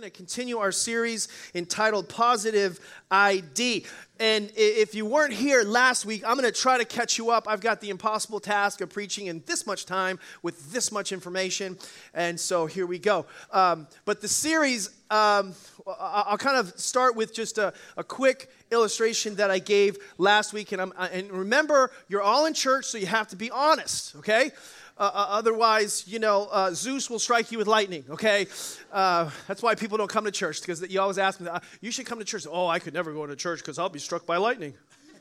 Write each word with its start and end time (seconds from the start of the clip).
going 0.00 0.08
to 0.08 0.16
continue 0.16 0.58
our 0.58 0.70
series 0.70 1.26
entitled 1.56 2.08
Positive 2.08 2.78
ID. 3.10 3.84
And 4.20 4.48
if 4.54 4.94
you 4.94 5.04
weren't 5.04 5.32
here 5.32 5.64
last 5.64 6.06
week, 6.06 6.22
I'm 6.24 6.36
going 6.36 6.44
to 6.48 6.56
try 6.56 6.78
to 6.78 6.84
catch 6.84 7.18
you 7.18 7.30
up. 7.30 7.48
I've 7.48 7.60
got 7.60 7.80
the 7.80 7.90
impossible 7.90 8.38
task 8.38 8.80
of 8.80 8.90
preaching 8.90 9.26
in 9.26 9.42
this 9.46 9.66
much 9.66 9.86
time 9.86 10.20
with 10.40 10.70
this 10.70 10.92
much 10.92 11.10
information. 11.10 11.76
And 12.14 12.38
so 12.38 12.66
here 12.66 12.86
we 12.86 13.00
go. 13.00 13.26
Um, 13.50 13.88
but 14.04 14.20
the 14.20 14.28
series, 14.28 14.90
um, 15.10 15.54
I'll 15.98 16.38
kind 16.38 16.58
of 16.58 16.78
start 16.78 17.16
with 17.16 17.34
just 17.34 17.58
a, 17.58 17.72
a, 17.96 18.04
quick 18.04 18.50
illustration 18.70 19.34
that 19.36 19.50
I 19.50 19.58
gave 19.58 19.96
last 20.16 20.52
week. 20.52 20.70
And, 20.70 20.92
and 20.96 21.32
remember, 21.32 21.90
you're 22.08 22.22
all 22.22 22.46
in 22.46 22.54
church, 22.54 22.84
so 22.84 22.98
you 22.98 23.06
have 23.06 23.26
to 23.28 23.36
be 23.36 23.50
honest, 23.50 24.14
okay? 24.14 24.52
Uh, 24.98 25.02
uh, 25.14 25.26
otherwise, 25.30 26.04
you 26.08 26.18
know, 26.18 26.48
uh, 26.50 26.72
Zeus 26.72 27.08
will 27.08 27.20
strike 27.20 27.52
you 27.52 27.58
with 27.58 27.68
lightning, 27.68 28.04
okay? 28.10 28.48
Uh, 28.92 29.30
that's 29.46 29.62
why 29.62 29.76
people 29.76 29.96
don't 29.96 30.10
come 30.10 30.24
to 30.24 30.32
church, 30.32 30.60
because 30.60 30.82
you 30.90 31.00
always 31.00 31.18
ask 31.18 31.40
me, 31.40 31.48
you 31.80 31.92
should 31.92 32.04
come 32.04 32.18
to 32.18 32.24
church. 32.24 32.46
Oh, 32.50 32.66
I 32.66 32.80
could 32.80 32.94
never 32.94 33.12
go 33.12 33.24
to 33.24 33.36
church 33.36 33.60
because 33.60 33.78
I'll 33.78 33.88
be 33.88 34.00
struck 34.00 34.26
by 34.26 34.38
lightning. 34.38 34.74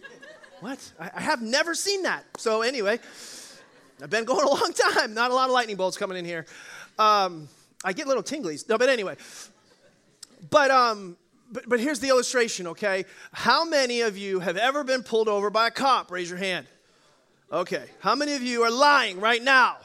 what? 0.61 0.79
I, 0.99 1.11
I, 1.16 1.21
have 1.21 1.43
never 1.43 1.75
seen 1.75 2.02
that. 2.03 2.25
So, 2.38 2.63
anyway, 2.63 2.99
I've 4.02 4.09
been 4.09 4.25
going 4.25 4.47
a 4.47 4.49
long 4.49 4.73
time. 4.73 5.13
Not 5.13 5.29
a 5.29 5.35
lot 5.35 5.47
of 5.47 5.53
lightning 5.53 5.75
bolts 5.75 5.95
coming 5.95 6.17
in 6.17 6.25
here. 6.25 6.47
Um, 6.97 7.47
I 7.85 7.94
get 7.94 8.07
little 8.07 8.23
tinglies. 8.23 8.67
No, 8.67 8.80
but 8.80 8.89
anyway. 8.89 9.16
But, 10.49 10.71
um, 10.71 11.17
but, 11.52 11.69
but 11.69 11.80
here's 11.80 11.99
the 11.99 12.09
illustration, 12.09 12.66
okay? 12.67 13.05
How 13.31 13.63
many 13.63 14.02
of 14.02 14.17
you 14.17 14.39
have 14.39 14.57
ever 14.57 14.83
been 14.83 15.03
pulled 15.03 15.27
over 15.27 15.52
by 15.52 15.67
a 15.67 15.71
cop? 15.71 16.09
Raise 16.09 16.31
your 16.31 16.39
hand. 16.39 16.66
Okay. 17.49 17.85
How 18.01 18.13
many 18.13 18.35
of 18.35 18.41
you 18.41 18.63
are 18.63 18.71
lying 18.71 19.21
right 19.21 19.41
now? 19.41 19.77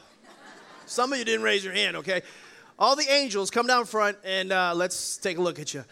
Some 0.85 1.13
of 1.13 1.19
you 1.19 1.23
didn't 1.23 1.43
raise 1.43 1.63
your 1.63 1.73
hand, 1.73 1.95
okay? 1.95 2.21
All 2.77 2.97
the 2.97 3.09
angels 3.09 3.49
come 3.49 3.67
down 3.67 3.85
front 3.85 4.17
and 4.25 4.51
uh, 4.51 4.73
let's 4.75 5.15
take 5.15 5.37
a 5.37 5.41
look 5.41 5.59
at 5.59 5.73
you. 5.73 5.85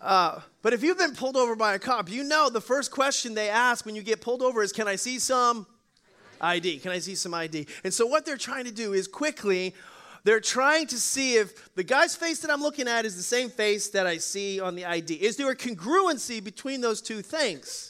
Uh, 0.00 0.38
but 0.62 0.72
if 0.72 0.84
you've 0.84 0.96
been 0.96 1.16
pulled 1.16 1.36
over 1.36 1.56
by 1.56 1.74
a 1.74 1.78
cop, 1.80 2.08
you 2.08 2.22
know 2.22 2.48
the 2.48 2.60
first 2.60 2.92
question 2.92 3.34
they 3.34 3.48
ask 3.48 3.84
when 3.84 3.96
you 3.96 4.02
get 4.04 4.20
pulled 4.20 4.42
over 4.42 4.62
is 4.62 4.70
Can 4.70 4.86
I 4.86 4.94
see 4.94 5.18
some 5.18 5.66
ID? 6.40 6.78
Can 6.78 6.92
I 6.92 7.00
see 7.00 7.16
some 7.16 7.34
ID? 7.34 7.66
And 7.82 7.92
so 7.92 8.06
what 8.06 8.24
they're 8.24 8.36
trying 8.36 8.66
to 8.66 8.72
do 8.72 8.92
is 8.92 9.08
quickly, 9.08 9.74
they're 10.22 10.38
trying 10.38 10.86
to 10.86 11.00
see 11.00 11.34
if 11.34 11.74
the 11.74 11.82
guy's 11.82 12.14
face 12.14 12.38
that 12.40 12.50
I'm 12.50 12.62
looking 12.62 12.86
at 12.86 13.04
is 13.04 13.16
the 13.16 13.24
same 13.24 13.50
face 13.50 13.88
that 13.88 14.06
I 14.06 14.18
see 14.18 14.60
on 14.60 14.76
the 14.76 14.84
ID. 14.84 15.14
Is 15.14 15.36
there 15.36 15.50
a 15.50 15.56
congruency 15.56 16.42
between 16.44 16.80
those 16.80 17.00
two 17.00 17.22
things? 17.22 17.87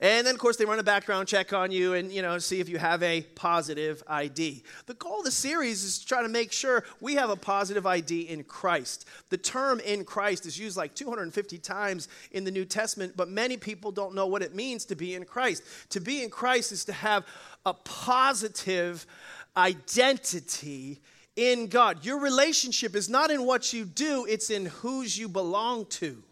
And 0.00 0.24
then, 0.24 0.34
of 0.34 0.40
course, 0.40 0.56
they 0.56 0.64
run 0.64 0.78
a 0.78 0.84
background 0.84 1.26
check 1.26 1.52
on 1.52 1.72
you 1.72 1.94
and, 1.94 2.12
you 2.12 2.22
know, 2.22 2.38
see 2.38 2.60
if 2.60 2.68
you 2.68 2.78
have 2.78 3.02
a 3.02 3.22
positive 3.34 4.00
ID. 4.06 4.62
The 4.86 4.94
goal 4.94 5.18
of 5.18 5.24
the 5.24 5.32
series 5.32 5.82
is 5.82 5.98
to 5.98 6.06
try 6.06 6.22
to 6.22 6.28
make 6.28 6.52
sure 6.52 6.84
we 7.00 7.16
have 7.16 7.30
a 7.30 7.36
positive 7.36 7.84
ID 7.84 8.22
in 8.22 8.44
Christ. 8.44 9.08
The 9.30 9.38
term 9.38 9.80
in 9.80 10.04
Christ 10.04 10.46
is 10.46 10.56
used 10.56 10.76
like 10.76 10.94
250 10.94 11.58
times 11.58 12.08
in 12.30 12.44
the 12.44 12.50
New 12.52 12.64
Testament, 12.64 13.14
but 13.16 13.28
many 13.28 13.56
people 13.56 13.90
don't 13.90 14.14
know 14.14 14.26
what 14.26 14.42
it 14.42 14.54
means 14.54 14.84
to 14.84 14.94
be 14.94 15.14
in 15.14 15.24
Christ. 15.24 15.64
To 15.90 16.00
be 16.00 16.22
in 16.22 16.30
Christ 16.30 16.70
is 16.70 16.84
to 16.84 16.92
have 16.92 17.26
a 17.66 17.74
positive 17.74 19.04
identity 19.56 21.00
in 21.34 21.66
God. 21.66 22.04
Your 22.04 22.20
relationship 22.20 22.94
is 22.94 23.08
not 23.08 23.32
in 23.32 23.44
what 23.44 23.72
you 23.72 23.84
do, 23.84 24.26
it's 24.28 24.50
in 24.50 24.66
whose 24.66 25.18
you 25.18 25.28
belong 25.28 25.86
to. 25.86 26.22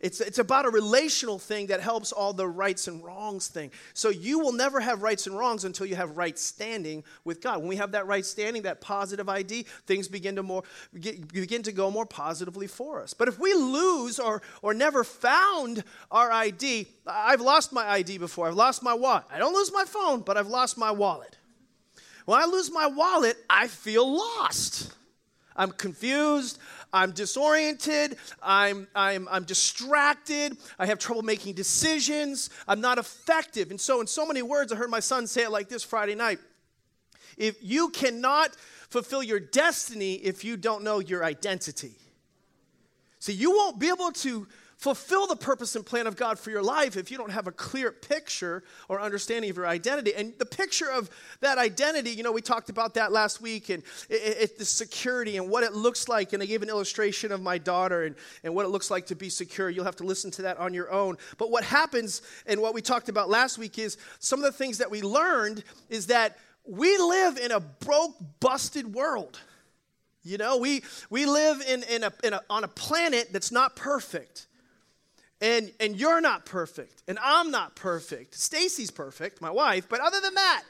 It's, 0.00 0.20
it's 0.20 0.38
about 0.38 0.64
a 0.64 0.70
relational 0.70 1.40
thing 1.40 1.66
that 1.68 1.80
helps 1.80 2.12
all 2.12 2.32
the 2.32 2.46
rights 2.46 2.86
and 2.86 3.02
wrongs 3.02 3.48
thing. 3.48 3.72
So 3.94 4.10
you 4.10 4.38
will 4.38 4.52
never 4.52 4.78
have 4.78 5.02
rights 5.02 5.26
and 5.26 5.36
wrongs 5.36 5.64
until 5.64 5.86
you 5.86 5.96
have 5.96 6.16
right 6.16 6.38
standing 6.38 7.02
with 7.24 7.40
God. 7.40 7.58
When 7.58 7.68
we 7.68 7.76
have 7.76 7.92
that 7.92 8.06
right 8.06 8.24
standing, 8.24 8.62
that 8.62 8.80
positive 8.80 9.28
ID, 9.28 9.64
things 9.86 10.06
begin 10.06 10.36
to 10.36 10.42
more 10.44 10.62
begin 10.92 11.62
to 11.64 11.72
go 11.72 11.90
more 11.90 12.06
positively 12.06 12.68
for 12.68 13.02
us. 13.02 13.12
But 13.12 13.26
if 13.26 13.40
we 13.40 13.52
lose 13.54 14.20
or 14.20 14.40
or 14.62 14.72
never 14.72 15.02
found 15.02 15.82
our 16.12 16.30
ID, 16.30 16.86
I've 17.04 17.40
lost 17.40 17.72
my 17.72 17.88
ID 17.88 18.18
before. 18.18 18.46
I've 18.46 18.54
lost 18.54 18.84
my 18.84 18.94
wallet. 18.94 19.24
I 19.32 19.38
don't 19.38 19.54
lose 19.54 19.72
my 19.72 19.84
phone, 19.84 20.20
but 20.20 20.36
I've 20.36 20.48
lost 20.48 20.78
my 20.78 20.92
wallet. 20.92 21.36
When 22.24 22.40
I 22.40 22.44
lose 22.44 22.70
my 22.70 22.86
wallet, 22.86 23.36
I 23.50 23.66
feel 23.66 24.08
lost. 24.08 24.92
I'm 25.56 25.72
confused. 25.72 26.58
I'm 26.92 27.12
disoriented. 27.12 28.16
I'm, 28.42 28.88
I'm, 28.94 29.28
I'm 29.30 29.44
distracted. 29.44 30.56
I 30.78 30.86
have 30.86 30.98
trouble 30.98 31.22
making 31.22 31.54
decisions. 31.54 32.50
I'm 32.66 32.80
not 32.80 32.98
effective. 32.98 33.70
And 33.70 33.80
so, 33.80 34.00
in 34.00 34.06
so 34.06 34.26
many 34.26 34.42
words, 34.42 34.72
I 34.72 34.76
heard 34.76 34.90
my 34.90 35.00
son 35.00 35.26
say 35.26 35.44
it 35.44 35.50
like 35.50 35.68
this 35.68 35.82
Friday 35.82 36.14
night 36.14 36.38
If 37.36 37.56
you 37.62 37.90
cannot 37.90 38.56
fulfill 38.88 39.22
your 39.22 39.40
destiny 39.40 40.14
if 40.14 40.44
you 40.44 40.56
don't 40.56 40.82
know 40.82 40.98
your 40.98 41.24
identity. 41.24 41.92
See, 43.18 43.32
you 43.32 43.50
won't 43.50 43.78
be 43.78 43.88
able 43.88 44.12
to 44.12 44.46
fulfill 44.78 45.26
the 45.26 45.36
purpose 45.36 45.74
and 45.74 45.84
plan 45.84 46.06
of 46.06 46.14
God 46.14 46.38
for 46.38 46.50
your 46.50 46.62
life 46.62 46.96
if 46.96 47.10
you 47.10 47.18
don't 47.18 47.32
have 47.32 47.48
a 47.48 47.52
clear 47.52 47.90
picture 47.90 48.62
or 48.88 49.00
understanding 49.00 49.50
of 49.50 49.56
your 49.56 49.66
identity. 49.66 50.14
And 50.14 50.32
the 50.38 50.46
picture 50.46 50.88
of 50.88 51.10
that 51.40 51.58
identity, 51.58 52.10
you 52.10 52.22
know, 52.22 52.30
we 52.30 52.40
talked 52.40 52.70
about 52.70 52.94
that 52.94 53.10
last 53.10 53.40
week 53.40 53.70
and 53.70 53.82
it, 54.08 54.14
it, 54.14 54.58
the 54.58 54.64
security 54.64 55.36
and 55.36 55.50
what 55.50 55.64
it 55.64 55.74
looks 55.74 56.08
like. 56.08 56.32
And 56.32 56.40
I 56.40 56.46
gave 56.46 56.62
an 56.62 56.68
illustration 56.68 57.32
of 57.32 57.42
my 57.42 57.58
daughter 57.58 58.04
and, 58.04 58.14
and 58.44 58.54
what 58.54 58.64
it 58.64 58.68
looks 58.68 58.88
like 58.88 59.06
to 59.06 59.16
be 59.16 59.28
secure. 59.28 59.68
You'll 59.68 59.84
have 59.84 59.96
to 59.96 60.04
listen 60.04 60.30
to 60.32 60.42
that 60.42 60.58
on 60.58 60.72
your 60.72 60.92
own. 60.92 61.16
But 61.38 61.50
what 61.50 61.64
happens 61.64 62.22
and 62.46 62.62
what 62.62 62.72
we 62.72 62.80
talked 62.80 63.08
about 63.08 63.28
last 63.28 63.58
week 63.58 63.80
is 63.80 63.98
some 64.20 64.38
of 64.38 64.44
the 64.44 64.52
things 64.52 64.78
that 64.78 64.92
we 64.92 65.02
learned 65.02 65.64
is 65.90 66.06
that 66.06 66.38
we 66.64 66.96
live 66.98 67.36
in 67.36 67.50
a 67.50 67.58
broke, 67.58 68.14
busted 68.38 68.94
world. 68.94 69.40
You 70.22 70.38
know, 70.38 70.58
we, 70.58 70.82
we 71.10 71.26
live 71.26 71.62
in, 71.66 71.82
in, 71.84 72.04
a, 72.04 72.12
in 72.22 72.32
a, 72.34 72.42
on 72.48 72.62
a 72.62 72.68
planet 72.68 73.32
that's 73.32 73.50
not 73.50 73.74
perfect 73.74 74.47
and 75.40 75.72
and 75.80 75.96
you're 75.96 76.20
not 76.20 76.44
perfect 76.44 77.02
and 77.08 77.18
i'm 77.22 77.50
not 77.50 77.74
perfect. 77.74 78.34
Stacy's 78.34 78.90
perfect 78.90 79.40
my 79.40 79.50
wife 79.50 79.88
but 79.88 80.00
other 80.00 80.20
than 80.20 80.34
that 80.34 80.62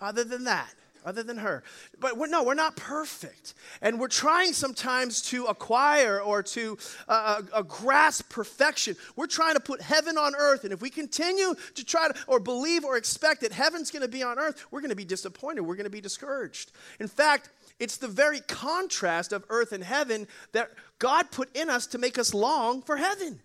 other 0.00 0.24
than 0.24 0.44
that 0.44 0.72
other 1.04 1.22
than 1.22 1.38
her. 1.38 1.62
But 1.98 2.16
we're, 2.16 2.26
no 2.26 2.42
we're 2.42 2.54
not 2.54 2.76
perfect. 2.76 3.54
And 3.80 3.98
we're 3.98 4.08
trying 4.08 4.52
sometimes 4.52 5.22
to 5.30 5.46
acquire 5.46 6.20
or 6.20 6.42
to 6.42 6.76
uh, 7.08 7.42
uh, 7.52 7.62
grasp 7.62 8.28
perfection. 8.28 8.96
We're 9.16 9.26
trying 9.26 9.54
to 9.54 9.60
put 9.60 9.80
heaven 9.80 10.18
on 10.18 10.34
earth 10.36 10.64
and 10.64 10.72
if 10.72 10.82
we 10.82 10.90
continue 10.90 11.54
to 11.74 11.84
try 11.84 12.08
to 12.08 12.14
or 12.26 12.40
believe 12.40 12.84
or 12.84 12.96
expect 12.96 13.40
that 13.40 13.52
heaven's 13.52 13.90
going 13.90 14.02
to 14.02 14.08
be 14.08 14.22
on 14.22 14.38
earth 14.38 14.66
we're 14.70 14.80
going 14.80 14.90
to 14.90 14.96
be 14.96 15.04
disappointed. 15.04 15.62
We're 15.62 15.76
going 15.76 15.84
to 15.84 15.90
be 15.90 16.00
discouraged. 16.00 16.72
In 17.00 17.08
fact 17.08 17.50
it's 17.78 17.96
the 17.96 18.08
very 18.08 18.40
contrast 18.40 19.32
of 19.32 19.44
earth 19.50 19.72
and 19.72 19.84
heaven 19.84 20.26
that 20.52 20.70
God 20.98 21.30
put 21.30 21.54
in 21.56 21.70
us 21.70 21.86
to 21.88 21.98
make 21.98 22.18
us 22.18 22.34
long 22.34 22.82
for 22.82 22.96
heaven. 22.96 23.40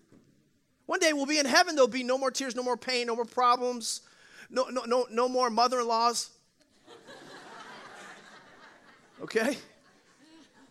One 0.86 1.00
day 1.00 1.12
we'll 1.12 1.26
be 1.26 1.38
in 1.38 1.46
heaven, 1.46 1.74
there'll 1.74 1.88
be 1.88 2.02
no 2.02 2.18
more 2.18 2.30
tears, 2.30 2.54
no 2.54 2.62
more 2.62 2.76
pain, 2.76 3.06
no 3.06 3.16
more 3.16 3.24
problems, 3.24 4.02
no, 4.50 4.64
no, 4.64 4.82
no, 4.84 5.06
no 5.10 5.28
more 5.28 5.50
mother 5.50 5.80
in 5.80 5.88
laws. 5.88 6.30
Okay? 9.22 9.56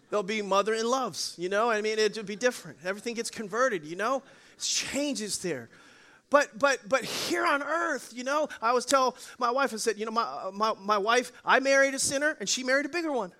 There'll 0.10 0.22
be 0.22 0.44
mother 0.44 0.76
in 0.76 0.86
loves, 0.86 1.34
you 1.40 1.50
know? 1.50 1.72
I 1.72 1.82
mean, 1.82 1.98
it'll 1.98 2.24
be 2.24 2.36
different. 2.36 2.78
Everything 2.86 3.16
gets 3.16 3.32
converted, 3.32 3.84
you 3.84 3.96
know? 3.96 4.22
It 4.58 4.62
changes 4.62 5.40
there. 5.40 5.70
But 6.30 6.60
but 6.60 6.80
but 6.88 7.04
here 7.04 7.46
on 7.46 7.64
earth, 7.64 8.12
you 8.14 8.24
know, 8.24 8.48
I 8.62 8.70
always 8.70 8.86
tell 8.86 9.16
my 9.40 9.50
wife, 9.50 9.74
I 9.74 9.78
said, 9.78 9.98
you 9.98 10.06
know, 10.06 10.12
my, 10.12 10.24
uh, 10.24 10.52
my, 10.54 10.74
my 10.80 10.98
wife, 10.98 11.32
I 11.46 11.60
married 11.62 11.94
a 11.94 12.00
sinner 12.00 12.36
and 12.40 12.48
she 12.48 12.64
married 12.64 12.86
a 12.86 12.90
bigger 12.90 13.12
one. 13.12 13.32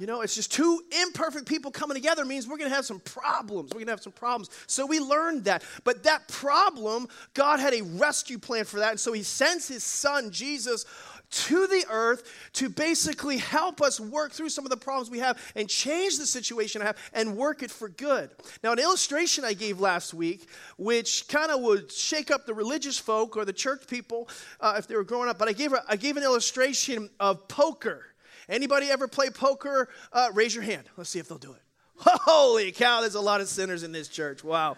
You 0.00 0.06
know, 0.06 0.22
it's 0.22 0.34
just 0.34 0.50
two 0.50 0.80
imperfect 1.02 1.46
people 1.46 1.70
coming 1.70 1.94
together 1.94 2.24
means 2.24 2.48
we're 2.48 2.56
going 2.56 2.70
to 2.70 2.74
have 2.74 2.86
some 2.86 3.00
problems. 3.00 3.70
We're 3.70 3.80
going 3.80 3.88
to 3.88 3.92
have 3.92 4.02
some 4.02 4.14
problems. 4.14 4.48
So 4.66 4.86
we 4.86 4.98
learned 4.98 5.44
that. 5.44 5.62
But 5.84 6.04
that 6.04 6.26
problem, 6.26 7.06
God 7.34 7.60
had 7.60 7.74
a 7.74 7.82
rescue 7.82 8.38
plan 8.38 8.64
for 8.64 8.78
that. 8.78 8.92
And 8.92 8.98
so 8.98 9.12
he 9.12 9.22
sends 9.22 9.68
his 9.68 9.84
son, 9.84 10.30
Jesus, 10.30 10.86
to 11.30 11.66
the 11.66 11.84
earth 11.90 12.50
to 12.54 12.70
basically 12.70 13.36
help 13.36 13.82
us 13.82 14.00
work 14.00 14.32
through 14.32 14.48
some 14.48 14.64
of 14.64 14.70
the 14.70 14.76
problems 14.76 15.10
we 15.10 15.18
have 15.18 15.38
and 15.54 15.68
change 15.68 16.16
the 16.16 16.26
situation 16.26 16.80
I 16.80 16.86
have 16.86 17.10
and 17.12 17.36
work 17.36 17.62
it 17.62 17.70
for 17.70 17.90
good. 17.90 18.30
Now, 18.64 18.72
an 18.72 18.78
illustration 18.78 19.44
I 19.44 19.52
gave 19.52 19.80
last 19.80 20.14
week, 20.14 20.48
which 20.78 21.28
kind 21.28 21.52
of 21.52 21.60
would 21.60 21.92
shake 21.92 22.30
up 22.30 22.46
the 22.46 22.54
religious 22.54 22.98
folk 22.98 23.36
or 23.36 23.44
the 23.44 23.52
church 23.52 23.86
people 23.86 24.30
uh, 24.60 24.76
if 24.78 24.86
they 24.86 24.96
were 24.96 25.04
growing 25.04 25.28
up, 25.28 25.38
but 25.38 25.48
I 25.48 25.52
gave, 25.52 25.74
a, 25.74 25.84
I 25.86 25.96
gave 25.96 26.16
an 26.16 26.22
illustration 26.22 27.10
of 27.20 27.46
poker. 27.48 28.06
Anybody 28.50 28.90
ever 28.90 29.06
play 29.06 29.30
poker? 29.30 29.88
Uh, 30.12 30.28
raise 30.34 30.54
your 30.54 30.64
hand. 30.64 30.82
Let's 30.96 31.08
see 31.08 31.20
if 31.20 31.28
they'll 31.28 31.38
do 31.38 31.52
it. 31.52 31.62
Holy 31.96 32.72
cow, 32.72 33.00
there's 33.00 33.14
a 33.14 33.20
lot 33.20 33.40
of 33.40 33.48
sinners 33.48 33.84
in 33.84 33.92
this 33.92 34.08
church. 34.08 34.42
Wow. 34.42 34.76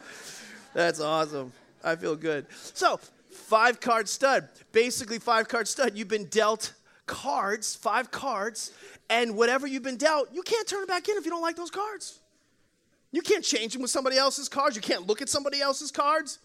That's 0.75 1.01
awesome. 1.01 1.53
I 1.83 1.97
feel 1.97 2.15
good. 2.15 2.47
So, 2.75 3.01
five 3.31 3.81
card 3.81 4.09
stud. 4.09 4.49
Basically, 4.73 5.19
five 5.19 5.49
card 5.49 5.67
stud. 5.67 5.97
You've 5.97 6.09
been 6.09 6.27
dealt 6.27 6.75
cards, 7.07 7.75
five 7.75 8.11
cards, 8.11 8.73
and 9.11 9.37
whatever 9.37 9.67
you've 9.67 9.83
been 9.83 9.97
dealt, 9.97 10.29
you 10.33 10.43
can't 10.43 10.67
turn 10.69 10.83
it 10.83 10.89
back 10.89 11.09
in 11.09 11.17
if 11.17 11.25
you 11.25 11.31
don't 11.31 11.43
like 11.43 11.57
those 11.57 11.71
cards. 11.71 12.19
You 13.11 13.23
can't 13.23 13.45
change 13.45 13.73
them 13.73 13.83
with 13.83 13.91
somebody 13.91 14.17
else's 14.17 14.49
cards. 14.49 14.77
You 14.77 14.83
can't 14.83 15.07
look 15.07 15.21
at 15.21 15.29
somebody 15.29 15.61
else's 15.61 15.91
cards. 15.91 16.39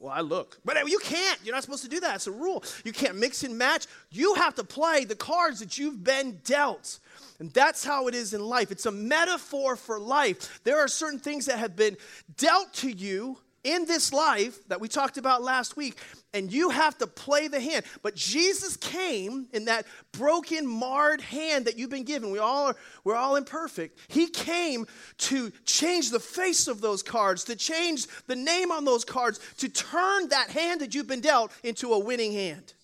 Well, 0.00 0.12
I 0.12 0.20
look. 0.20 0.58
But 0.64 0.88
you 0.88 0.98
can't. 1.00 1.40
You're 1.44 1.54
not 1.54 1.64
supposed 1.64 1.82
to 1.82 1.88
do 1.88 2.00
that. 2.00 2.16
It's 2.16 2.28
a 2.28 2.32
rule. 2.32 2.62
You 2.84 2.92
can't 2.92 3.16
mix 3.16 3.42
and 3.42 3.58
match. 3.58 3.86
You 4.10 4.34
have 4.34 4.54
to 4.54 4.64
play 4.64 5.04
the 5.04 5.16
cards 5.16 5.58
that 5.60 5.76
you've 5.76 6.04
been 6.04 6.40
dealt. 6.44 7.00
And 7.40 7.52
that's 7.52 7.84
how 7.84 8.06
it 8.06 8.14
is 8.14 8.32
in 8.32 8.40
life. 8.40 8.70
It's 8.70 8.86
a 8.86 8.92
metaphor 8.92 9.76
for 9.76 9.98
life. 9.98 10.60
There 10.64 10.78
are 10.78 10.88
certain 10.88 11.18
things 11.18 11.46
that 11.46 11.58
have 11.58 11.74
been 11.74 11.96
dealt 12.36 12.72
to 12.74 12.90
you 12.90 13.38
in 13.64 13.86
this 13.86 14.12
life 14.12 14.66
that 14.68 14.80
we 14.80 14.88
talked 14.88 15.18
about 15.18 15.42
last 15.42 15.76
week, 15.76 15.96
and 16.34 16.52
you 16.52 16.70
have 16.70 16.98
to 16.98 17.06
play 17.06 17.48
the 17.48 17.60
hand. 17.60 17.84
But 18.02 18.14
Jesus 18.14 18.76
came 18.76 19.46
in 19.52 19.64
that 19.66 19.86
broken, 20.12 20.66
marred 20.66 21.20
hand 21.20 21.64
that 21.64 21.78
you've 21.78 21.90
been 21.90 22.04
given. 22.04 22.30
We 22.30 22.38
all 22.38 22.68
are, 22.68 22.76
we're 23.04 23.16
all 23.16 23.36
imperfect. 23.36 23.98
He 24.08 24.26
came 24.26 24.86
to 25.18 25.50
change 25.64 26.10
the 26.10 26.20
face 26.20 26.68
of 26.68 26.80
those 26.80 27.02
cards, 27.02 27.44
to 27.44 27.56
change 27.56 28.06
the 28.26 28.36
name 28.36 28.70
on 28.70 28.84
those 28.84 29.04
cards, 29.04 29.40
to 29.58 29.68
turn 29.68 30.28
that 30.28 30.50
hand 30.50 30.80
that 30.82 30.94
you've 30.94 31.08
been 31.08 31.20
dealt 31.20 31.52
into 31.64 31.92
a 31.92 31.98
winning 31.98 32.32
hand. 32.32 32.74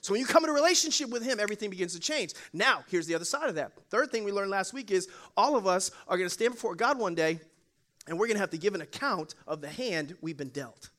So 0.00 0.12
when 0.12 0.20
you 0.20 0.26
come 0.26 0.44
into 0.44 0.54
relationship 0.54 1.10
with 1.10 1.24
him, 1.24 1.40
everything 1.40 1.68
begins 1.68 1.92
to 1.94 2.00
change. 2.00 2.34
Now, 2.52 2.84
here's 2.88 3.06
the 3.06 3.16
other 3.16 3.24
side 3.24 3.48
of 3.48 3.56
that. 3.56 3.72
Third 3.90 4.12
thing 4.12 4.22
we 4.22 4.30
learned 4.30 4.52
last 4.52 4.72
week 4.72 4.92
is 4.92 5.08
all 5.36 5.56
of 5.56 5.66
us 5.66 5.90
are 6.06 6.16
going 6.16 6.28
to 6.28 6.32
stand 6.32 6.52
before 6.52 6.76
God 6.76 6.96
one 6.96 7.16
day 7.16 7.40
and 8.06 8.16
we're 8.16 8.26
going 8.26 8.36
to 8.36 8.40
have 8.40 8.50
to 8.50 8.58
give 8.58 8.76
an 8.76 8.82
account 8.82 9.34
of 9.48 9.60
the 9.60 9.68
hand 9.68 10.16
we've 10.20 10.36
been 10.36 10.50
dealt. 10.50 10.90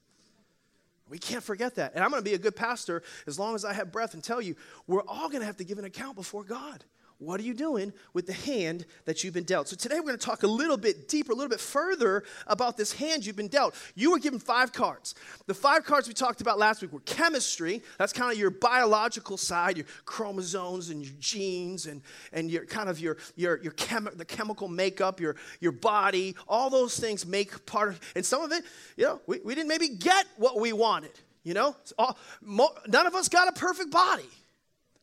We 1.09 1.19
can't 1.19 1.43
forget 1.43 1.75
that. 1.75 1.93
And 1.95 2.03
I'm 2.03 2.09
going 2.09 2.21
to 2.21 2.29
be 2.29 2.35
a 2.35 2.39
good 2.39 2.55
pastor 2.55 3.03
as 3.25 3.39
long 3.39 3.55
as 3.55 3.63
I 3.63 3.73
have 3.73 3.91
breath 3.91 4.13
and 4.13 4.23
tell 4.23 4.41
you, 4.41 4.55
we're 4.87 5.03
all 5.07 5.29
going 5.29 5.41
to 5.41 5.45
have 5.45 5.57
to 5.57 5.63
give 5.63 5.77
an 5.77 5.85
account 5.85 6.15
before 6.15 6.43
God. 6.43 6.83
What 7.19 7.39
are 7.39 7.43
you 7.43 7.55
doing 7.55 7.93
with 8.13 8.27
the 8.27 8.33
hand 8.33 8.85
that 9.05 9.23
you've 9.23 9.33
been 9.33 9.43
dealt? 9.43 9.67
So 9.67 9.75
today 9.75 9.95
we're 9.95 10.07
going 10.07 10.19
to 10.19 10.25
talk 10.25 10.43
a 10.43 10.47
little 10.47 10.77
bit 10.77 11.07
deeper, 11.07 11.31
a 11.31 11.35
little 11.35 11.49
bit 11.49 11.59
further 11.59 12.23
about 12.45 12.77
this 12.77 12.93
hand 12.93 13.25
you've 13.25 13.35
been 13.35 13.47
dealt. 13.47 13.73
You 13.95 14.11
were 14.11 14.19
given 14.19 14.37
five 14.37 14.71
cards. 14.71 15.15
The 15.47 15.55
five 15.55 15.83
cards 15.83 16.07
we 16.07 16.13
talked 16.13 16.41
about 16.41 16.59
last 16.59 16.83
week 16.83 16.93
were 16.93 16.99
chemistry. 17.01 17.81
That's 17.97 18.13
kind 18.13 18.31
of 18.31 18.37
your 18.37 18.51
biological 18.51 19.35
side, 19.35 19.77
your 19.77 19.87
chromosomes 20.05 20.91
and 20.91 21.03
your 21.03 21.15
genes 21.19 21.87
and, 21.87 22.03
and 22.33 22.51
your 22.51 22.65
kind 22.65 22.87
of 22.87 22.99
your, 22.99 23.17
your, 23.35 23.59
your 23.63 23.73
chemi- 23.73 24.15
the 24.15 24.25
chemical 24.25 24.67
makeup, 24.67 25.19
your, 25.19 25.37
your 25.59 25.71
body. 25.71 26.35
All 26.47 26.69
those 26.69 26.99
things 26.99 27.25
make 27.25 27.65
part 27.65 27.89
of, 27.89 27.99
and 28.15 28.23
some 28.23 28.43
of 28.43 28.51
it, 28.51 28.63
you 28.95 29.05
know, 29.05 29.21
we, 29.25 29.39
we 29.43 29.55
didn't 29.55 29.69
maybe 29.69 29.89
get 29.89 30.27
what 30.35 30.59
we 30.59 30.71
wanted. 30.71 31.11
You 31.43 31.55
know, 31.55 31.75
all, 31.97 32.15
mo- 32.41 32.75
none 32.87 33.07
of 33.07 33.15
us 33.15 33.27
got 33.27 33.47
a 33.47 33.53
perfect 33.53 33.89
body. 33.89 34.29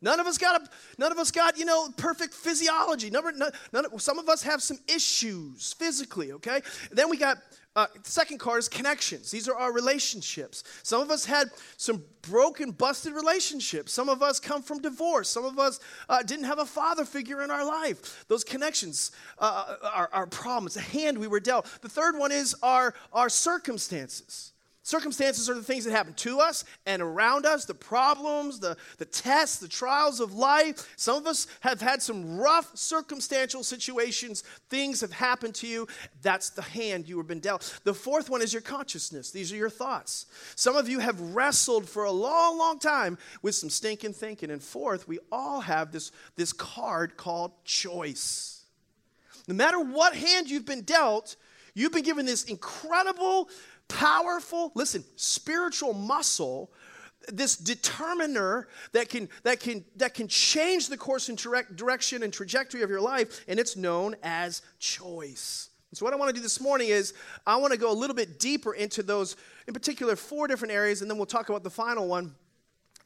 None 0.04 0.20
of 0.20 0.26
us 0.26 0.36
got 0.36 0.60
a, 0.60 0.68
none 0.98 1.10
of 1.12 1.18
us 1.18 1.30
got 1.30 1.58
you 1.58 1.64
know 1.64 1.88
perfect 1.96 2.34
physiology. 2.34 3.08
None, 3.08 3.38
none, 3.38 3.52
none, 3.72 3.98
some 3.98 4.18
of 4.18 4.28
us 4.28 4.42
have 4.42 4.62
some 4.62 4.78
issues 4.86 5.72
physically. 5.72 6.32
Okay. 6.32 6.60
Then 6.92 7.08
we 7.08 7.16
got 7.16 7.38
uh, 7.74 7.86
second 8.02 8.38
card 8.38 8.58
is 8.58 8.68
connections. 8.68 9.30
These 9.30 9.48
are 9.48 9.56
our 9.56 9.72
relationships. 9.72 10.62
Some 10.82 11.00
of 11.00 11.10
us 11.10 11.24
had 11.24 11.48
some 11.78 12.04
broken, 12.22 12.70
busted 12.70 13.14
relationships. 13.14 13.92
Some 13.92 14.10
of 14.10 14.22
us 14.22 14.38
come 14.38 14.62
from 14.62 14.80
divorce. 14.80 15.28
Some 15.28 15.44
of 15.44 15.58
us 15.58 15.80
uh, 16.08 16.22
didn't 16.22 16.44
have 16.44 16.58
a 16.58 16.66
father 16.66 17.04
figure 17.04 17.42
in 17.42 17.50
our 17.50 17.64
life. 17.64 18.26
Those 18.28 18.44
connections 18.44 19.10
uh, 19.38 19.76
are, 19.82 20.08
our 20.12 20.26
problems. 20.26 20.74
The 20.74 20.82
hand 20.82 21.18
we 21.18 21.26
were 21.26 21.40
dealt. 21.40 21.66
The 21.80 21.88
third 21.88 22.16
one 22.16 22.30
is 22.30 22.54
our, 22.62 22.94
our 23.12 23.28
circumstances. 23.28 24.53
Circumstances 24.86 25.48
are 25.48 25.54
the 25.54 25.62
things 25.62 25.86
that 25.86 25.92
happen 25.92 26.12
to 26.12 26.40
us 26.40 26.62
and 26.84 27.00
around 27.00 27.46
us, 27.46 27.64
the 27.64 27.72
problems, 27.72 28.60
the, 28.60 28.76
the 28.98 29.06
tests, 29.06 29.56
the 29.56 29.66
trials 29.66 30.20
of 30.20 30.34
life. 30.34 30.92
Some 30.96 31.16
of 31.16 31.26
us 31.26 31.46
have 31.60 31.80
had 31.80 32.02
some 32.02 32.36
rough 32.36 32.76
circumstantial 32.76 33.64
situations. 33.64 34.42
Things 34.68 35.00
have 35.00 35.14
happened 35.14 35.54
to 35.54 35.66
you. 35.66 35.88
That's 36.20 36.50
the 36.50 36.60
hand 36.60 37.08
you 37.08 37.16
have 37.16 37.26
been 37.26 37.40
dealt. 37.40 37.80
The 37.84 37.94
fourth 37.94 38.28
one 38.28 38.42
is 38.42 38.52
your 38.52 38.60
consciousness. 38.60 39.30
These 39.30 39.54
are 39.54 39.56
your 39.56 39.70
thoughts. 39.70 40.26
Some 40.54 40.76
of 40.76 40.86
you 40.86 40.98
have 40.98 41.18
wrestled 41.18 41.88
for 41.88 42.04
a 42.04 42.12
long, 42.12 42.58
long 42.58 42.78
time 42.78 43.16
with 43.40 43.54
some 43.54 43.70
stinking 43.70 44.12
thinking. 44.12 44.50
And 44.50 44.62
fourth, 44.62 45.08
we 45.08 45.18
all 45.32 45.62
have 45.62 45.92
this, 45.92 46.12
this 46.36 46.52
card 46.52 47.16
called 47.16 47.52
choice. 47.64 48.64
No 49.48 49.54
matter 49.54 49.80
what 49.80 50.14
hand 50.14 50.50
you've 50.50 50.66
been 50.66 50.82
dealt, 50.82 51.36
you've 51.74 51.92
been 51.92 52.04
given 52.04 52.26
this 52.26 52.44
incredible 52.44 53.48
powerful, 53.88 54.72
listen, 54.74 55.04
spiritual 55.16 55.92
muscle, 55.92 56.70
this 57.28 57.56
determiner 57.56 58.68
that 58.92 59.08
can, 59.08 59.28
that 59.44 59.60
can, 59.60 59.84
that 59.96 60.14
can 60.14 60.28
change 60.28 60.88
the 60.88 60.96
course 60.96 61.28
and 61.28 61.38
direct, 61.38 61.76
direction 61.76 62.22
and 62.22 62.32
trajectory 62.32 62.82
of 62.82 62.90
your 62.90 63.00
life, 63.00 63.44
and 63.48 63.58
it's 63.58 63.76
known 63.76 64.14
as 64.22 64.62
choice. 64.78 65.70
So, 65.94 66.04
what 66.04 66.12
I 66.12 66.16
want 66.16 66.30
to 66.30 66.34
do 66.34 66.42
this 66.42 66.60
morning 66.60 66.88
is 66.88 67.14
I 67.46 67.56
want 67.56 67.72
to 67.72 67.78
go 67.78 67.90
a 67.90 67.94
little 67.94 68.16
bit 68.16 68.40
deeper 68.40 68.74
into 68.74 69.02
those, 69.02 69.36
in 69.68 69.74
particular, 69.74 70.16
four 70.16 70.48
different 70.48 70.74
areas, 70.74 71.02
and 71.02 71.10
then 71.10 71.18
we'll 71.18 71.26
talk 71.26 71.48
about 71.48 71.62
the 71.62 71.70
final 71.70 72.08
one 72.08 72.34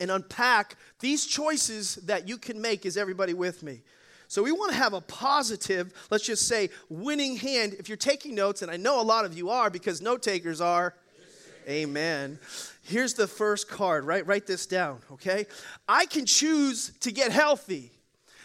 and 0.00 0.10
unpack 0.10 0.76
these 1.00 1.26
choices 1.26 1.96
that 1.96 2.26
you 2.26 2.38
can 2.38 2.60
make. 2.60 2.86
Is 2.86 2.96
everybody 2.96 3.34
with 3.34 3.62
me? 3.62 3.82
So 4.28 4.42
we 4.42 4.52
want 4.52 4.72
to 4.72 4.78
have 4.78 4.92
a 4.92 5.00
positive, 5.00 5.92
let's 6.10 6.24
just 6.24 6.46
say, 6.46 6.68
winning 6.90 7.36
hand. 7.36 7.74
If 7.78 7.88
you're 7.88 7.96
taking 7.96 8.34
notes, 8.34 8.60
and 8.60 8.70
I 8.70 8.76
know 8.76 9.00
a 9.00 9.02
lot 9.02 9.24
of 9.24 9.36
you 9.36 9.48
are 9.48 9.70
because 9.70 10.02
note 10.02 10.22
takers 10.22 10.60
are, 10.60 10.94
amen. 11.66 12.38
Here's 12.82 13.14
the 13.14 13.26
first 13.26 13.68
card, 13.68 14.04
right? 14.04 14.26
Write 14.26 14.46
this 14.46 14.66
down, 14.66 15.00
okay? 15.12 15.46
I 15.88 16.04
can 16.04 16.26
choose 16.26 16.92
to 17.00 17.10
get 17.10 17.32
healthy. 17.32 17.90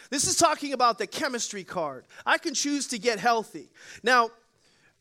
This 0.08 0.26
is 0.26 0.36
talking 0.36 0.72
about 0.72 0.98
the 0.98 1.06
chemistry 1.06 1.64
card. 1.64 2.06
I 2.24 2.38
can 2.38 2.54
choose 2.54 2.86
to 2.88 2.98
get 2.98 3.18
healthy. 3.18 3.68
Now, 4.02 4.30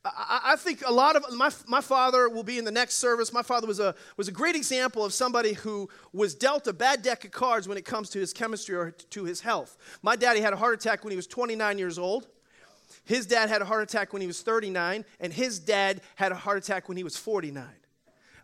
I, 0.06 0.56
think 0.58 0.84
a 0.86 0.92
lot 0.92 1.16
of 1.16 1.34
my, 1.34 1.50
my 1.66 1.80
father 1.80 2.28
will 2.28 2.44
be 2.44 2.58
in 2.58 2.66
the 2.66 2.72
next 2.72 2.96
service. 2.96 3.32
My 3.32 3.42
father 3.42 3.68
was 3.68 3.80
a, 3.80 3.96
was 4.18 4.28
a 4.28 4.34
great 4.34 4.56
example 4.56 5.06
of 5.06 5.14
somebody 5.14 5.54
who 5.54 5.90
was 6.12 6.36
dealt 6.36 6.68
a 6.68 6.74
bad 6.74 7.02
deck 7.02 7.24
of 7.24 7.32
cards 7.32 7.70
when 7.70 7.78
it 7.78 7.86
comes 7.86 8.10
to 8.10 8.20
his 8.20 8.34
chemistry 8.34 8.76
or 8.76 8.92
to 8.92 9.24
his 9.24 9.40
health. 9.40 9.78
My 10.02 10.18
daddy 10.18 10.42
had 10.42 10.52
a 10.52 10.58
heart 10.58 10.74
attack 10.74 11.06
when 11.06 11.12
he 11.12 11.16
was 11.16 11.28
29 11.28 11.78
years 11.78 11.98
old. 11.98 12.28
His 13.06 13.26
dad 13.26 13.48
had 13.48 13.62
a 13.62 13.66
heart 13.66 13.84
attack 13.84 14.12
when 14.12 14.22
he 14.22 14.28
was 14.28 14.42
39, 14.42 15.06
and 15.22 15.34
his 15.34 15.60
dad 15.60 16.02
had 16.16 16.34
a 16.34 16.36
heart 16.36 16.58
attack 16.58 16.90
when 16.90 16.98
he 16.98 17.04
was 17.04 17.16
49. 17.16 17.66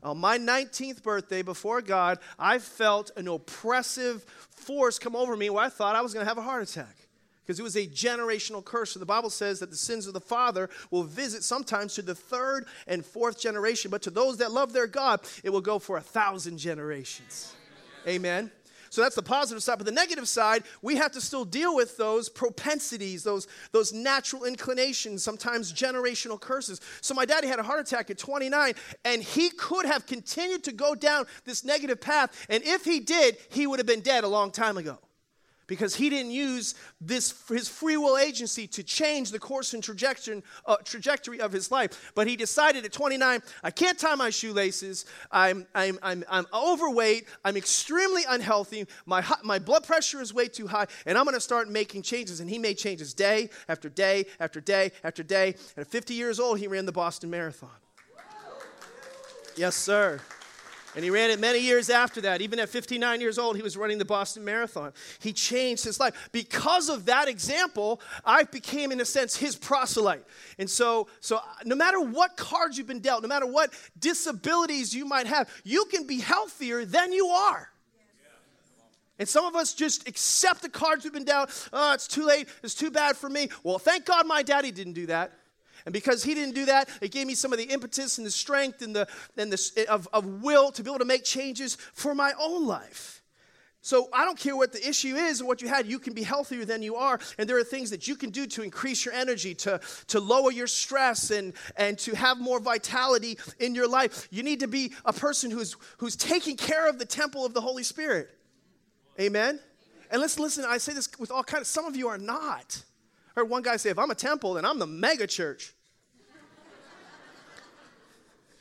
On 0.02 0.18
my 0.18 0.38
19th 0.38 1.04
birthday, 1.04 1.42
before 1.42 1.82
God, 1.82 2.20
I 2.38 2.60
felt 2.60 3.12
an 3.18 3.28
oppressive 3.28 4.24
force 4.50 4.98
come 4.98 5.16
over 5.16 5.36
me 5.36 5.50
where 5.50 5.64
I 5.64 5.70
thought 5.70 5.98
I 5.98 6.02
was 6.02 6.14
going 6.14 6.26
to 6.26 6.30
have 6.30 6.38
a 6.38 6.42
heart 6.42 6.70
attack 6.70 7.09
because 7.50 7.60
it 7.60 7.64
was 7.64 7.78
a 7.78 7.88
generational 7.88 8.64
curse. 8.64 8.92
So 8.92 9.00
the 9.00 9.08
Bible 9.08 9.32
says 9.32 9.60
that 9.60 9.72
the 9.72 9.76
sins 9.76 10.06
of 10.06 10.14
the 10.14 10.22
father 10.22 10.70
will 10.92 11.02
visit 11.02 11.44
sometimes 11.44 11.96
to 11.96 12.04
the 12.04 12.14
third 12.14 12.68
and 12.86 13.04
fourth 13.04 13.40
generation, 13.40 13.90
but 13.90 14.04
to 14.04 14.12
those 14.12 14.38
that 14.38 14.52
love 14.52 14.72
their 14.72 14.86
God, 14.86 15.22
it 15.44 15.50
will 15.50 15.60
go 15.60 15.80
for 15.80 15.98
a 15.98 16.02
thousand 16.02 16.60
generations. 16.60 17.56
Amen. 18.08 18.52
So 18.92 19.02
that's 19.02 19.16
the 19.16 19.24
positive 19.24 19.64
side. 19.64 19.80
But 19.80 19.88
the 19.88 19.92
negative 19.92 20.28
side, 20.28 20.62
we 20.84 20.98
have 20.98 21.12
to 21.14 21.22
still 21.22 21.44
deal 21.44 21.76
with 21.76 21.98
those 21.98 22.30
propensities, 22.30 23.24
those, 23.24 23.48
those 23.72 23.94
natural 23.94 24.44
inclinations, 24.44 25.24
sometimes 25.24 25.74
generational 25.74 26.40
curses. 26.40 26.80
So 27.02 27.16
my 27.16 27.26
daddy 27.26 27.48
had 27.48 27.58
a 27.58 27.64
heart 27.64 27.80
attack 27.80 28.12
at 28.12 28.20
29, 28.20 28.76
and 29.06 29.24
he 29.24 29.50
could 29.50 29.88
have 29.88 30.06
continued 30.06 30.64
to 30.66 30.72
go 30.72 30.94
down 30.94 31.26
this 31.46 31.64
negative 31.64 32.00
path. 32.00 32.46
And 32.48 32.62
if 32.64 32.86
he 32.86 33.00
did, 33.00 33.38
he 33.50 33.66
would 33.66 33.80
have 33.80 33.88
been 33.88 34.02
dead 34.02 34.24
a 34.24 34.28
long 34.28 34.52
time 34.52 34.78
ago 34.78 35.00
because 35.70 35.96
he 35.96 36.10
didn't 36.10 36.32
use 36.32 36.74
this 37.00 37.34
his 37.48 37.70
free 37.70 37.96
will 37.96 38.18
agency 38.18 38.68
to 38.68 38.84
change 38.84 39.32
the 39.32 39.40
course 39.40 39.74
and 39.74 39.82
trajectory, 39.82 40.42
uh, 40.66 40.76
trajectory 40.84 41.40
of 41.40 41.54
his 41.54 41.72
life. 41.72 42.12
But 42.16 42.28
he 42.28 42.36
decided 42.36 42.84
at 42.84 42.92
29, 42.92 43.42
I 43.64 43.72
can't 43.72 43.98
tie 43.98 44.16
my 44.16 44.32
shoelaces. 44.32 45.06
I'm, 45.32 45.68
I'm, 45.74 46.00
I'm, 46.02 46.26
I'm 46.28 46.48
overweight. 46.54 47.28
I'm 47.46 47.56
extremely 47.56 48.24
unhealthy. 48.28 48.88
My, 49.06 49.24
my 49.44 49.60
blood 49.60 49.86
pressure 49.86 50.20
is 50.20 50.34
way 50.34 50.48
too 50.48 50.68
high, 50.68 50.88
and 51.06 51.18
I'm 51.18 51.24
going 51.24 51.36
to 51.36 51.40
start 51.40 51.70
making 51.70 52.02
changes. 52.02 52.40
And 52.40 52.50
he 52.50 52.58
made 52.58 52.78
changes 52.78 53.14
day 53.14 53.50
after 53.70 53.88
day 53.88 54.26
after 54.40 54.60
day 54.60 54.92
after 55.04 55.22
day. 55.22 55.56
And 55.76 55.86
at 55.86 55.88
50 55.88 56.16
years 56.16 56.40
old, 56.40 56.60
he 56.60 56.68
ran 56.68 56.88
the 56.88 56.92
Boston 56.92 57.30
Marathon. 57.30 57.70
Yes, 59.56 59.76
sir. 59.76 60.20
And 60.96 61.04
he 61.04 61.12
ran 61.12 61.30
it 61.30 61.40
many 61.40 61.60
years 61.60 61.90
after 61.90 62.22
that. 62.22 62.42
Even 62.42 62.60
at 62.60 62.68
59 62.68 63.22
years 63.22 63.38
old, 63.38 63.56
he 63.56 63.62
was 63.62 63.78
running 63.78 64.00
the 64.00 64.06
Boston 64.06 64.44
Marathon. 64.44 64.92
He 65.20 65.34
changed 65.34 65.84
his 65.84 66.00
life. 66.00 66.30
Because 66.32 66.90
of 66.90 67.06
that 67.06 67.28
example, 67.28 68.02
I 68.26 68.44
became, 68.44 68.92
in 68.92 69.00
a 69.00 69.06
sense, 69.06 69.36
his 69.36 69.56
proselyte. 69.56 70.24
And 70.58 70.70
so, 70.70 71.08
so 71.20 71.40
no 71.64 71.76
matter 71.76 72.00
what 72.00 72.38
cards 72.38 72.78
you've 72.78 72.88
been 72.88 73.02
dealt, 73.02 73.22
no 73.22 73.28
matter 73.28 73.46
what 73.46 73.72
disabilities 74.00 74.94
you 74.94 75.06
might 75.06 75.28
have, 75.28 75.50
you 75.64 75.86
can 75.86 76.08
be 76.08 76.20
healthier 76.20 76.86
than 76.86 77.14
you 77.14 77.28
are. 77.28 77.70
And 79.20 79.28
some 79.28 79.46
of 79.46 79.56
us 79.56 79.74
just 79.74 80.08
accept 80.08 80.62
the 80.62 80.70
cards 80.70 81.04
we've 81.04 81.14
been 81.14 81.26
dealt. 81.26 81.70
Oh, 81.74 81.94
it's 81.94 82.08
too 82.08 82.26
late. 82.26 82.48
It's 82.64 82.74
too 82.74 82.90
bad 82.90 83.18
for 83.18 83.30
me. 83.30 83.50
Well, 83.64 83.78
thank 83.78 84.06
God 84.06 84.26
my 84.26 84.42
daddy 84.42 84.72
didn't 84.72 84.94
do 84.94 85.08
that. 85.08 85.34
And 85.86 85.94
because 85.94 86.24
he 86.24 86.34
didn't 86.34 86.56
do 86.56 86.66
that, 86.66 86.90
it 87.02 87.12
gave 87.12 87.28
me 87.28 87.36
some 87.36 87.52
of 87.52 87.60
the 87.60 87.66
impetus 87.66 88.18
and 88.18 88.28
the 88.28 88.32
strength 88.32 88.82
and 88.82 88.96
the, 88.96 89.08
and 89.38 89.52
the 89.52 89.72
eh, 89.78 89.86
of, 89.90 90.08
of 90.14 90.44
will 90.44 90.72
to 90.72 90.84
be 90.84 90.90
able 90.90 91.00
to 91.00 91.06
make 91.06 91.24
changes 91.24 91.76
for 91.94 92.14
my 92.14 92.34
own 92.40 92.66
life. 92.66 93.20
So 93.82 94.10
I 94.12 94.26
don't 94.26 94.38
care 94.38 94.58
what 94.58 94.74
the 94.74 94.88
issue 94.88 95.16
is 95.16 95.42
or 95.42 95.46
what 95.46 95.62
you 95.62 95.70
had, 95.70 95.88
you 95.88 96.00
can 96.00 96.14
be 96.14 96.24
healthier 96.24 96.66
than 96.66 96.82
you 96.82 96.96
are. 96.98 97.18
And 97.38 97.50
there 97.50 97.58
are 97.58 97.64
things 97.64 97.90
that 97.92 98.08
you 98.08 98.16
can 98.16 98.30
do 98.30 98.46
to 98.48 98.62
increase 98.62 99.06
your 99.06 99.14
energy, 99.14 99.56
to, 99.56 99.80
to 100.08 100.20
lower 100.20 100.52
your 100.52 100.68
stress, 100.68 101.32
and, 101.32 101.54
and 101.78 101.98
to 102.00 102.16
have 102.16 102.40
more 102.40 102.60
vitality 102.60 103.38
in 103.60 103.76
your 103.76 103.88
life. 103.88 104.28
You 104.32 104.44
need 104.44 104.60
to 104.60 104.68
be 104.68 104.94
a 105.06 105.14
person 105.14 105.50
who's, 105.50 105.78
who's 105.98 106.18
taking 106.18 106.58
care 106.58 106.90
of 106.90 107.00
the 107.00 107.06
temple 107.06 107.46
of 107.46 107.54
the 107.54 107.62
Holy 107.62 107.84
Spirit. 107.84 108.30
Amen? 109.20 109.60
And 110.12 110.22
let's 110.22 110.40
listen, 110.40 110.66
I 110.68 110.78
say 110.78 110.94
this 110.94 111.10
with 111.18 111.32
all 111.32 111.44
kinds, 111.44 111.68
some 111.68 111.86
of 111.86 111.96
you 111.96 112.10
are 112.10 112.18
not. 112.18 112.84
Heard 113.40 113.50
one 113.50 113.62
guy 113.62 113.78
say, 113.78 113.90
if 113.90 113.98
I'm 113.98 114.12
a 114.12 114.16
temple, 114.16 114.56
then 114.56 114.66
I'm 114.66 114.80
the 114.80 114.86
mega 114.86 115.26
church. 115.26 115.74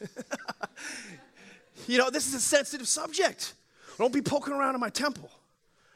you 1.88 1.98
know, 1.98 2.10
this 2.10 2.28
is 2.28 2.34
a 2.34 2.40
sensitive 2.40 2.86
subject. 2.86 3.54
Don't 3.98 4.12
be 4.12 4.22
poking 4.22 4.54
around 4.54 4.76
in 4.76 4.80
my 4.80 4.90
temple. 4.90 5.32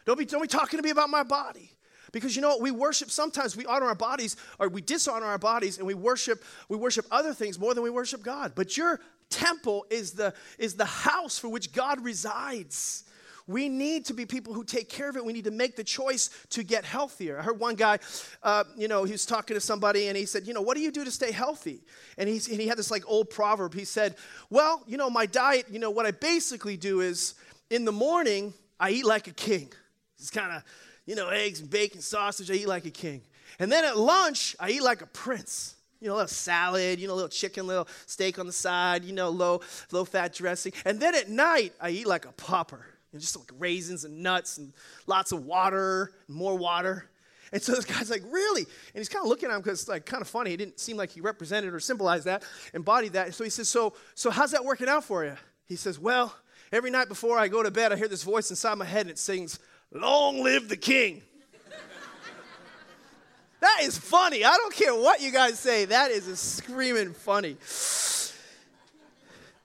Don't 0.05 0.19
be, 0.19 0.25
don't 0.25 0.43
be 0.43 0.49
talking 0.49 0.81
to 0.81 0.83
me 0.83 0.91
about 0.91 1.11
my 1.11 1.23
body. 1.23 1.71
Because 2.11 2.35
you 2.35 2.43
know 2.43 2.49
what? 2.49 2.61
We 2.61 2.73
worship, 2.73 3.13
sometimes 3.13 3.57
we 3.57 3.65
honor 3.67 3.87
our 3.87 3.95
bodies 3.95 4.35
or 4.59 4.69
we 4.69 4.81
dishonor 4.81 5.27
our 5.27 5.39
bodies 5.39 5.79
and 5.79 5.87
we 5.87 5.95
worship, 5.95 6.43
we 6.69 6.77
worship 6.77 7.07
other 7.13 7.33
things 7.33 7.61
more 7.61 7.75
than 7.75 7.85
we 7.85 7.91
worship 7.91 8.25
God. 8.25 8.55
But 8.57 8.77
your 8.77 8.99
temple 9.31 9.87
is 9.91 10.11
the, 10.11 10.35
is 10.59 10.75
the 10.75 10.87
house 10.87 11.39
for 11.39 11.47
which 11.49 11.73
God 11.73 12.03
resides. 12.05 13.05
We 13.47 13.69
need 13.69 14.07
to 14.07 14.15
be 14.15 14.27
people 14.27 14.55
who 14.55 14.65
take 14.65 14.89
care 14.89 15.09
of 15.09 15.17
it. 15.17 15.25
We 15.25 15.33
need 15.33 15.45
to 15.45 15.51
make 15.51 15.77
the 15.77 15.85
choice 15.85 16.31
to 16.51 16.63
get 16.63 16.85
healthier. 16.85 17.39
I 17.39 17.43
heard 17.43 17.59
one 17.59 17.75
guy, 17.75 17.99
uh, 18.43 18.65
you 18.77 18.89
know, 18.89 19.05
he 19.05 19.13
was 19.13 19.27
talking 19.27 19.55
to 19.55 19.61
somebody 19.61 20.09
and 20.09 20.17
he 20.17 20.27
said, 20.27 20.47
You 20.47 20.55
know, 20.55 20.63
what 20.63 20.77
do 20.77 20.83
you 20.83 20.91
do 20.91 21.05
to 21.05 21.11
stay 21.11 21.33
healthy? 21.33 21.83
And, 22.19 22.29
he's, 22.29 22.49
and 22.49 22.61
he 22.61 22.69
had 22.69 22.79
this 22.79 22.91
like 22.91 23.03
old 23.07 23.31
proverb. 23.31 23.75
He 23.75 23.85
said, 23.85 24.17
Well, 24.51 24.83
you 24.87 24.97
know, 24.97 25.11
my 25.11 25.27
diet, 25.27 25.67
you 25.71 25.79
know, 25.79 25.91
what 25.91 26.07
I 26.07 26.13
basically 26.13 26.77
do 26.77 27.01
is 27.01 27.35
in 27.71 27.85
the 27.85 27.93
morning, 27.93 28.55
I 28.79 28.91
eat 28.91 29.05
like 29.05 29.27
a 29.27 29.33
king. 29.33 29.73
It's 30.19 30.31
kind 30.31 30.53
of, 30.53 30.63
you 31.07 31.17
know, 31.17 31.29
eggs 31.29 31.61
and 31.61 31.71
bacon, 31.71 32.01
sausage, 32.01 32.51
I 32.51 32.55
eat 32.55 32.69
like 32.69 32.85
a 32.85 32.91
king. 32.91 33.23
And 33.59 33.71
then 33.71 33.85
at 33.85 33.97
lunch, 33.97 34.57
I 34.61 34.71
eat 34.71 34.83
like 34.83 35.03
a 35.03 35.07
prince. 35.07 35.75
You 36.01 36.09
know, 36.09 36.15
a 36.15 36.17
little 36.17 36.29
salad, 36.29 36.99
you 36.99 37.07
know, 37.07 37.15
a 37.15 37.17
little 37.17 37.29
chicken, 37.29 37.69
little 37.69 37.87
steak 38.07 38.41
on 38.41 38.47
the 38.47 38.53
side, 38.53 39.05
you 39.05 39.13
know, 39.13 39.31
low, 39.31 39.61
low 39.93 40.05
fat 40.05 40.35
dressing. 40.35 40.73
And 40.85 40.99
then 40.99 41.15
at 41.15 41.29
night, 41.29 41.75
I 41.81 41.91
eat 41.91 42.09
like 42.09 42.25
a 42.25 42.33
pauper. 42.33 42.85
You 43.13 43.19
know, 43.19 43.21
just 43.21 43.39
like 43.39 43.51
raisins 43.59 44.05
and 44.05 44.23
nuts 44.23 44.59
and 44.59 44.73
lots 45.07 45.33
of 45.33 45.45
water, 45.45 46.13
and 46.29 46.37
more 46.37 46.57
water. 46.57 47.09
And 47.53 47.63
so 47.63 47.73
this 47.73 47.85
guy's 47.85 48.11
like, 48.11 48.23
really? 48.31 48.63
And 48.63 48.95
he's 48.95 49.11
kind 49.11 49.23
of 49.23 49.29
looking 49.29 49.51
at 49.51 49.55
him 49.55 49.61
because 49.61 49.83
it's 49.83 49.89
like 49.89 50.07
kind 50.07 50.23
of 50.23 50.29
funny. 50.29 50.51
He 50.51 50.57
didn't 50.57 50.81
seem 50.81 50.97
like 50.97 51.11
he 51.11 51.21
represented 51.21 51.75
or 51.75 51.81
symbolized 51.81 52.25
that, 52.25 52.45
embodied 52.73 53.13
that. 53.13 53.35
So 53.35 53.45
he 53.45 53.51
says, 53.51 53.69
so, 53.69 53.93
so 54.15 54.31
how's 54.31 54.53
that 54.53 54.65
working 54.65 54.89
out 54.89 55.05
for 55.05 55.25
you? 55.25 55.37
He 55.67 55.77
says, 55.77 55.99
well, 55.99 56.35
every 56.73 56.91
night 56.91 57.09
before 57.09 57.39
I 57.39 57.49
go 57.49 57.63
to 57.63 57.71
bed, 57.71 57.93
I 57.93 57.97
hear 57.97 58.09
this 58.09 58.23
voice 58.23 58.49
inside 58.49 58.77
my 58.77 58.87
head 58.87 59.03
and 59.03 59.11
it 59.11 59.19
sings, 59.19 59.59
long 59.93 60.43
live 60.43 60.71
the 60.71 60.77
king. 60.79 61.23
that 63.61 63.81
is 63.83 63.99
funny. 63.99 64.47
I 64.47 64.57
don't 64.57 64.75
care 64.75 64.95
what 64.95 65.21
you 65.21 65.31
guys 65.31 65.59
say. 65.59 65.85
That 65.85 66.11
is 66.11 66.39
screaming 66.39 67.13
funny. 67.13 67.59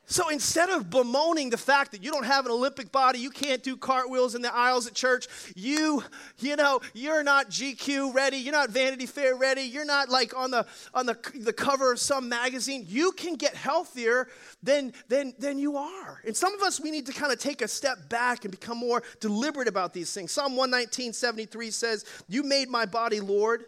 So 0.10 0.30
instead 0.30 0.70
of 0.70 0.90
bemoaning 0.90 1.50
the 1.50 1.58
fact 1.58 1.92
that 1.92 2.02
you 2.02 2.12
don't 2.12 2.26
have 2.26 2.46
an 2.46 2.52
Olympic 2.54 2.94
body, 2.94 3.20
you 3.20 3.30
can't 3.30 3.62
do 3.62 3.76
cartwheels 3.76 4.36
in 4.36 4.42
the 4.42 4.54
aisles 4.56 4.88
at 4.88 4.94
church, 4.94 5.28
you, 5.54 6.02
you 6.40 6.56
know, 6.56 6.80
you're 6.94 7.24
not 7.24 7.50
GQ 7.50 8.14
ready, 8.14 8.38
you're 8.38 8.54
not 8.54 8.70
Vanity 8.70 9.06
Fair 9.06 9.36
ready, 9.36 9.64
you're 9.64 9.84
not 9.84 10.08
like 10.08 10.34
on 10.34 10.50
the 10.50 10.66
on 10.94 11.08
the, 11.08 11.18
the 11.42 11.52
cover 11.52 11.92
of 11.92 12.00
some 12.00 12.30
magazine, 12.30 12.86
you 12.88 13.12
can 13.12 13.36
get 13.36 13.54
healthier 13.54 14.30
than, 14.64 14.94
than, 15.10 15.34
than 15.40 15.60
you 15.60 15.76
are. 15.76 16.22
And 16.26 16.36
some 16.36 16.54
of 16.54 16.62
us, 16.62 16.80
we 16.80 16.90
need 16.90 17.06
to 17.08 17.14
kind 17.14 17.34
of 17.34 17.40
take 17.40 17.62
a 17.62 17.68
step 17.68 18.08
back 18.08 18.46
and 18.46 18.52
become 18.52 18.78
more 18.78 19.04
deliberate 19.20 19.68
about 19.68 19.94
these 19.94 20.14
things. 20.14 20.32
Psalm 20.32 20.56
119, 20.56 21.12
73 21.12 21.70
says, 21.70 22.06
You 22.30 22.44
made 22.44 22.70
my 22.70 22.86
body, 22.86 23.20
Lord. 23.20 23.66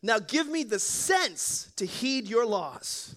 Now 0.00 0.20
give 0.20 0.48
me 0.48 0.62
the 0.62 0.78
sense 0.78 1.72
to 1.76 1.86
heed 1.86 2.28
your 2.28 2.46
laws. 2.46 3.16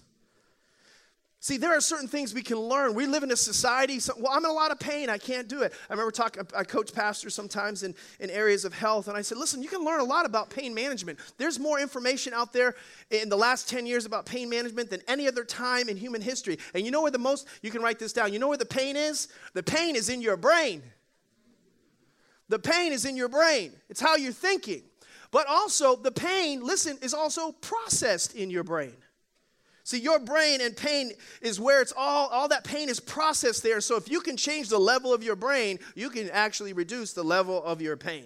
See, 1.46 1.58
there 1.58 1.76
are 1.76 1.80
certain 1.80 2.08
things 2.08 2.34
we 2.34 2.42
can 2.42 2.58
learn. 2.58 2.92
We 2.92 3.06
live 3.06 3.22
in 3.22 3.30
a 3.30 3.36
society, 3.36 4.00
so, 4.00 4.14
well, 4.18 4.32
I'm 4.32 4.44
in 4.44 4.50
a 4.50 4.52
lot 4.52 4.72
of 4.72 4.80
pain. 4.80 5.08
I 5.08 5.16
can't 5.16 5.46
do 5.46 5.62
it. 5.62 5.72
I 5.88 5.92
remember 5.92 6.10
talking, 6.10 6.42
I 6.56 6.64
coach 6.64 6.92
pastors 6.92 7.36
sometimes 7.36 7.84
in, 7.84 7.94
in 8.18 8.30
areas 8.30 8.64
of 8.64 8.74
health, 8.74 9.06
and 9.06 9.16
I 9.16 9.22
said, 9.22 9.38
listen, 9.38 9.62
you 9.62 9.68
can 9.68 9.84
learn 9.84 10.00
a 10.00 10.04
lot 10.04 10.26
about 10.26 10.50
pain 10.50 10.74
management. 10.74 11.20
There's 11.38 11.60
more 11.60 11.78
information 11.78 12.34
out 12.34 12.52
there 12.52 12.74
in 13.12 13.28
the 13.28 13.36
last 13.36 13.68
10 13.68 13.86
years 13.86 14.06
about 14.06 14.26
pain 14.26 14.50
management 14.50 14.90
than 14.90 15.02
any 15.06 15.28
other 15.28 15.44
time 15.44 15.88
in 15.88 15.96
human 15.96 16.20
history. 16.20 16.58
And 16.74 16.84
you 16.84 16.90
know 16.90 17.02
where 17.02 17.12
the 17.12 17.18
most, 17.18 17.46
you 17.62 17.70
can 17.70 17.80
write 17.80 18.00
this 18.00 18.12
down, 18.12 18.32
you 18.32 18.40
know 18.40 18.48
where 18.48 18.58
the 18.58 18.66
pain 18.66 18.96
is? 18.96 19.28
The 19.54 19.62
pain 19.62 19.94
is 19.94 20.08
in 20.08 20.20
your 20.20 20.36
brain. 20.36 20.82
The 22.48 22.58
pain 22.58 22.90
is 22.90 23.04
in 23.04 23.16
your 23.16 23.28
brain, 23.28 23.70
it's 23.88 24.00
how 24.00 24.16
you're 24.16 24.32
thinking. 24.32 24.82
But 25.30 25.46
also, 25.46 25.94
the 25.94 26.10
pain, 26.10 26.64
listen, 26.64 26.98
is 27.02 27.14
also 27.14 27.52
processed 27.52 28.34
in 28.34 28.50
your 28.50 28.64
brain. 28.64 28.96
See, 29.86 30.00
your 30.00 30.18
brain 30.18 30.60
and 30.60 30.76
pain 30.76 31.12
is 31.40 31.60
where 31.60 31.80
it's 31.80 31.92
all, 31.96 32.26
all 32.30 32.48
that 32.48 32.64
pain 32.64 32.88
is 32.88 32.98
processed 32.98 33.62
there. 33.62 33.80
So 33.80 33.94
if 33.94 34.10
you 34.10 34.18
can 34.18 34.36
change 34.36 34.68
the 34.68 34.80
level 34.80 35.14
of 35.14 35.22
your 35.22 35.36
brain, 35.36 35.78
you 35.94 36.10
can 36.10 36.28
actually 36.30 36.72
reduce 36.72 37.12
the 37.12 37.22
level 37.22 37.62
of 37.62 37.80
your 37.80 37.96
pain. 37.96 38.24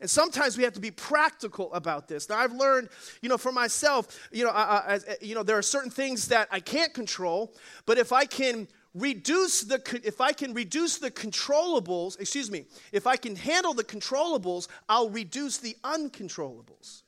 And 0.00 0.08
sometimes 0.08 0.56
we 0.56 0.62
have 0.62 0.74
to 0.74 0.80
be 0.80 0.92
practical 0.92 1.74
about 1.74 2.06
this. 2.06 2.28
Now, 2.28 2.38
I've 2.38 2.52
learned, 2.52 2.90
you 3.22 3.28
know, 3.28 3.38
for 3.38 3.50
myself, 3.50 4.28
you 4.30 4.44
know, 4.44 4.50
I, 4.50 4.94
I, 4.94 5.00
you 5.20 5.34
know, 5.34 5.42
there 5.42 5.58
are 5.58 5.62
certain 5.62 5.90
things 5.90 6.28
that 6.28 6.46
I 6.52 6.60
can't 6.60 6.94
control, 6.94 7.52
but 7.84 7.98
if 7.98 8.12
I 8.12 8.24
can 8.24 8.68
reduce 8.94 9.62
the 9.62 10.00
if 10.04 10.20
I 10.20 10.32
can 10.32 10.54
reduce 10.54 10.98
the 10.98 11.10
controllables, 11.10 12.20
excuse 12.20 12.52
me, 12.52 12.66
if 12.92 13.08
I 13.08 13.16
can 13.16 13.34
handle 13.34 13.74
the 13.74 13.82
controllables, 13.82 14.68
I'll 14.88 15.10
reduce 15.10 15.58
the 15.58 15.76
uncontrollables. 15.82 17.02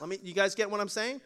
I 0.00 0.06
mean, 0.06 0.18
you 0.24 0.34
guys 0.34 0.56
get 0.56 0.68
what 0.68 0.80
I'm 0.80 0.88
saying? 0.88 1.20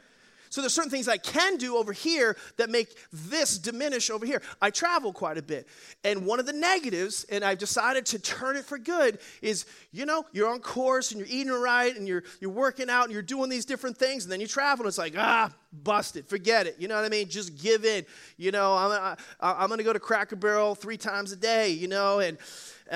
So 0.53 0.61
there's 0.61 0.75
certain 0.75 0.91
things 0.91 1.09
I 1.09 1.17
can 1.17 1.57
do 1.57 1.79
over 1.79 1.95
here 1.95 2.37
that 2.59 2.69
make 2.69 2.95
this 3.11 3.57
diminish 3.57 4.11
over 4.11 4.27
here. 4.27 4.43
I 4.61 4.69
travel 4.69 5.11
quite 5.11 5.39
a 5.39 5.43
bit. 5.43 5.67
And 6.05 6.27
one 6.27 6.41
of 6.41 6.45
the 6.45 6.53
negatives, 6.53 7.25
and 7.31 7.43
I've 7.43 7.57
decided 7.57 8.05
to 8.07 8.19
turn 8.19 8.57
it 8.57 8.67
for 8.67 8.77
good, 8.77 9.19
is 9.41 9.65
you 9.93 10.05
know, 10.05 10.27
you're 10.31 10.51
on 10.51 10.61
course 10.61 11.11
and 11.11 11.19
you're 11.19 11.29
eating 11.31 11.55
right 11.55 11.97
and 11.97 12.07
you're 12.07 12.23
you're 12.39 12.51
working 12.51 12.91
out 12.91 13.05
and 13.05 13.15
you're 13.15 13.23
doing 13.23 13.49
these 13.49 13.65
different 13.65 13.97
things, 13.97 14.25
and 14.25 14.33
then 14.33 14.43
you 14.43 14.47
travel 14.47 14.85
and 14.85 14.89
it's 14.89 14.99
like, 14.99 15.15
ah, 15.17 15.51
busted, 15.73 16.27
forget 16.27 16.67
it. 16.67 16.77
You 16.79 16.87
know 16.87 16.97
what 16.97 17.07
I 17.07 17.09
mean? 17.09 17.31
Just 17.31 17.57
give 17.57 17.87
in. 17.87 18.05
You 18.37 18.51
know, 18.51 18.75
I'm, 18.75 19.17
I, 19.41 19.53
I'm 19.55 19.71
gonna 19.71 19.83
go 19.83 19.95
to 19.95 20.01
Cracker 20.01 20.37
Barrel 20.37 20.75
three 20.75 20.99
times 20.99 21.33
a 21.33 21.37
day, 21.37 21.71
you 21.71 21.89
know, 21.89 22.19
and 22.19 22.37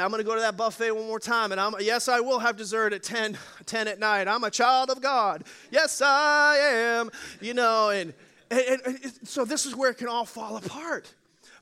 I'm 0.04 0.10
going 0.10 0.20
to 0.20 0.26
go 0.26 0.34
to 0.34 0.40
that 0.42 0.56
buffet 0.56 0.90
one 0.92 1.06
more 1.06 1.20
time. 1.20 1.52
And 1.52 1.60
I'm, 1.60 1.74
yes, 1.80 2.08
I 2.08 2.20
will 2.20 2.38
have 2.38 2.56
dessert 2.56 2.92
at 2.92 3.02
10, 3.02 3.38
10 3.66 3.88
at 3.88 3.98
night. 3.98 4.28
I'm 4.28 4.44
a 4.44 4.50
child 4.50 4.90
of 4.90 5.00
God. 5.00 5.44
Yes, 5.70 6.02
I 6.02 6.56
am. 6.56 7.10
You 7.40 7.54
know, 7.54 7.90
and, 7.90 8.12
and, 8.50 8.80
and 8.84 9.12
so 9.24 9.44
this 9.44 9.66
is 9.66 9.74
where 9.74 9.90
it 9.90 9.98
can 9.98 10.08
all 10.08 10.24
fall 10.24 10.56
apart. 10.56 11.12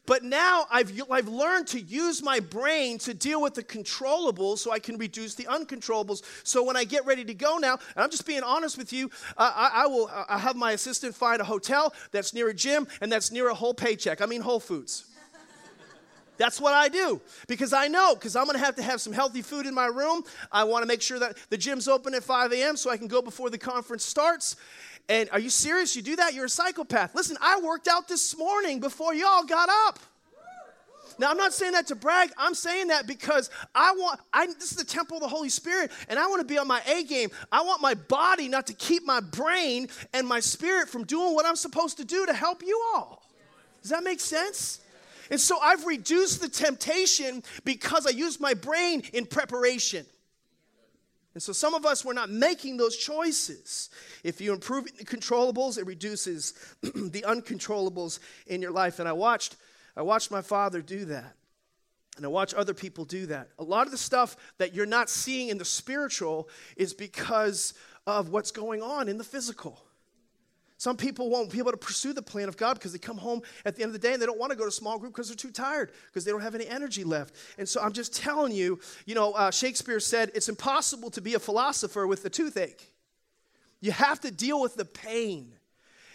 But 0.07 0.23
now 0.23 0.67
I've, 0.71 1.01
I've 1.11 1.29
learned 1.29 1.69
to 1.69 1.81
use 1.81 2.23
my 2.23 2.39
brain 2.41 2.99
to 2.99 3.15
deal 3.15 3.41
with 3.41 3.55
the 3.55 3.63
controllables 3.63 4.59
so 4.59 4.71
I 4.71 4.79
can 4.79 4.99
reduce 4.99 5.35
the 5.35 5.45
uncontrollables. 5.45 6.23
So 6.45 6.63
when 6.63 6.77
I 6.77 6.85
get 6.85 7.07
ready 7.07 7.25
to 7.25 7.35
go 7.35 7.57
now, 7.57 7.79
and 7.95 8.05
I'm 8.05 8.11
just 8.11 8.27
being 8.27 8.43
honest 8.43 8.77
with 8.77 8.93
you, 8.93 9.11
uh, 9.39 9.53
I, 9.55 9.85
I, 9.85 9.87
will 9.87 10.11
I 10.29 10.39
have 10.39 10.57
my 10.57 10.73
assistant 10.73 11.15
find 11.15 11.41
a 11.41 11.45
hotel 11.45 11.95
that's 12.11 12.35
near 12.35 12.49
a 12.49 12.55
gym 12.55 12.87
and 13.01 13.11
that's 13.11 13.33
near 13.33 13.49
a 13.49 13.55
whole 13.55 13.73
paycheck. 13.73 14.21
I 14.21 14.27
mean, 14.27 14.43
Whole 14.43 14.61
Foods. 14.61 15.05
That's 16.37 16.61
what 16.61 16.75
I 16.75 16.89
do 16.89 17.21
because 17.47 17.73
I 17.73 17.89
know 17.89 18.15
because 18.15 18.35
I'm 18.35 18.45
going 18.45 18.59
to 18.59 18.65
have 18.65 18.77
to 18.77 18.83
have 18.83 19.01
some 19.01 19.13
healthy 19.13 19.43
food 19.43 19.67
in 19.67 19.75
my 19.75 19.87
room. 19.87 20.25
I 20.51 20.65
want 20.65 20.83
to 20.83 20.87
make 20.87 21.03
sure 21.03 21.19
that 21.19 21.37
the 21.51 21.57
gym's 21.57 21.87
open 21.87 22.15
at 22.15 22.25
5 22.25 22.53
a.m. 22.53 22.77
so 22.77 22.91
I 22.91 22.97
can 22.97 23.07
go 23.07 23.23
before 23.23 23.51
the 23.51 23.59
conference 23.59 24.05
starts. 24.05 24.57
And 25.09 25.29
are 25.31 25.39
you 25.39 25.51
serious? 25.51 25.95
You 25.95 26.03
do 26.03 26.17
that? 26.17 26.35
You're 26.35 26.47
a 26.47 26.49
psychopath. 26.49 27.15
Listen, 27.15 27.37
I 27.41 27.61
worked 27.61 27.89
out 27.89 28.09
this 28.09 28.37
morning 28.37 28.81
before 28.81 29.15
y'all 29.15 29.45
got 29.45 29.69
up. 29.87 29.99
Now, 31.19 31.31
I'm 31.31 31.37
not 31.37 31.53
saying 31.53 31.73
that 31.73 31.87
to 31.89 31.95
brag. 31.95 32.31
I'm 32.37 32.55
saying 32.55 32.89
that 32.89 33.07
because 33.07 33.49
I 33.75 33.93
want, 33.93 34.21
I, 34.33 34.47
this 34.47 34.73
is 34.73 34.77
the 34.77 34.85
temple 34.85 35.19
of 35.19 35.23
the 35.23 35.29
Holy 35.29 35.49
Spirit, 35.49 35.93
and 36.09 36.19
I 36.19 36.27
want 36.27 36.41
to 36.41 36.47
be 36.47 36.59
on 36.59 36.67
my 36.67 36.83
A 36.87 37.05
game. 37.05 37.31
I 37.53 37.63
want 37.63 37.81
my 37.81 37.95
body 37.95 38.49
not 38.49 38.67
to 38.67 38.75
keep 38.75 39.05
my 39.07 39.21
brain 39.21 39.89
and 40.13 40.27
my 40.27 40.41
spirit 40.41 40.89
from 40.89 41.05
doing 41.05 41.35
what 41.35 41.47
I'm 41.47 41.55
supposed 41.55 41.99
to 41.99 42.05
do 42.05 42.27
to 42.27 42.33
help 42.33 42.63
you 42.63 42.83
all. 42.95 43.23
Does 43.83 43.91
that 43.91 44.03
make 44.03 44.19
sense? 44.19 44.81
And 45.35 45.41
so 45.41 45.59
I've 45.59 45.85
reduced 45.85 46.41
the 46.41 46.49
temptation 46.49 47.43
because 47.65 48.07
I 48.07 48.11
used 48.11 48.41
my 48.41 48.55
brain 48.55 49.03
in 49.13 49.27
preparation. 49.27 50.07
And 51.35 51.43
so 51.43 51.53
some 51.53 51.75
of 51.75 51.85
us, 51.85 52.05
we're 52.05 52.13
not 52.13 52.31
making 52.31 52.77
those 52.77 52.97
choices. 52.97 53.91
If 54.23 54.41
you 54.41 54.53
improve 54.53 54.97
the 54.97 55.05
controllables, 55.05 55.77
it 55.77 55.87
reduces 55.87 56.55
the 56.83 57.25
uncontrollables 57.27 58.21
in 58.47 58.63
your 58.63 58.71
life. 58.71 59.01
And 59.01 59.09
I 59.09 59.13
watched, 59.13 59.57
I 59.97 60.03
watched 60.03 60.31
my 60.31 60.41
father 60.41 60.81
do 60.81 61.05
that. 61.07 61.35
And 62.17 62.25
I 62.25 62.29
watch 62.29 62.55
other 62.55 62.73
people 62.73 63.05
do 63.05 63.27
that. 63.27 63.49
A 63.59 63.65
lot 63.65 63.87
of 63.87 63.91
the 63.91 63.99
stuff 63.99 64.37
that 64.59 64.73
you're 64.73 64.87
not 64.87 65.11
seeing 65.11 65.49
in 65.49 65.59
the 65.59 65.65
spiritual 65.65 66.49
is 66.77 66.95
because 66.95 67.75
of 68.07 68.29
what's 68.29 68.53
going 68.53 68.83
on 68.83 69.09
in 69.09 69.19
the 69.19 69.25
physical. 69.25 69.83
Some 70.85 70.99
people 70.99 71.31
won't 71.31 71.51
be 71.51 71.57
able 71.61 71.71
to 71.71 71.79
pursue 71.79 72.13
the 72.13 72.21
plan 72.21 72.47
of 72.47 72.59
God 72.59 72.75
because 72.75 72.93
they 72.93 72.99
come 72.99 73.17
home 73.17 73.41
at 73.65 73.75
the 73.75 73.83
end 73.83 73.89
of 73.89 73.93
the 73.95 74.07
day 74.07 74.13
and 74.13 74.21
they 74.21 74.27
don't 74.27 74.39
want 74.39 74.53
to 74.53 74.59
go 74.59 74.67
to 74.67 74.71
small 74.71 74.99
group 74.99 75.15
because 75.15 75.29
they're 75.29 75.35
too 75.35 75.51
tired, 75.51 75.91
because 76.09 76.27
they 76.27 76.31
don't 76.31 76.43
have 76.43 76.55
any 76.55 76.67
energy 76.67 77.05
left. 77.05 77.35
And 77.57 77.67
so 77.67 77.81
I'm 77.81 77.95
just 77.95 78.15
telling 78.15 78.53
you, 78.53 78.79
you 79.07 79.15
know, 79.15 79.33
uh, 79.33 79.51
Shakespeare 79.51 79.99
said 79.99 80.31
it's 80.35 80.51
impossible 80.51 81.09
to 81.13 81.23
be 81.23 81.33
a 81.33 81.39
philosopher 81.39 82.07
with 82.07 82.23
a 82.27 82.29
toothache. 82.29 82.87
You 83.81 83.93
have 83.93 84.21
to 84.21 84.31
deal 84.31 84.61
with 84.61 84.75
the 84.75 84.85
pain. 84.85 85.55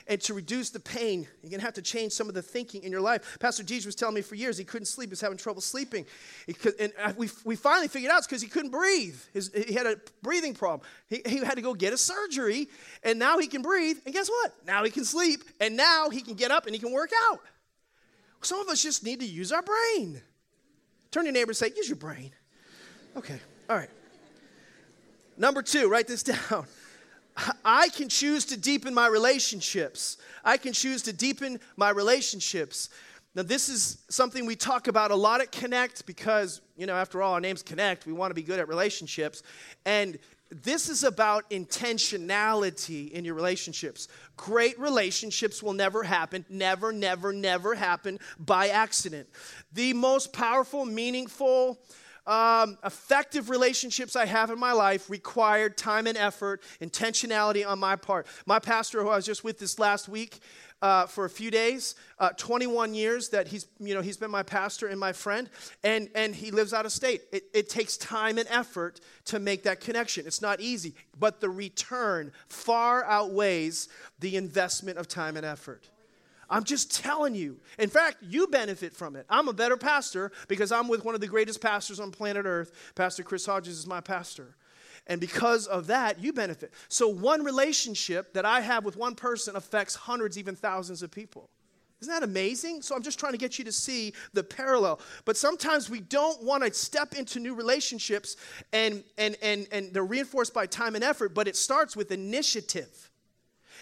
And 0.09 0.19
to 0.21 0.33
reduce 0.33 0.71
the 0.71 0.79
pain, 0.79 1.27
you're 1.43 1.51
going 1.51 1.59
to 1.59 1.65
have 1.65 1.75
to 1.75 1.83
change 1.83 2.13
some 2.13 2.27
of 2.27 2.33
the 2.33 2.41
thinking 2.41 2.83
in 2.83 2.91
your 2.91 2.99
life. 2.99 3.37
Pastor 3.39 3.63
Deej 3.63 3.85
was 3.85 3.93
telling 3.93 4.15
me 4.15 4.21
for 4.21 4.33
years 4.33 4.57
he 4.57 4.63
couldn't 4.63 4.87
sleep. 4.87 5.09
He 5.09 5.11
was 5.11 5.21
having 5.21 5.37
trouble 5.37 5.61
sleeping. 5.61 6.07
Could, 6.61 6.73
and 6.79 6.91
uh, 6.99 7.13
we, 7.15 7.29
we 7.45 7.55
finally 7.55 7.87
figured 7.87 8.11
out 8.11 8.17
it's 8.17 8.27
because 8.27 8.41
he 8.41 8.47
couldn't 8.47 8.71
breathe. 8.71 9.15
His, 9.33 9.51
he 9.53 9.71
had 9.71 9.85
a 9.85 9.97
breathing 10.23 10.55
problem. 10.55 10.81
He, 11.07 11.21
he 11.27 11.37
had 11.37 11.55
to 11.55 11.61
go 11.61 11.75
get 11.75 11.93
a 11.93 11.97
surgery, 11.97 12.67
and 13.03 13.19
now 13.19 13.37
he 13.37 13.45
can 13.45 13.61
breathe. 13.61 13.99
And 14.03 14.13
guess 14.13 14.29
what? 14.29 14.51
Now 14.65 14.83
he 14.83 14.89
can 14.89 15.05
sleep, 15.05 15.43
and 15.61 15.77
now 15.77 16.09
he 16.09 16.21
can 16.21 16.33
get 16.33 16.49
up 16.49 16.65
and 16.65 16.73
he 16.73 16.79
can 16.79 16.91
work 16.91 17.11
out. 17.29 17.39
Some 18.41 18.59
of 18.59 18.67
us 18.67 18.81
just 18.81 19.03
need 19.03 19.19
to 19.19 19.27
use 19.27 19.51
our 19.51 19.61
brain. 19.61 20.21
Turn 21.11 21.25
your 21.25 21.33
neighbor 21.33 21.51
and 21.51 21.57
say, 21.57 21.71
Use 21.75 21.87
your 21.87 21.97
brain. 21.97 22.31
Okay, 23.15 23.39
all 23.69 23.77
right. 23.77 23.89
Number 25.37 25.61
two, 25.61 25.87
write 25.87 26.07
this 26.07 26.23
down. 26.49 26.65
I 27.63 27.89
can 27.89 28.09
choose 28.09 28.45
to 28.45 28.57
deepen 28.57 28.93
my 28.93 29.07
relationships. 29.07 30.17
I 30.43 30.57
can 30.57 30.73
choose 30.73 31.01
to 31.03 31.13
deepen 31.13 31.59
my 31.75 31.89
relationships. 31.89 32.89
Now, 33.35 33.43
this 33.43 33.69
is 33.69 33.99
something 34.09 34.45
we 34.45 34.55
talk 34.55 34.87
about 34.87 35.11
a 35.11 35.15
lot 35.15 35.41
at 35.41 35.51
Connect 35.51 36.05
because, 36.05 36.61
you 36.75 36.87
know, 36.87 36.95
after 36.95 37.21
all, 37.21 37.33
our 37.33 37.41
name's 37.41 37.61
Connect. 37.61 38.05
We 38.05 38.13
want 38.13 38.31
to 38.31 38.35
be 38.35 38.41
good 38.41 38.59
at 38.59 38.67
relationships. 38.67 39.43
And 39.85 40.17
this 40.51 40.89
is 40.89 41.03
about 41.03 41.47
intentionality 41.51 43.11
in 43.11 43.23
your 43.23 43.35
relationships. 43.35 44.07
Great 44.35 44.79
relationships 44.79 45.61
will 45.61 45.73
never 45.73 46.01
happen, 46.01 46.43
never, 46.49 46.91
never, 46.91 47.31
never 47.31 47.75
happen 47.75 48.19
by 48.39 48.69
accident. 48.69 49.29
The 49.73 49.93
most 49.93 50.33
powerful, 50.33 50.85
meaningful, 50.85 51.79
um, 52.29 52.77
effective 52.85 53.49
relationships 53.49 54.15
I 54.15 54.27
have 54.27 54.51
in 54.51 54.59
my 54.59 54.71
life 54.71 55.09
required 55.09 55.75
time 55.77 56.05
and 56.05 56.15
effort, 56.15 56.61
intentionality 56.79 57.67
on 57.67 57.79
my 57.79 57.95
part. 57.95 58.27
My 58.45 58.59
pastor, 58.59 59.01
who 59.01 59.09
I 59.09 59.15
was 59.15 59.25
just 59.25 59.43
with 59.43 59.57
this 59.57 59.79
last 59.79 60.07
week 60.07 60.39
uh, 60.83 61.07
for 61.07 61.25
a 61.25 61.29
few 61.29 61.49
days, 61.49 61.95
uh, 62.19 62.29
21 62.37 62.93
years 62.93 63.29
that 63.29 63.47
he's, 63.47 63.65
you 63.79 63.95
know, 63.95 64.01
he's 64.01 64.15
been 64.15 64.29
my 64.29 64.43
pastor 64.43 64.87
and 64.87 64.99
my 64.99 65.11
friend, 65.11 65.49
and, 65.83 66.07
and 66.13 66.35
he 66.35 66.51
lives 66.51 66.71
out 66.71 66.85
of 66.85 66.91
state. 66.91 67.23
It, 67.31 67.45
it 67.51 67.67
takes 67.67 67.97
time 67.97 68.37
and 68.37 68.47
effort 68.49 68.99
to 69.25 69.39
make 69.39 69.63
that 69.63 69.81
connection. 69.81 70.27
It's 70.27 70.41
not 70.41 70.61
easy, 70.61 70.93
but 71.17 71.41
the 71.41 71.49
return 71.49 72.31
far 72.47 73.03
outweighs 73.05 73.89
the 74.19 74.35
investment 74.35 74.99
of 74.99 75.07
time 75.07 75.35
and 75.35 75.45
effort. 75.45 75.89
I'm 76.49 76.63
just 76.63 76.95
telling 76.95 77.35
you. 77.35 77.59
In 77.77 77.89
fact, 77.89 78.17
you 78.21 78.47
benefit 78.47 78.93
from 78.93 79.15
it. 79.15 79.25
I'm 79.29 79.47
a 79.47 79.53
better 79.53 79.77
pastor 79.77 80.31
because 80.47 80.71
I'm 80.71 80.87
with 80.87 81.05
one 81.05 81.15
of 81.15 81.21
the 81.21 81.27
greatest 81.27 81.61
pastors 81.61 81.99
on 81.99 82.11
planet 82.11 82.45
Earth. 82.45 82.71
Pastor 82.95 83.23
Chris 83.23 83.45
Hodges 83.45 83.77
is 83.77 83.87
my 83.87 84.01
pastor. 84.01 84.55
And 85.07 85.19
because 85.19 85.65
of 85.67 85.87
that, 85.87 86.19
you 86.19 86.33
benefit. 86.33 86.71
So, 86.87 87.07
one 87.07 87.43
relationship 87.43 88.33
that 88.33 88.45
I 88.45 88.61
have 88.61 88.85
with 88.85 88.95
one 88.95 89.15
person 89.15 89.55
affects 89.55 89.95
hundreds, 89.95 90.37
even 90.37 90.55
thousands 90.55 91.01
of 91.01 91.09
people. 91.09 91.49
Isn't 92.01 92.13
that 92.13 92.23
amazing? 92.23 92.83
So, 92.83 92.95
I'm 92.95 93.01
just 93.01 93.19
trying 93.19 93.31
to 93.31 93.39
get 93.39 93.57
you 93.57 93.65
to 93.65 93.71
see 93.71 94.13
the 94.33 94.43
parallel. 94.43 94.99
But 95.25 95.35
sometimes 95.35 95.89
we 95.89 95.99
don't 95.99 96.43
want 96.43 96.63
to 96.63 96.71
step 96.73 97.15
into 97.15 97.39
new 97.39 97.55
relationships 97.55 98.37
and, 98.71 99.03
and, 99.17 99.35
and, 99.41 99.67
and 99.71 99.91
they're 99.93 100.05
reinforced 100.05 100.53
by 100.53 100.67
time 100.67 100.93
and 100.93 101.03
effort, 101.03 101.33
but 101.33 101.47
it 101.47 101.55
starts 101.55 101.95
with 101.95 102.11
initiative. 102.11 103.09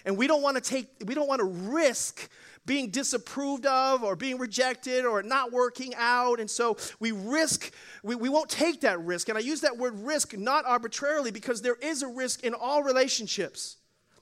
And 0.06 0.16
we 0.16 0.26
don't 0.26 0.42
want 0.42 0.56
to 0.56 0.62
take, 0.62 0.86
we 1.04 1.14
don't 1.14 1.28
want 1.28 1.40
to 1.40 1.46
risk 1.46 2.30
being 2.68 2.90
disapproved 2.90 3.66
of 3.66 4.04
or 4.04 4.14
being 4.14 4.38
rejected 4.38 5.04
or 5.04 5.22
not 5.22 5.50
working 5.50 5.94
out. 5.96 6.38
And 6.38 6.48
so 6.48 6.76
we 7.00 7.10
risk, 7.10 7.72
we, 8.04 8.14
we 8.14 8.28
won't 8.28 8.50
take 8.50 8.82
that 8.82 9.00
risk. 9.00 9.28
And 9.28 9.36
I 9.36 9.40
use 9.40 9.62
that 9.62 9.76
word 9.76 9.98
risk 9.98 10.36
not 10.36 10.64
arbitrarily 10.66 11.32
because 11.32 11.62
there 11.62 11.76
is 11.80 12.02
a 12.02 12.08
risk 12.08 12.44
in 12.44 12.54
all 12.54 12.84
relationships. 12.84 13.78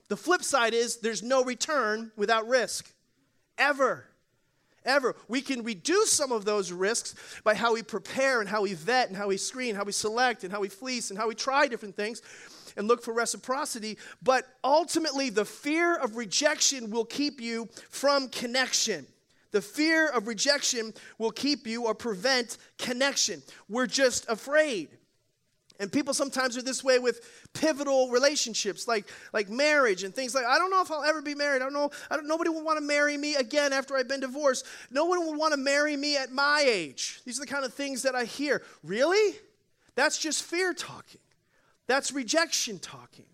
The 0.09 0.17
flip 0.17 0.45
side 0.45 0.73
is 0.73 0.99
there's 0.99 1.23
no 1.23 1.45
return 1.45 2.13
without 2.17 2.47
risk, 2.47 2.91
ever. 3.59 4.07
Ever. 4.85 5.17
We 5.27 5.41
can 5.41 5.65
reduce 5.65 6.13
some 6.13 6.31
of 6.31 6.45
those 6.45 6.71
risks 6.71 7.17
by 7.43 7.55
how 7.55 7.75
we 7.75 7.83
prepare 7.83 8.41
and 8.41 8.49
how 8.49 8.63
we 8.63 8.75
vet 8.75 9.09
and 9.09 9.17
how 9.17 9.27
we 9.27 9.37
screen, 9.37 9.75
how 9.75 9.83
we 9.83 9.91
select 9.91 10.45
and 10.45 10.53
how 10.53 10.61
we 10.61 10.69
fleece 10.69 11.11
and 11.11 11.19
how 11.19 11.27
we 11.27 11.35
try 11.35 11.67
different 11.67 11.97
things 11.97 12.23
and 12.77 12.89
look 12.89 13.03
for 13.03 13.13
reciprocity. 13.13 13.99
But 14.23 14.47
ultimately, 14.63 15.31
the 15.31 15.45
fear 15.45 15.97
of 15.97 16.17
rejection 16.17 16.91
will 16.91 17.05
keep 17.05 17.41
you 17.41 17.69
from 17.91 18.29
connection. 18.29 19.07
The 19.53 19.63
fear 19.63 20.09
of 20.09 20.27
rejection 20.27 20.93
will 21.19 21.31
keep 21.31 21.67
you 21.67 21.87
or 21.87 21.95
prevent 21.95 22.59
connection. 22.79 23.43
We're 23.69 23.87
just 23.87 24.29
afraid. 24.29 24.89
And 25.79 25.93
people 25.93 26.15
sometimes 26.15 26.57
are 26.57 26.63
this 26.63 26.83
way 26.83 26.99
with 26.99 27.49
pivotal 27.53 28.11
relationships, 28.11 28.89
like, 28.89 29.07
like 29.33 29.49
marriage 29.49 30.05
and 30.05 30.15
things 30.15 30.35
like. 30.35 30.47
I 30.47 30.59
don't 30.59 30.71
know 30.71 30.81
if 30.81 30.91
I'll 30.91 31.05
ever 31.05 31.21
be 31.21 31.35
married. 31.35 31.57
I 31.57 31.65
don't 31.67 31.75
know. 31.75 31.91
I 32.11 32.17
don't, 32.17 32.27
nobody 32.27 32.51
will 32.51 32.65
want 32.65 32.79
to 32.79 32.85
marry 32.85 33.17
me 33.17 33.37
again 33.37 33.73
after 33.73 33.97
I've 33.97 34.09
been 34.09 34.21
divorced. 34.21 34.67
No 34.91 35.05
one 35.05 35.21
will 35.21 35.35
want 35.35 35.53
to 35.53 35.59
marry 35.59 35.97
me 35.97 36.17
at 36.17 36.33
my 36.33 36.65
age. 36.67 37.21
These 37.25 37.39
are 37.39 37.45
the 37.45 37.51
kind 37.51 37.65
of 37.65 37.75
things 37.75 38.03
that 38.03 38.15
I 38.15 38.25
hear. 38.25 38.63
Really? 38.83 39.37
That's 39.95 40.19
just 40.19 40.45
fear 40.45 40.73
talking. 40.73 41.21
That's 41.87 42.13
rejection 42.13 42.79
talking. 42.79 43.27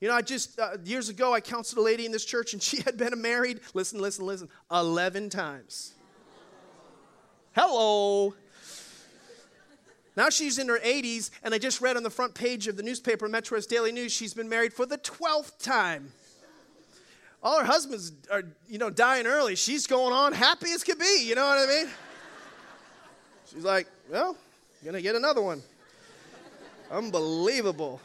You 0.00 0.08
know, 0.08 0.14
I 0.14 0.22
just, 0.22 0.58
uh, 0.58 0.76
years 0.84 1.08
ago, 1.08 1.32
I 1.32 1.40
counseled 1.40 1.78
a 1.78 1.82
lady 1.82 2.04
in 2.04 2.12
this 2.12 2.24
church 2.24 2.52
and 2.52 2.62
she 2.62 2.80
had 2.84 2.96
been 2.96 3.20
married, 3.20 3.60
listen, 3.72 4.00
listen, 4.00 4.26
listen, 4.26 4.48
11 4.70 5.30
times. 5.30 5.94
Hello. 7.52 8.34
Now 10.16 10.28
she's 10.28 10.58
in 10.58 10.68
her 10.68 10.78
80s, 10.78 11.30
and 11.42 11.54
I 11.54 11.58
just 11.58 11.80
read 11.80 11.96
on 11.96 12.02
the 12.02 12.10
front 12.10 12.34
page 12.34 12.68
of 12.68 12.76
the 12.76 12.82
newspaper, 12.82 13.28
Metro 13.28 13.56
West 13.56 13.68
Daily 13.68 13.90
News, 13.90 14.12
she's 14.12 14.34
been 14.34 14.48
married 14.48 14.72
for 14.72 14.86
the 14.86 14.98
12th 14.98 15.58
time. 15.62 16.12
All 17.42 17.58
her 17.58 17.66
husbands 17.66 18.12
are, 18.30 18.42
you 18.68 18.78
know, 18.78 18.90
dying 18.90 19.26
early. 19.26 19.54
She's 19.56 19.86
going 19.86 20.12
on 20.12 20.32
happy 20.32 20.70
as 20.70 20.84
could 20.84 20.98
be, 20.98 21.24
you 21.26 21.34
know 21.34 21.46
what 21.46 21.58
I 21.58 21.66
mean? 21.66 21.92
She's 23.52 23.64
like, 23.64 23.86
well, 24.10 24.36
gonna 24.84 25.02
get 25.02 25.14
another 25.14 25.42
one. 25.42 25.62
Unbelievable. 26.90 28.00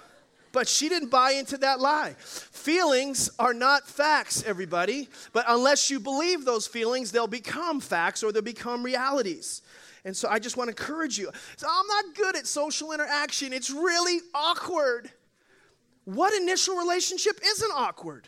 But 0.51 0.67
she 0.67 0.89
didn't 0.89 1.09
buy 1.09 1.31
into 1.31 1.57
that 1.59 1.79
lie. 1.79 2.15
Feelings 2.17 3.29
are 3.37 3.53
not 3.53 3.87
facts, 3.87 4.43
everybody. 4.45 5.07
But 5.31 5.45
unless 5.47 5.91
you 5.91 5.99
believe 5.99 6.43
those 6.43 6.65
feelings, 6.65 7.11
they'll 7.11 7.27
become 7.27 7.79
facts 7.79 8.23
or 8.23 8.31
they'll 8.31 8.41
become 8.41 8.83
realities. 8.83 9.61
And 10.05 10.15
so 10.15 10.27
I 10.29 10.39
just 10.39 10.57
want 10.57 10.69
to 10.69 10.71
encourage 10.71 11.19
you. 11.19 11.29
So 11.57 11.67
I'm 11.69 11.87
not 11.87 12.15
good 12.15 12.35
at 12.35 12.47
social 12.47 12.91
interaction, 12.93 13.53
it's 13.53 13.69
really 13.69 14.21
awkward. 14.33 15.11
What 16.05 16.33
initial 16.33 16.75
relationship 16.75 17.39
isn't 17.45 17.71
awkward? 17.75 18.27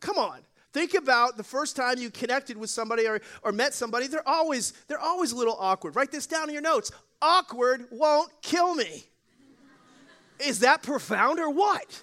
Come 0.00 0.16
on. 0.16 0.40
Think 0.72 0.94
about 0.94 1.36
the 1.36 1.42
first 1.42 1.76
time 1.76 1.98
you 1.98 2.10
connected 2.10 2.56
with 2.56 2.70
somebody 2.70 3.06
or, 3.06 3.20
or 3.42 3.52
met 3.52 3.74
somebody. 3.74 4.06
They're 4.06 4.26
always, 4.26 4.72
they're 4.88 5.00
always 5.00 5.32
a 5.32 5.36
little 5.36 5.56
awkward. 5.58 5.96
Write 5.96 6.12
this 6.12 6.26
down 6.26 6.48
in 6.48 6.52
your 6.52 6.62
notes. 6.62 6.90
Awkward 7.20 7.86
won't 7.90 8.30
kill 8.42 8.74
me. 8.74 9.04
Is 10.38 10.60
that 10.60 10.82
profound 10.82 11.38
or 11.38 11.50
what? 11.50 12.02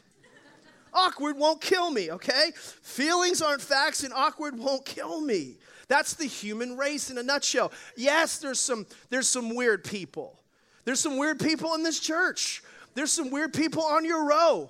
Awkward 0.93 1.37
won't 1.37 1.59
kill 1.59 1.89
me, 1.89 2.11
okay? 2.11 2.51
Feelings 2.55 3.41
aren't 3.41 3.61
facts, 3.61 4.03
and 4.03 4.13
awkward 4.13 4.57
won't 4.57 4.85
kill 4.85 5.21
me. 5.21 5.57
That's 5.87 6.13
the 6.13 6.25
human 6.25 6.77
race 6.77 7.09
in 7.09 7.17
a 7.17 7.23
nutshell. 7.23 7.71
Yes, 7.95 8.37
there's 8.37 8.59
some, 8.59 8.85
there's 9.09 9.27
some 9.27 9.55
weird 9.55 9.83
people. 9.83 10.39
There's 10.85 10.99
some 10.99 11.17
weird 11.17 11.39
people 11.39 11.73
in 11.75 11.83
this 11.83 11.99
church. 11.99 12.63
There's 12.93 13.11
some 13.11 13.31
weird 13.31 13.53
people 13.53 13.83
on 13.83 14.05
your 14.05 14.25
row. 14.25 14.69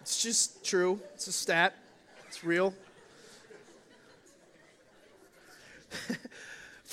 It's 0.00 0.22
just 0.22 0.64
true. 0.64 1.00
It's 1.14 1.26
a 1.26 1.32
stat. 1.32 1.74
It's 2.28 2.44
real. 2.44 2.74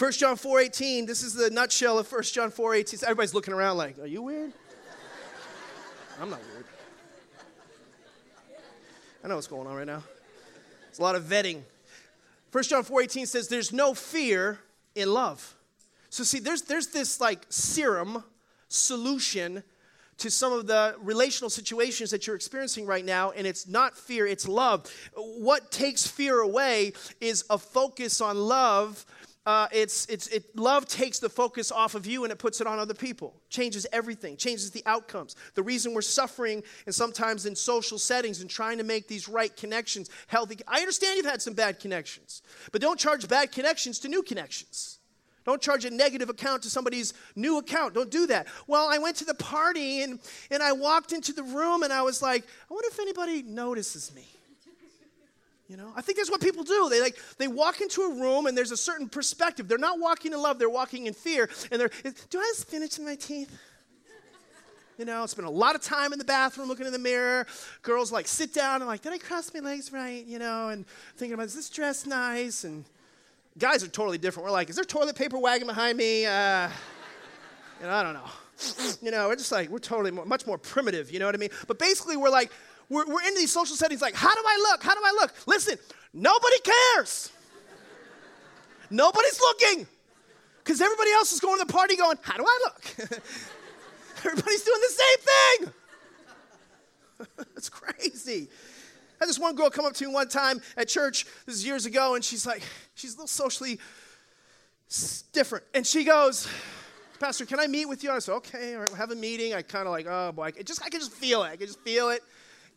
1 0.01 0.11
John 0.13 0.35
4.18, 0.35 1.05
this 1.05 1.21
is 1.21 1.35
the 1.35 1.51
nutshell 1.51 1.99
of 1.99 2.11
1 2.11 2.23
John 2.23 2.51
4.18. 2.51 3.03
Everybody's 3.03 3.35
looking 3.35 3.53
around 3.53 3.77
like, 3.77 3.99
are 3.99 4.07
you 4.07 4.23
weird? 4.23 4.51
I'm 6.19 6.27
not 6.27 6.39
weird. 6.51 6.65
I 9.23 9.27
know 9.27 9.35
what's 9.35 9.45
going 9.45 9.67
on 9.67 9.75
right 9.75 9.85
now. 9.85 10.01
It's 10.89 10.97
a 10.97 11.03
lot 11.03 11.13
of 11.13 11.25
vetting. 11.25 11.61
1 12.51 12.63
John 12.63 12.83
4.18 12.83 13.27
says, 13.27 13.47
there's 13.47 13.71
no 13.71 13.93
fear 13.93 14.57
in 14.95 15.13
love. 15.13 15.55
So 16.09 16.23
see, 16.23 16.39
there's, 16.39 16.63
there's 16.63 16.87
this 16.87 17.21
like 17.21 17.45
serum 17.49 18.23
solution 18.69 19.61
to 20.17 20.31
some 20.31 20.51
of 20.51 20.65
the 20.65 20.95
relational 20.99 21.51
situations 21.51 22.09
that 22.09 22.25
you're 22.25 22.35
experiencing 22.35 22.87
right 22.87 23.05
now, 23.05 23.31
and 23.31 23.45
it's 23.45 23.67
not 23.67 23.95
fear, 23.95 24.25
it's 24.25 24.47
love. 24.47 24.91
What 25.15 25.69
takes 25.69 26.07
fear 26.07 26.39
away 26.39 26.93
is 27.19 27.45
a 27.51 27.59
focus 27.59 28.19
on 28.19 28.35
love 28.35 29.05
uh, 29.45 29.67
it's, 29.71 30.06
it's, 30.06 30.27
it, 30.27 30.56
love 30.56 30.88
takes 30.88 31.17
the 31.17 31.30
focus 31.30 31.71
off 31.71 31.95
of 31.95 32.06
you 32.06 32.23
and 32.23 32.32
it 32.32 32.38
puts 32.38 32.62
it 32.62 32.67
on 32.67 32.77
other 32.77 32.93
people. 32.93 33.34
Changes 33.49 33.88
everything, 33.91 34.38
changes 34.38 34.69
the 34.69 34.84
outcomes. 34.86 35.36
The 35.56 35.63
reason 35.63 35.95
we're 35.95 36.01
suffering 36.01 36.62
and 36.86 36.93
sometimes 36.93 37.47
in 37.47 37.56
social 37.56 37.97
settings 37.97 38.41
and 38.41 38.49
trying 38.49 38.77
to 38.77 38.84
make 38.84 39.08
these 39.08 39.27
right 39.27 39.56
connections 39.56 40.12
healthy. 40.27 40.60
I 40.67 40.82
understand 40.82 41.17
you've 41.17 41.25
had 41.25 41.41
some 41.41 41.56
bad 41.56 41.80
connections, 41.80 42.43
but 42.71 42.82
don't 42.82 42.99
charge 42.99 43.27
bad 43.27 43.51
connections 43.51 43.97
to 43.99 44.10
new 44.10 44.21
connections. 44.21 44.99
Don't 45.43 45.60
charge 45.60 45.86
a 45.86 45.89
negative 45.89 46.30
account 46.30 46.62
to 46.63 46.69
somebody's 46.69 47.15
new 47.36 47.58
account. 47.58 47.95
Don't 47.95 48.12
do 48.12 48.27
that. 48.27 48.45
Well, 48.67 48.88
I 48.88 48.99
went 48.99 49.15
to 49.17 49.25
the 49.25 49.34
party 49.34 50.04
and, 50.04 50.19
and 50.51 50.62
I 50.62 50.71
walked 50.71 51.13
into 51.13 51.34
the 51.34 51.41
room 51.41 51.82
and 51.82 51.91
I 51.91 52.04
was 52.04 52.21
like, 52.21 52.43
I 52.43 52.73
wonder 52.73 52.89
if 52.91 52.99
anybody 52.99 53.41
notices 53.41 54.13
me. 54.13 54.27
You 55.71 55.77
know, 55.77 55.93
I 55.95 56.01
think 56.01 56.17
that's 56.17 56.29
what 56.29 56.41
people 56.41 56.65
do. 56.65 56.89
They 56.89 56.99
like 56.99 57.17
they 57.38 57.47
walk 57.47 57.79
into 57.79 58.01
a 58.01 58.13
room 58.13 58.45
and 58.45 58.57
there's 58.57 58.73
a 58.73 58.77
certain 58.77 59.07
perspective. 59.07 59.69
They're 59.69 59.77
not 59.77 60.01
walking 60.01 60.34
in 60.34 60.41
love, 60.41 60.60
they're 60.60 60.69
walking 60.69 61.05
in 61.07 61.13
fear. 61.13 61.49
And 61.71 61.79
they're, 61.79 61.89
do 62.29 62.39
I 62.39 62.45
have 62.45 62.57
spinach 62.57 62.99
in 62.99 63.05
my 63.05 63.15
teeth? 63.15 63.57
You 64.97 65.05
know, 65.05 65.25
spend 65.27 65.47
a 65.47 65.51
lot 65.51 65.75
of 65.75 65.81
time 65.81 66.12
in 66.12 66.19
the 66.19 66.25
bathroom 66.25 66.67
looking 66.67 66.88
in 66.88 66.91
the 66.91 66.99
mirror. 66.99 67.47
Girls 67.84 68.12
like 68.12 68.27
sit 68.27 68.53
down 68.53 68.81
and 68.81 68.86
like, 68.86 69.01
did 69.01 69.13
I 69.13 69.17
cross 69.17 69.49
my 69.53 69.62
legs 69.62 69.93
right? 69.93 70.25
You 70.25 70.39
know, 70.39 70.67
and 70.67 70.86
thinking 71.15 71.36
about 71.36 71.45
is 71.45 71.55
this 71.55 71.69
dress 71.69 72.05
nice? 72.05 72.65
And 72.65 72.84
guys 73.57 73.81
are 73.81 73.88
totally 73.88 74.17
different. 74.17 74.47
We're 74.47 74.51
like, 74.51 74.69
is 74.69 74.75
there 74.75 74.84
toilet 74.84 75.15
paper 75.15 75.39
wagging 75.39 75.67
behind 75.67 75.97
me? 75.97 76.25
Uh, 76.25 76.67
you 77.79 77.88
know, 77.88 77.93
I 77.93 78.03
don't 78.03 78.13
know. 78.13 78.29
You 79.01 79.10
know, 79.10 79.29
we're 79.29 79.38
just 79.38 79.53
like, 79.53 79.69
we're 79.69 79.79
totally 79.79 80.12
more, 80.12 80.25
much 80.25 80.45
more 80.45 80.57
primitive, 80.57 81.12
you 81.12 81.19
know 81.19 81.25
what 81.25 81.34
I 81.34 81.39
mean? 81.39 81.49
But 81.65 81.79
basically, 81.79 82.15
we're 82.17 82.29
like, 82.29 82.51
we're, 82.91 83.06
we're 83.06 83.23
in 83.23 83.36
these 83.36 83.51
social 83.51 83.77
settings 83.77 84.01
like, 84.01 84.13
how 84.13 84.36
do 84.36 84.41
I 84.45 84.69
look? 84.69 84.84
How 84.84 84.93
do 84.93 84.99
I 85.01 85.12
look? 85.21 85.34
Listen, 85.47 85.77
nobody 86.13 86.58
cares. 86.60 87.32
Nobody's 88.89 89.39
looking. 89.39 89.88
Because 90.62 90.82
everybody 90.82 91.12
else 91.12 91.32
is 91.32 91.39
going 91.39 91.58
to 91.58 91.65
the 91.65 91.71
party 91.71 91.95
going, 91.95 92.17
how 92.21 92.36
do 92.36 92.43
I 92.45 92.60
look? 92.65 92.84
Everybody's 94.25 94.63
doing 94.63 94.82
the 94.82 94.93
same 94.93 95.17
thing. 95.58 95.73
it's 97.56 97.69
crazy. 97.69 98.49
I 98.49 99.23
had 99.23 99.30
this 99.30 99.39
one 99.39 99.56
girl 99.56 99.69
come 99.69 99.86
up 99.86 99.93
to 99.93 100.06
me 100.06 100.13
one 100.13 100.27
time 100.27 100.62
at 100.75 100.89
church, 100.89 101.25
this 101.45 101.56
is 101.56 101.65
years 101.65 101.86
ago, 101.86 102.15
and 102.15 102.23
she's 102.23 102.45
like, 102.45 102.62
she's 102.95 103.13
a 103.13 103.17
little 103.17 103.27
socially 103.27 103.80
different. 105.32 105.63
And 105.73 105.88
she 105.88 106.04
goes, 106.04 106.45
Pastor, 107.21 107.45
can 107.45 107.60
I 107.60 107.67
meet 107.67 107.86
with 107.86 108.04
you? 108.04 108.12
I 108.12 108.19
said, 108.19 108.34
okay, 108.34 108.73
all 108.73 108.82
right, 108.82 108.89
we'll 108.89 108.97
have 108.97 109.12
a 109.12 109.15
meeting. 109.15 109.54
I 109.54 109.62
kind 109.62 109.88
of 109.88 109.91
like, 109.91 110.08
oh 110.10 110.34
boy, 110.34 110.51
I 110.58 110.62
just 110.63 110.84
I 110.84 110.89
can 110.89 110.99
just 110.99 111.13
feel 111.13 111.43
it. 111.43 111.47
I 111.47 111.56
can 111.56 111.67
just 111.67 111.80
feel 111.80 112.10
it 112.10 112.21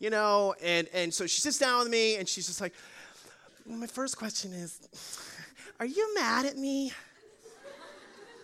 you 0.05 0.11
know, 0.11 0.55
and, 0.63 0.87
and 0.93 1.15
so 1.15 1.27
she 1.27 1.41
sits 1.41 1.59
down 1.59 1.79
with 1.79 1.89
me 1.89 2.17
and 2.17 2.29
she's 2.29 2.47
just 2.47 2.61
like, 2.61 2.75
my 3.65 3.87
first 3.87 4.19
question 4.19 4.53
is, 4.53 4.79
are 5.81 5.87
you 5.87 6.15
mad 6.15 6.45
at 6.45 6.59
me? 6.59 6.93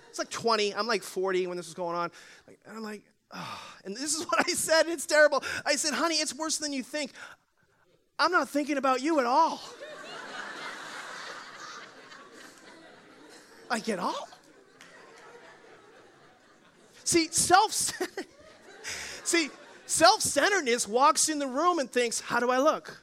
It's 0.09 0.19
like 0.19 0.31
20, 0.31 0.75
I'm 0.75 0.87
like 0.87 1.03
40 1.03 1.49
when 1.49 1.59
this 1.59 1.67
was 1.67 1.75
going 1.75 1.95
on. 1.95 2.11
And 2.49 2.79
I'm 2.79 2.83
like, 2.83 3.03
oh. 3.35 3.61
and 3.85 3.95
this 3.95 4.15
is 4.15 4.25
what 4.25 4.49
I 4.49 4.53
said, 4.53 4.87
it's 4.87 5.05
terrible. 5.05 5.45
I 5.67 5.77
said, 5.77 5.93
honey, 5.93 6.15
it's 6.15 6.35
worse 6.35 6.57
than 6.57 6.73
you 6.73 6.83
think. 6.83 7.13
I'm 8.19 8.33
not 8.33 8.49
thinking 8.49 8.79
about 8.79 9.03
you 9.03 9.21
at 9.21 9.27
all. 9.27 9.61
like 13.69 13.87
at 13.91 13.99
all. 13.99 14.31
See, 17.05 17.29
self 17.31 17.73
See, 19.25 19.51
Self 19.91 20.21
centeredness 20.21 20.87
walks 20.87 21.29
in 21.29 21.41
the 21.41 21.49
room 21.49 21.81
and 21.81 21.91
thinks, 21.91 22.21
How 22.21 22.39
do 22.39 22.49
I 22.49 22.59
look? 22.59 23.03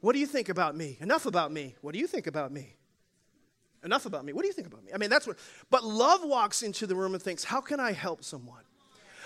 What 0.00 0.12
do 0.12 0.20
you 0.20 0.26
think 0.26 0.48
about 0.48 0.76
me? 0.76 0.96
Enough 1.00 1.26
about 1.26 1.50
me. 1.50 1.74
What 1.80 1.92
do 1.92 1.98
you 1.98 2.06
think 2.06 2.28
about 2.28 2.52
me? 2.52 2.76
Enough 3.82 4.06
about 4.06 4.24
me. 4.24 4.32
What 4.32 4.42
do 4.42 4.46
you 4.46 4.54
think 4.54 4.68
about 4.68 4.84
me? 4.84 4.92
I 4.94 4.98
mean, 4.98 5.10
that's 5.10 5.26
what, 5.26 5.38
but 5.70 5.82
love 5.82 6.22
walks 6.22 6.62
into 6.62 6.86
the 6.86 6.94
room 6.94 7.14
and 7.14 7.22
thinks, 7.22 7.42
How 7.42 7.60
can 7.60 7.80
I 7.80 7.90
help 7.90 8.22
someone? 8.22 8.62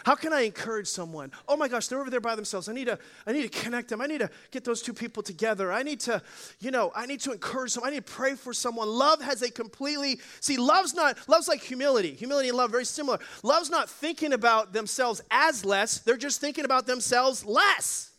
How 0.05 0.14
can 0.14 0.35
I 0.35 0.43
encourage 0.43 0.87
someone? 0.87 1.33
Oh 1.49 1.57
my 1.57 1.67
gosh, 1.67 1.88
they're 1.88 2.01
over 2.01 2.11
there 2.11 2.21
by 2.21 2.35
themselves. 2.37 2.69
I 2.69 2.75
need 2.75 2.87
to, 2.87 2.99
I 3.27 3.33
need 3.33 3.51
to 3.51 3.61
connect 3.61 3.88
them. 3.88 4.03
I 4.03 4.07
need 4.07 4.21
to 4.21 4.31
get 4.51 4.62
those 4.62 4.83
two 4.83 4.93
people 4.93 5.23
together. 5.23 5.73
I 5.73 5.83
need 5.83 6.01
to, 6.01 6.23
you 6.61 6.71
know, 6.71 6.93
I 6.95 7.07
need 7.07 7.21
to 7.21 7.33
encourage 7.33 7.75
them. 7.75 7.85
I 7.85 7.90
need 7.90 8.07
to 8.07 8.12
pray 8.12 8.35
for 8.35 8.53
someone. 8.53 8.88
Love 8.88 9.23
has 9.23 9.40
a 9.40 9.51
completely, 9.51 10.21
see, 10.40 10.59
love's 10.59 10.95
not, 10.95 11.19
love's 11.27 11.49
like 11.49 11.62
humility. 11.62 12.12
Humility 12.12 12.49
and 12.49 12.59
love, 12.59 12.71
very 12.71 12.85
similar. 12.85 13.19
Love's 13.43 13.71
not 13.71 13.88
thinking 13.88 14.35
about 14.35 14.75
themselves 14.75 15.23
as 15.31 15.64
less, 15.64 16.01
they're 16.01 16.17
just 16.19 16.40
thinking 16.40 16.67
about 16.67 16.87
themselves 16.87 17.45
less. 17.45 18.11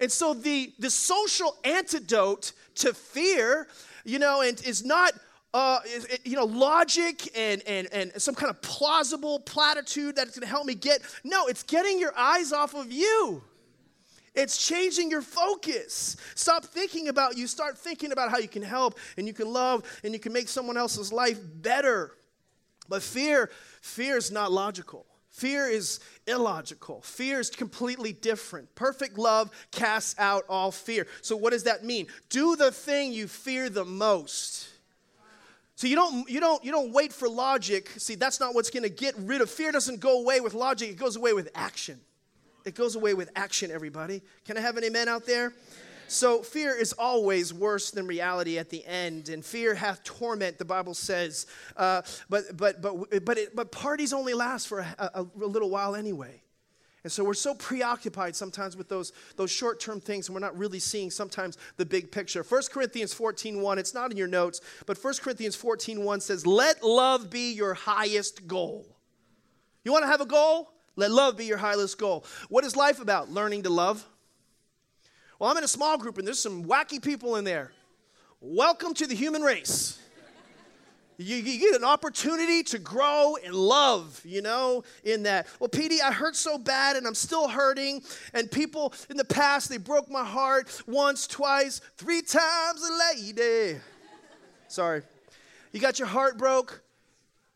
And 0.00 0.10
so 0.10 0.34
the, 0.34 0.72
the 0.78 0.88
social 0.88 1.56
antidote 1.64 2.52
to 2.76 2.94
fear, 2.94 3.68
you 4.04 4.18
know, 4.18 4.40
and 4.40 4.60
is 4.64 4.84
not 4.84 5.12
uh, 5.52 5.80
you 6.24 6.36
know, 6.36 6.44
logic 6.44 7.36
and, 7.36 7.62
and, 7.66 7.88
and 7.92 8.12
some 8.22 8.34
kind 8.34 8.50
of 8.50 8.62
plausible 8.62 9.40
platitude 9.40 10.14
that's 10.14 10.30
going 10.30 10.42
to 10.42 10.48
help 10.48 10.64
me 10.64 10.74
get. 10.74 11.00
No, 11.24 11.46
it's 11.46 11.62
getting 11.62 11.98
your 11.98 12.16
eyes 12.16 12.52
off 12.52 12.74
of 12.74 12.92
you. 12.92 13.42
It's 14.34 14.64
changing 14.64 15.10
your 15.10 15.22
focus. 15.22 16.16
Stop 16.36 16.64
thinking 16.64 17.08
about 17.08 17.36
you. 17.36 17.46
Start 17.48 17.76
thinking 17.76 18.12
about 18.12 18.30
how 18.30 18.38
you 18.38 18.48
can 18.48 18.62
help 18.62 18.98
and 19.16 19.26
you 19.26 19.32
can 19.32 19.52
love 19.52 19.82
and 20.04 20.12
you 20.12 20.20
can 20.20 20.32
make 20.32 20.48
someone 20.48 20.76
else's 20.76 21.12
life 21.12 21.38
better. 21.56 22.12
But 22.88 23.02
fear, 23.02 23.50
fear 23.80 24.16
is 24.16 24.30
not 24.30 24.52
logical. 24.52 25.06
Fear 25.30 25.68
is 25.68 26.00
illogical. 26.26 27.02
Fear 27.02 27.40
is 27.40 27.50
completely 27.50 28.12
different. 28.12 28.74
Perfect 28.74 29.16
love 29.16 29.50
casts 29.70 30.14
out 30.18 30.44
all 30.48 30.72
fear. 30.72 31.06
So, 31.22 31.36
what 31.36 31.52
does 31.52 31.62
that 31.64 31.84
mean? 31.84 32.08
Do 32.28 32.56
the 32.56 32.72
thing 32.72 33.12
you 33.12 33.28
fear 33.28 33.70
the 33.70 33.84
most. 33.84 34.69
So 35.80 35.86
you 35.86 35.96
don't 35.96 36.28
you 36.28 36.40
don't 36.40 36.62
you 36.62 36.72
don't 36.72 36.92
wait 36.92 37.10
for 37.10 37.26
logic. 37.26 37.88
See, 37.96 38.14
that's 38.14 38.38
not 38.38 38.54
what's 38.54 38.68
going 38.68 38.82
to 38.82 38.90
get 38.90 39.14
rid 39.16 39.40
of 39.40 39.48
fear 39.48 39.72
doesn't 39.72 39.98
go 39.98 40.20
away 40.20 40.40
with 40.40 40.52
logic. 40.52 40.90
It 40.90 40.98
goes 40.98 41.16
away 41.16 41.32
with 41.32 41.48
action. 41.54 41.98
It 42.66 42.74
goes 42.74 42.96
away 42.96 43.14
with 43.14 43.30
action 43.34 43.70
everybody. 43.70 44.20
Can 44.44 44.58
I 44.58 44.60
have 44.60 44.76
an 44.76 44.84
amen 44.84 45.08
out 45.08 45.24
there? 45.24 45.54
So 46.06 46.42
fear 46.42 46.74
is 46.74 46.92
always 46.92 47.54
worse 47.54 47.90
than 47.90 48.06
reality 48.06 48.58
at 48.58 48.68
the 48.68 48.84
end, 48.84 49.30
and 49.30 49.42
fear 49.42 49.74
hath 49.74 50.04
torment. 50.04 50.58
The 50.58 50.66
Bible 50.66 50.92
says, 50.92 51.46
uh, 51.78 52.02
but 52.28 52.58
but 52.58 52.82
but 52.82 53.24
but 53.24 53.38
it, 53.38 53.56
but 53.56 53.72
parties 53.72 54.12
only 54.12 54.34
last 54.34 54.68
for 54.68 54.80
a, 54.80 55.10
a, 55.14 55.22
a 55.22 55.46
little 55.46 55.70
while 55.70 55.96
anyway. 55.96 56.42
And 57.02 57.10
so 57.10 57.24
we're 57.24 57.34
so 57.34 57.54
preoccupied 57.54 58.36
sometimes 58.36 58.76
with 58.76 58.88
those, 58.88 59.12
those 59.36 59.50
short 59.50 59.80
term 59.80 60.00
things, 60.00 60.28
and 60.28 60.34
we're 60.34 60.40
not 60.40 60.58
really 60.58 60.78
seeing 60.78 61.10
sometimes 61.10 61.56
the 61.78 61.86
big 61.86 62.12
picture. 62.12 62.42
1 62.42 62.62
Corinthians 62.70 63.14
14 63.14 63.62
1, 63.62 63.78
it's 63.78 63.94
not 63.94 64.10
in 64.10 64.16
your 64.18 64.28
notes, 64.28 64.60
but 64.84 65.02
1 65.02 65.14
Corinthians 65.22 65.56
14 65.56 66.04
1 66.04 66.20
says, 66.20 66.46
Let 66.46 66.82
love 66.82 67.30
be 67.30 67.52
your 67.52 67.72
highest 67.72 68.46
goal. 68.46 68.86
You 69.82 69.92
want 69.92 70.04
to 70.04 70.08
have 70.08 70.20
a 70.20 70.26
goal? 70.26 70.72
Let 70.96 71.10
love 71.10 71.38
be 71.38 71.46
your 71.46 71.56
highest 71.56 71.98
goal. 71.98 72.26
What 72.50 72.64
is 72.64 72.76
life 72.76 73.00
about? 73.00 73.30
Learning 73.30 73.62
to 73.62 73.70
love. 73.70 74.06
Well, 75.38 75.50
I'm 75.50 75.56
in 75.56 75.64
a 75.64 75.68
small 75.68 75.96
group, 75.96 76.18
and 76.18 76.26
there's 76.26 76.38
some 76.38 76.64
wacky 76.64 77.02
people 77.02 77.36
in 77.36 77.44
there. 77.44 77.72
Welcome 78.42 78.92
to 78.94 79.06
the 79.06 79.14
human 79.14 79.40
race. 79.40 79.98
You, 81.22 81.36
you, 81.36 81.60
get 81.60 81.74
an 81.74 81.84
opportunity 81.84 82.62
to 82.62 82.78
grow 82.78 83.34
in 83.34 83.52
love, 83.52 84.22
you 84.24 84.40
know, 84.40 84.84
in 85.04 85.24
that. 85.24 85.48
Well, 85.58 85.68
Petey, 85.68 86.00
I 86.00 86.12
hurt 86.12 86.34
so 86.34 86.56
bad 86.56 86.96
and 86.96 87.06
I'm 87.06 87.14
still 87.14 87.46
hurting. 87.46 88.02
And 88.32 88.50
people 88.50 88.94
in 89.10 89.18
the 89.18 89.24
past, 89.24 89.68
they 89.68 89.76
broke 89.76 90.10
my 90.10 90.24
heart 90.24 90.82
once, 90.86 91.26
twice, 91.26 91.82
three 91.98 92.22
times 92.22 92.82
a 92.82 93.20
lady. 93.20 93.78
Sorry. 94.68 95.02
You 95.72 95.80
got 95.80 95.98
your 95.98 96.08
heart 96.08 96.38
broke. 96.38 96.82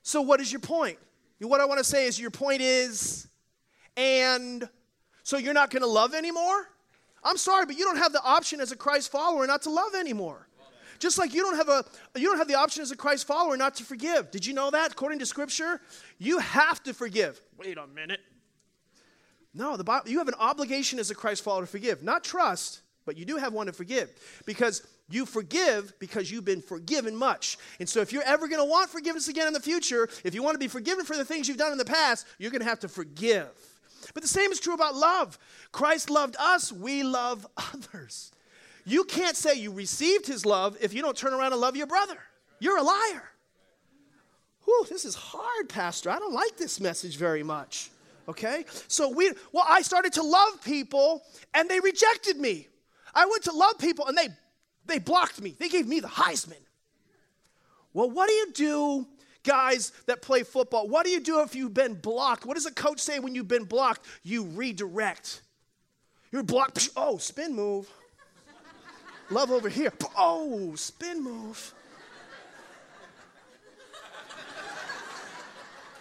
So, 0.02 0.20
what 0.20 0.40
is 0.40 0.52
your 0.52 0.60
point? 0.60 0.98
What 1.38 1.60
I 1.60 1.64
want 1.64 1.78
to 1.78 1.84
say 1.84 2.06
is, 2.06 2.18
your 2.18 2.30
point 2.30 2.60
is, 2.60 3.26
and 3.96 4.68
so 5.22 5.36
you're 5.36 5.54
not 5.54 5.70
going 5.70 5.82
to 5.82 5.88
love 5.88 6.14
anymore? 6.14 6.68
I'm 7.22 7.36
sorry, 7.36 7.66
but 7.66 7.76
you 7.76 7.84
don't 7.84 7.96
have 7.96 8.12
the 8.12 8.22
option 8.22 8.60
as 8.60 8.72
a 8.72 8.76
Christ 8.76 9.10
follower 9.10 9.46
not 9.46 9.62
to 9.62 9.70
love 9.70 9.94
anymore. 9.94 10.48
Just 10.98 11.18
like 11.18 11.34
you 11.34 11.42
don't 11.42 11.56
have 11.56 11.68
a 11.68 11.84
you 12.18 12.28
don't 12.28 12.38
have 12.38 12.48
the 12.48 12.54
option 12.54 12.82
as 12.82 12.90
a 12.90 12.96
Christ 12.96 13.26
follower 13.26 13.56
not 13.56 13.74
to 13.76 13.84
forgive. 13.84 14.30
Did 14.30 14.46
you 14.46 14.54
know 14.54 14.70
that? 14.70 14.92
According 14.92 15.18
to 15.20 15.26
scripture, 15.26 15.80
you 16.18 16.38
have 16.38 16.82
to 16.84 16.94
forgive. 16.94 17.40
Wait 17.58 17.78
a 17.78 17.86
minute. 17.86 18.20
No, 19.54 19.76
the 19.76 19.84
Bible, 19.84 20.10
you 20.10 20.18
have 20.18 20.28
an 20.28 20.34
obligation 20.38 20.98
as 20.98 21.10
a 21.10 21.14
Christ 21.14 21.44
follower 21.44 21.62
to 21.62 21.66
forgive. 21.66 22.02
Not 22.02 22.24
trust, 22.24 22.80
but 23.06 23.16
you 23.16 23.24
do 23.24 23.36
have 23.36 23.52
one 23.52 23.66
to 23.66 23.72
forgive. 23.72 24.10
Because 24.46 24.84
you 25.08 25.26
forgive 25.26 25.92
because 25.98 26.30
you've 26.30 26.44
been 26.44 26.62
forgiven 26.62 27.14
much. 27.14 27.58
And 27.78 27.88
so 27.88 28.00
if 28.00 28.12
you're 28.12 28.24
ever 28.24 28.48
going 28.48 28.60
to 28.60 28.68
want 28.68 28.90
forgiveness 28.90 29.28
again 29.28 29.46
in 29.46 29.52
the 29.52 29.60
future, 29.60 30.08
if 30.24 30.34
you 30.34 30.42
want 30.42 30.54
to 30.54 30.58
be 30.58 30.68
forgiven 30.68 31.04
for 31.04 31.16
the 31.16 31.24
things 31.24 31.46
you've 31.46 31.58
done 31.58 31.72
in 31.72 31.78
the 31.78 31.84
past, 31.84 32.26
you're 32.38 32.50
going 32.50 32.62
to 32.62 32.68
have 32.68 32.80
to 32.80 32.88
forgive. 32.88 33.48
But 34.12 34.22
the 34.22 34.28
same 34.28 34.50
is 34.50 34.60
true 34.60 34.74
about 34.74 34.94
love. 34.94 35.38
Christ 35.72 36.10
loved 36.10 36.36
us, 36.38 36.72
we 36.72 37.02
love 37.02 37.46
others. 37.56 38.32
You 38.84 39.04
can't 39.04 39.36
say 39.36 39.54
you 39.54 39.72
received 39.72 40.26
his 40.26 40.44
love 40.44 40.76
if 40.80 40.92
you 40.92 41.02
don't 41.02 41.16
turn 41.16 41.32
around 41.32 41.52
and 41.52 41.60
love 41.60 41.76
your 41.76 41.86
brother. 41.86 42.18
You're 42.58 42.78
a 42.78 42.82
liar. 42.82 43.22
Whew, 44.64 44.86
this 44.88 45.04
is 45.04 45.14
hard, 45.14 45.68
Pastor. 45.68 46.10
I 46.10 46.18
don't 46.18 46.32
like 46.32 46.56
this 46.56 46.80
message 46.80 47.16
very 47.16 47.42
much. 47.42 47.90
Okay? 48.28 48.64
So 48.88 49.10
we 49.10 49.32
well, 49.52 49.66
I 49.68 49.82
started 49.82 50.14
to 50.14 50.22
love 50.22 50.62
people 50.64 51.22
and 51.52 51.68
they 51.68 51.80
rejected 51.80 52.38
me. 52.38 52.68
I 53.14 53.26
went 53.26 53.44
to 53.44 53.52
love 53.52 53.78
people 53.78 54.06
and 54.06 54.16
they 54.16 54.28
they 54.86 54.98
blocked 54.98 55.40
me. 55.40 55.54
They 55.58 55.68
gave 55.68 55.86
me 55.86 56.00
the 56.00 56.08
Heisman. 56.08 56.60
Well, 57.92 58.10
what 58.10 58.28
do 58.28 58.34
you 58.34 58.52
do, 58.52 59.06
guys 59.44 59.92
that 60.06 60.20
play 60.20 60.42
football? 60.42 60.88
What 60.88 61.04
do 61.04 61.10
you 61.10 61.20
do 61.20 61.40
if 61.42 61.54
you've 61.54 61.74
been 61.74 61.94
blocked? 61.94 62.44
What 62.44 62.54
does 62.54 62.66
a 62.66 62.72
coach 62.72 63.00
say 63.00 63.18
when 63.18 63.34
you've 63.34 63.48
been 63.48 63.64
blocked? 63.64 64.06
You 64.22 64.44
redirect. 64.44 65.42
You're 66.32 66.42
blocked. 66.42 66.88
Oh, 66.96 67.18
spin 67.18 67.54
move. 67.54 67.88
Love 69.30 69.50
over 69.50 69.68
here. 69.68 69.92
Oh, 70.16 70.74
spin 70.74 71.22
move. 71.22 71.74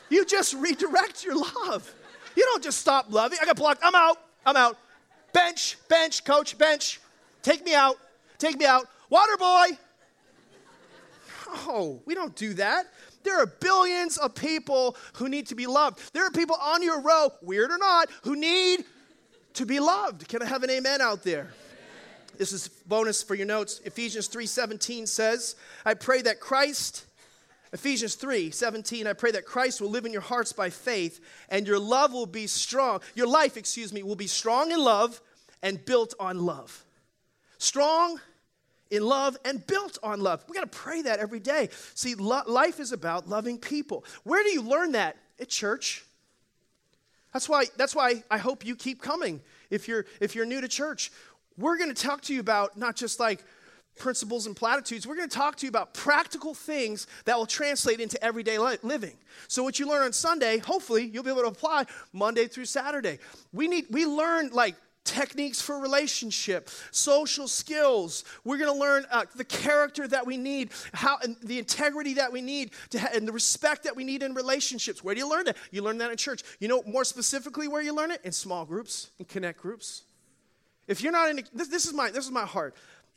You 0.09 0.25
just 0.25 0.53
redirect 0.53 1.23
your 1.23 1.35
love. 1.35 1.93
You 2.35 2.43
don't 2.43 2.63
just 2.63 2.79
stop 2.79 3.11
loving. 3.11 3.39
I 3.41 3.45
got 3.45 3.55
blocked. 3.55 3.81
I'm 3.83 3.95
out. 3.95 4.17
I'm 4.45 4.55
out. 4.55 4.77
Bench, 5.33 5.77
bench, 5.87 6.23
coach, 6.23 6.57
bench. 6.57 6.99
Take 7.41 7.65
me 7.65 7.73
out. 7.73 7.97
Take 8.37 8.57
me 8.57 8.65
out. 8.65 8.87
Water 9.09 9.37
boy. 9.37 9.67
Oh, 11.67 12.01
we 12.05 12.15
don't 12.15 12.35
do 12.35 12.53
that. 12.55 12.87
There 13.23 13.39
are 13.39 13.45
billions 13.45 14.17
of 14.17 14.35
people 14.35 14.97
who 15.13 15.29
need 15.29 15.47
to 15.47 15.55
be 15.55 15.65
loved. 15.65 16.13
There 16.13 16.25
are 16.25 16.31
people 16.31 16.57
on 16.61 16.83
your 16.83 17.01
row, 17.01 17.31
weird 17.41 17.71
or 17.71 17.77
not, 17.77 18.09
who 18.23 18.35
need 18.35 18.85
to 19.53 19.65
be 19.65 19.79
loved. 19.79 20.27
Can 20.27 20.41
I 20.41 20.45
have 20.45 20.63
an 20.63 20.69
amen 20.69 21.01
out 21.01 21.23
there? 21.23 21.53
This 22.37 22.51
is 22.51 22.67
bonus 22.67 23.23
for 23.23 23.35
your 23.35 23.45
notes. 23.45 23.79
Ephesians 23.85 24.27
3:17 24.27 25.07
says, 25.07 25.55
"I 25.85 25.93
pray 25.93 26.21
that 26.23 26.39
Christ 26.39 27.05
Ephesians 27.73 28.13
3 28.13 28.51
17, 28.51 29.07
I 29.07 29.13
pray 29.13 29.31
that 29.31 29.45
Christ 29.45 29.81
will 29.81 29.89
live 29.89 30.05
in 30.05 30.13
your 30.13 30.21
hearts 30.21 30.53
by 30.53 30.69
faith 30.69 31.19
and 31.49 31.67
your 31.67 31.79
love 31.79 32.13
will 32.13 32.27
be 32.27 32.45
strong. 32.45 33.01
Your 33.15 33.27
life, 33.27 33.57
excuse 33.57 33.91
me, 33.91 34.03
will 34.03 34.15
be 34.15 34.27
strong 34.27 34.71
in 34.71 34.79
love 34.79 35.19
and 35.63 35.83
built 35.83 36.13
on 36.19 36.45
love. 36.45 36.85
Strong 37.57 38.19
in 38.91 39.03
love 39.03 39.37
and 39.43 39.65
built 39.65 39.97
on 40.03 40.21
love. 40.21 40.43
We 40.47 40.53
got 40.53 40.71
to 40.71 40.77
pray 40.77 41.01
that 41.01 41.19
every 41.19 41.39
day. 41.39 41.69
See, 41.95 42.13
lo- 42.13 42.43
life 42.45 42.79
is 42.79 42.91
about 42.91 43.27
loving 43.27 43.57
people. 43.57 44.05
Where 44.23 44.43
do 44.43 44.49
you 44.49 44.61
learn 44.61 44.91
that? 44.91 45.17
At 45.39 45.49
church. 45.49 46.05
That's 47.33 47.49
why, 47.49 47.65
that's 47.75 47.95
why 47.95 48.23
I 48.29 48.37
hope 48.37 48.63
you 48.63 48.75
keep 48.75 49.01
coming 49.01 49.41
if 49.71 49.87
you're, 49.87 50.05
if 50.21 50.35
you're 50.35 50.45
new 50.45 50.61
to 50.61 50.67
church. 50.67 51.11
We're 51.57 51.77
going 51.77 51.93
to 51.93 52.01
talk 52.01 52.21
to 52.23 52.33
you 52.33 52.39
about 52.39 52.77
not 52.77 52.95
just 52.95 53.19
like 53.19 53.43
principles 53.97 54.47
and 54.47 54.55
platitudes. 54.55 55.05
We're 55.05 55.15
going 55.15 55.29
to 55.29 55.35
talk 55.35 55.55
to 55.57 55.65
you 55.65 55.69
about 55.69 55.93
practical 55.93 56.53
things 56.53 57.07
that 57.25 57.37
will 57.37 57.45
translate 57.45 57.99
into 57.99 58.21
everyday 58.23 58.57
living. 58.57 59.15
So 59.47 59.63
what 59.63 59.79
you 59.79 59.87
learn 59.87 60.03
on 60.03 60.13
Sunday, 60.13 60.57
hopefully 60.57 61.05
you'll 61.05 61.23
be 61.23 61.29
able 61.29 61.41
to 61.41 61.47
apply 61.47 61.85
Monday 62.11 62.47
through 62.47 62.65
Saturday. 62.65 63.19
We 63.51 63.67
need 63.67 63.85
we 63.91 64.05
learn 64.05 64.49
like 64.49 64.75
techniques 65.03 65.61
for 65.61 65.79
relationship, 65.79 66.69
social 66.91 67.47
skills. 67.47 68.23
We're 68.43 68.57
going 68.57 68.73
to 68.73 68.79
learn 68.79 69.05
uh, 69.11 69.25
the 69.35 69.43
character 69.43 70.07
that 70.07 70.25
we 70.25 70.37
need, 70.37 70.71
how 70.93 71.17
and 71.21 71.35
the 71.43 71.59
integrity 71.59 72.15
that 72.15 72.31
we 72.31 72.41
need, 72.41 72.71
to 72.91 72.99
ha- 72.99 73.09
and 73.13 73.27
the 73.27 73.31
respect 73.31 73.83
that 73.83 73.95
we 73.95 74.03
need 74.03 74.23
in 74.23 74.33
relationships. 74.33 75.03
Where 75.03 75.13
do 75.13 75.19
you 75.19 75.29
learn 75.29 75.45
that? 75.45 75.57
You 75.71 75.81
learn 75.81 75.97
that 75.97 76.11
in 76.11 76.17
church. 76.17 76.41
You 76.59 76.67
know 76.67 76.83
more 76.87 77.03
specifically 77.03 77.67
where 77.67 77.81
you 77.81 77.93
learn 77.93 78.11
it 78.11 78.21
in 78.23 78.31
small 78.31 78.65
groups, 78.65 79.09
in 79.19 79.25
connect 79.25 79.59
groups. 79.59 80.03
If 80.87 81.01
you're 81.01 81.11
not 81.11 81.29
in, 81.29 81.39
a, 81.39 81.43
this, 81.53 81.67
this 81.67 81.85
is 81.85 81.93
my 81.93 82.11
this 82.11 82.25
is 82.25 82.31
my 82.31 82.45
heart. 82.45 82.75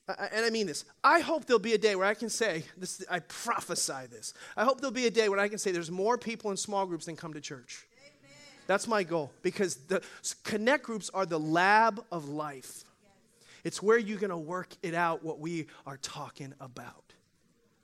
and 0.09 0.45
I 0.45 0.51
mean 0.51 0.67
this. 0.67 0.85
I 1.03 1.21
hope 1.21 1.47
there'll 1.47 1.59
be 1.59 1.75
a 1.75 1.79
day 1.79 1.97
where 1.97 2.07
I 2.07 2.15
can 2.15 2.29
say 2.29 2.65
this. 2.77 3.05
I 3.11 3.21
prophesy 3.21 4.07
this. 4.11 4.35
I 4.57 4.65
hope 4.65 4.81
there'll 4.81 4.93
be 4.93 5.07
a 5.07 5.11
day 5.11 5.29
when 5.29 5.41
I 5.41 5.49
can 5.49 5.59
say 5.59 5.73
there's 5.73 5.91
more 5.91 6.17
people 6.17 6.51
in 6.51 6.57
small 6.57 6.87
groups 6.87 7.07
than 7.07 7.17
come 7.17 7.35
to 7.35 7.41
church. 7.41 7.87
That's 8.67 8.89
my 8.89 9.03
goal 9.05 9.33
because 9.43 9.77
the 9.77 10.03
connect 10.43 10.85
groups 10.85 11.11
are 11.15 11.25
the 11.25 11.39
lab 11.39 12.05
of 12.11 12.29
life. 12.29 12.85
It's 13.65 13.83
where 13.83 13.99
you're 13.99 14.19
going 14.19 14.31
to 14.31 14.37
work 14.37 14.69
it 14.83 14.95
out 14.95 15.25
what 15.25 15.41
we 15.41 15.67
are 15.87 15.97
talking 15.97 16.53
about. 16.61 17.13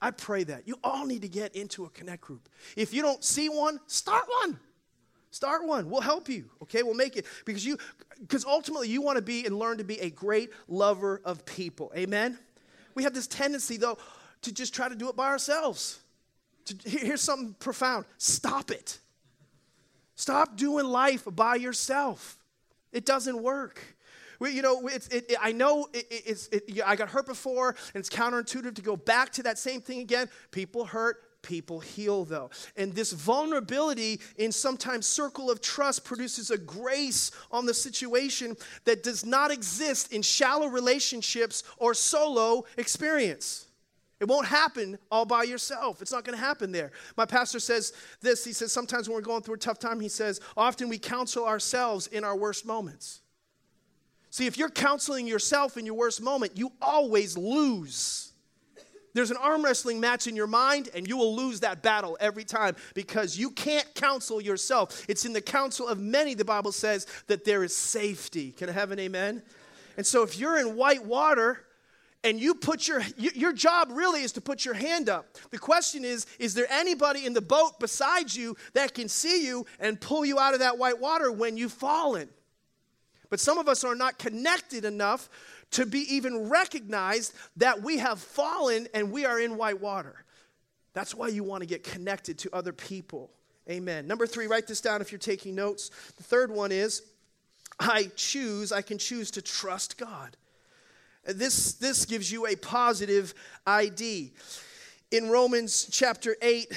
I 0.00 0.10
pray 0.10 0.44
that. 0.44 0.66
You 0.66 0.76
all 0.82 1.06
need 1.06 1.22
to 1.22 1.28
get 1.28 1.54
into 1.54 1.84
a 1.84 1.90
connect 1.90 2.22
group. 2.22 2.48
If 2.76 2.92
you 2.92 3.02
don't 3.02 3.22
see 3.22 3.48
one, 3.48 3.78
start 3.86 4.24
one. 4.42 4.58
Start 5.32 5.66
one. 5.66 5.88
We'll 5.88 6.02
help 6.02 6.28
you. 6.28 6.44
Okay? 6.62 6.82
We'll 6.82 6.94
make 6.94 7.16
it 7.16 7.26
because 7.44 7.64
you 7.64 7.78
because 8.20 8.44
ultimately 8.44 8.88
you 8.88 9.02
want 9.02 9.16
to 9.16 9.22
be 9.22 9.44
and 9.46 9.58
learn 9.58 9.78
to 9.78 9.84
be 9.84 9.98
a 10.00 10.10
great 10.10 10.50
lover 10.68 11.20
of 11.24 11.44
people. 11.44 11.90
Amen. 11.96 12.38
We 12.94 13.02
have 13.02 13.14
this 13.14 13.26
tendency 13.26 13.78
though 13.78 13.98
to 14.42 14.52
just 14.52 14.74
try 14.74 14.88
to 14.88 14.94
do 14.94 15.08
it 15.08 15.16
by 15.16 15.28
ourselves. 15.28 16.00
To, 16.66 16.76
here's 16.88 17.22
something 17.22 17.54
profound. 17.58 18.04
Stop 18.18 18.70
it. 18.70 18.98
Stop 20.16 20.56
doing 20.56 20.84
life 20.84 21.26
by 21.26 21.56
yourself. 21.56 22.38
It 22.92 23.06
doesn't 23.06 23.42
work. 23.42 23.80
We, 24.38 24.50
you 24.50 24.60
know, 24.60 24.86
it, 24.86 25.08
it, 25.10 25.34
I 25.40 25.52
know 25.52 25.88
it, 25.94 26.06
it's, 26.10 26.50
I 26.84 26.94
got 26.94 27.08
hurt 27.08 27.26
before, 27.26 27.70
and 27.94 28.00
it's 28.00 28.10
counterintuitive 28.10 28.74
to 28.74 28.82
go 28.82 28.96
back 28.96 29.32
to 29.32 29.44
that 29.44 29.58
same 29.58 29.80
thing 29.80 30.00
again. 30.00 30.28
People 30.50 30.84
hurt, 30.84 31.16
people 31.42 31.80
heal, 31.80 32.24
though. 32.24 32.50
And 32.76 32.94
this 32.94 33.12
vulnerability 33.12 34.20
in 34.36 34.52
sometimes 34.52 35.06
circle 35.06 35.50
of 35.50 35.60
trust 35.60 36.04
produces 36.04 36.50
a 36.50 36.58
grace 36.58 37.30
on 37.50 37.66
the 37.66 37.74
situation 37.74 38.56
that 38.84 39.02
does 39.02 39.24
not 39.24 39.50
exist 39.50 40.12
in 40.12 40.22
shallow 40.22 40.68
relationships 40.68 41.64
or 41.76 41.94
solo 41.94 42.64
experience. 42.76 43.66
It 44.20 44.28
won't 44.28 44.46
happen 44.46 44.98
all 45.10 45.24
by 45.24 45.42
yourself. 45.42 46.00
It's 46.00 46.12
not 46.12 46.24
going 46.24 46.38
to 46.38 46.44
happen 46.44 46.70
there. 46.70 46.92
My 47.16 47.26
pastor 47.26 47.58
says 47.58 47.92
this. 48.20 48.44
He 48.44 48.52
says, 48.52 48.70
sometimes 48.70 49.08
when 49.08 49.16
we're 49.16 49.22
going 49.22 49.42
through 49.42 49.56
a 49.56 49.58
tough 49.58 49.80
time, 49.80 49.98
he 49.98 50.08
says, 50.08 50.40
often 50.56 50.88
we 50.88 50.96
counsel 50.96 51.44
ourselves 51.44 52.06
in 52.06 52.22
our 52.22 52.36
worst 52.36 52.64
moments. 52.64 53.20
See, 54.30 54.46
if 54.46 54.56
you're 54.56 54.70
counseling 54.70 55.26
yourself 55.26 55.76
in 55.76 55.84
your 55.84 55.96
worst 55.96 56.22
moment, 56.22 56.56
you 56.56 56.72
always 56.80 57.36
lose. 57.36 58.31
There's 59.14 59.30
an 59.30 59.36
arm 59.36 59.62
wrestling 59.62 60.00
match 60.00 60.26
in 60.26 60.36
your 60.36 60.46
mind, 60.46 60.88
and 60.94 61.06
you 61.06 61.16
will 61.16 61.36
lose 61.36 61.60
that 61.60 61.82
battle 61.82 62.16
every 62.20 62.44
time 62.44 62.76
because 62.94 63.38
you 63.38 63.50
can't 63.50 63.94
counsel 63.94 64.40
yourself. 64.40 65.04
It's 65.08 65.24
in 65.24 65.32
the 65.32 65.40
counsel 65.40 65.86
of 65.86 65.98
many, 65.98 66.34
the 66.34 66.44
Bible 66.44 66.72
says, 66.72 67.06
that 67.26 67.44
there 67.44 67.62
is 67.62 67.76
safety. 67.76 68.52
Can 68.52 68.68
I 68.68 68.72
have 68.72 68.90
an 68.90 68.98
amen? 68.98 69.42
And 69.96 70.06
so 70.06 70.22
if 70.22 70.38
you're 70.38 70.58
in 70.58 70.76
white 70.76 71.04
water, 71.04 71.64
and 72.24 72.40
you 72.40 72.54
put 72.54 72.86
your 72.86 73.02
your 73.16 73.52
job 73.52 73.88
really 73.90 74.22
is 74.22 74.32
to 74.32 74.40
put 74.40 74.64
your 74.64 74.74
hand 74.74 75.08
up 75.08 75.26
the 75.50 75.58
question 75.58 76.04
is 76.04 76.24
is 76.38 76.54
there 76.54 76.70
anybody 76.70 77.26
in 77.26 77.32
the 77.32 77.40
boat 77.40 77.80
beside 77.80 78.32
you 78.32 78.56
that 78.74 78.94
can 78.94 79.08
see 79.08 79.44
you 79.44 79.66
and 79.80 80.00
pull 80.00 80.24
you 80.24 80.38
out 80.38 80.54
of 80.54 80.60
that 80.60 80.78
white 80.78 81.00
water 81.00 81.32
when 81.32 81.56
you've 81.56 81.72
fallen 81.72 82.28
but 83.28 83.40
some 83.40 83.58
of 83.58 83.68
us 83.68 83.82
are 83.82 83.94
not 83.96 84.18
connected 84.18 84.84
enough 84.84 85.28
to 85.72 85.86
be 85.86 86.00
even 86.14 86.48
recognized 86.48 87.34
that 87.56 87.82
we 87.82 87.98
have 87.98 88.20
fallen 88.20 88.86
and 88.94 89.10
we 89.10 89.24
are 89.24 89.40
in 89.40 89.56
white 89.56 89.80
water 89.80 90.24
that's 90.94 91.14
why 91.14 91.28
you 91.28 91.42
want 91.42 91.62
to 91.62 91.66
get 91.66 91.84
connected 91.84 92.38
to 92.38 92.54
other 92.54 92.72
people 92.72 93.30
amen 93.70 94.06
number 94.06 94.26
three 94.26 94.46
write 94.46 94.66
this 94.66 94.80
down 94.80 95.00
if 95.00 95.10
you're 95.12 95.18
taking 95.18 95.54
notes 95.54 95.90
the 96.16 96.22
third 96.22 96.50
one 96.50 96.72
is 96.72 97.02
i 97.80 98.10
choose 98.16 98.72
i 98.72 98.82
can 98.82 98.98
choose 98.98 99.30
to 99.30 99.42
trust 99.42 99.98
god 99.98 100.36
this, 101.24 101.74
this 101.74 102.04
gives 102.04 102.32
you 102.32 102.46
a 102.46 102.56
positive 102.56 103.34
ID. 103.66 104.32
In 105.10 105.30
Romans 105.30 105.88
chapter 105.90 106.36
8, 106.42 106.72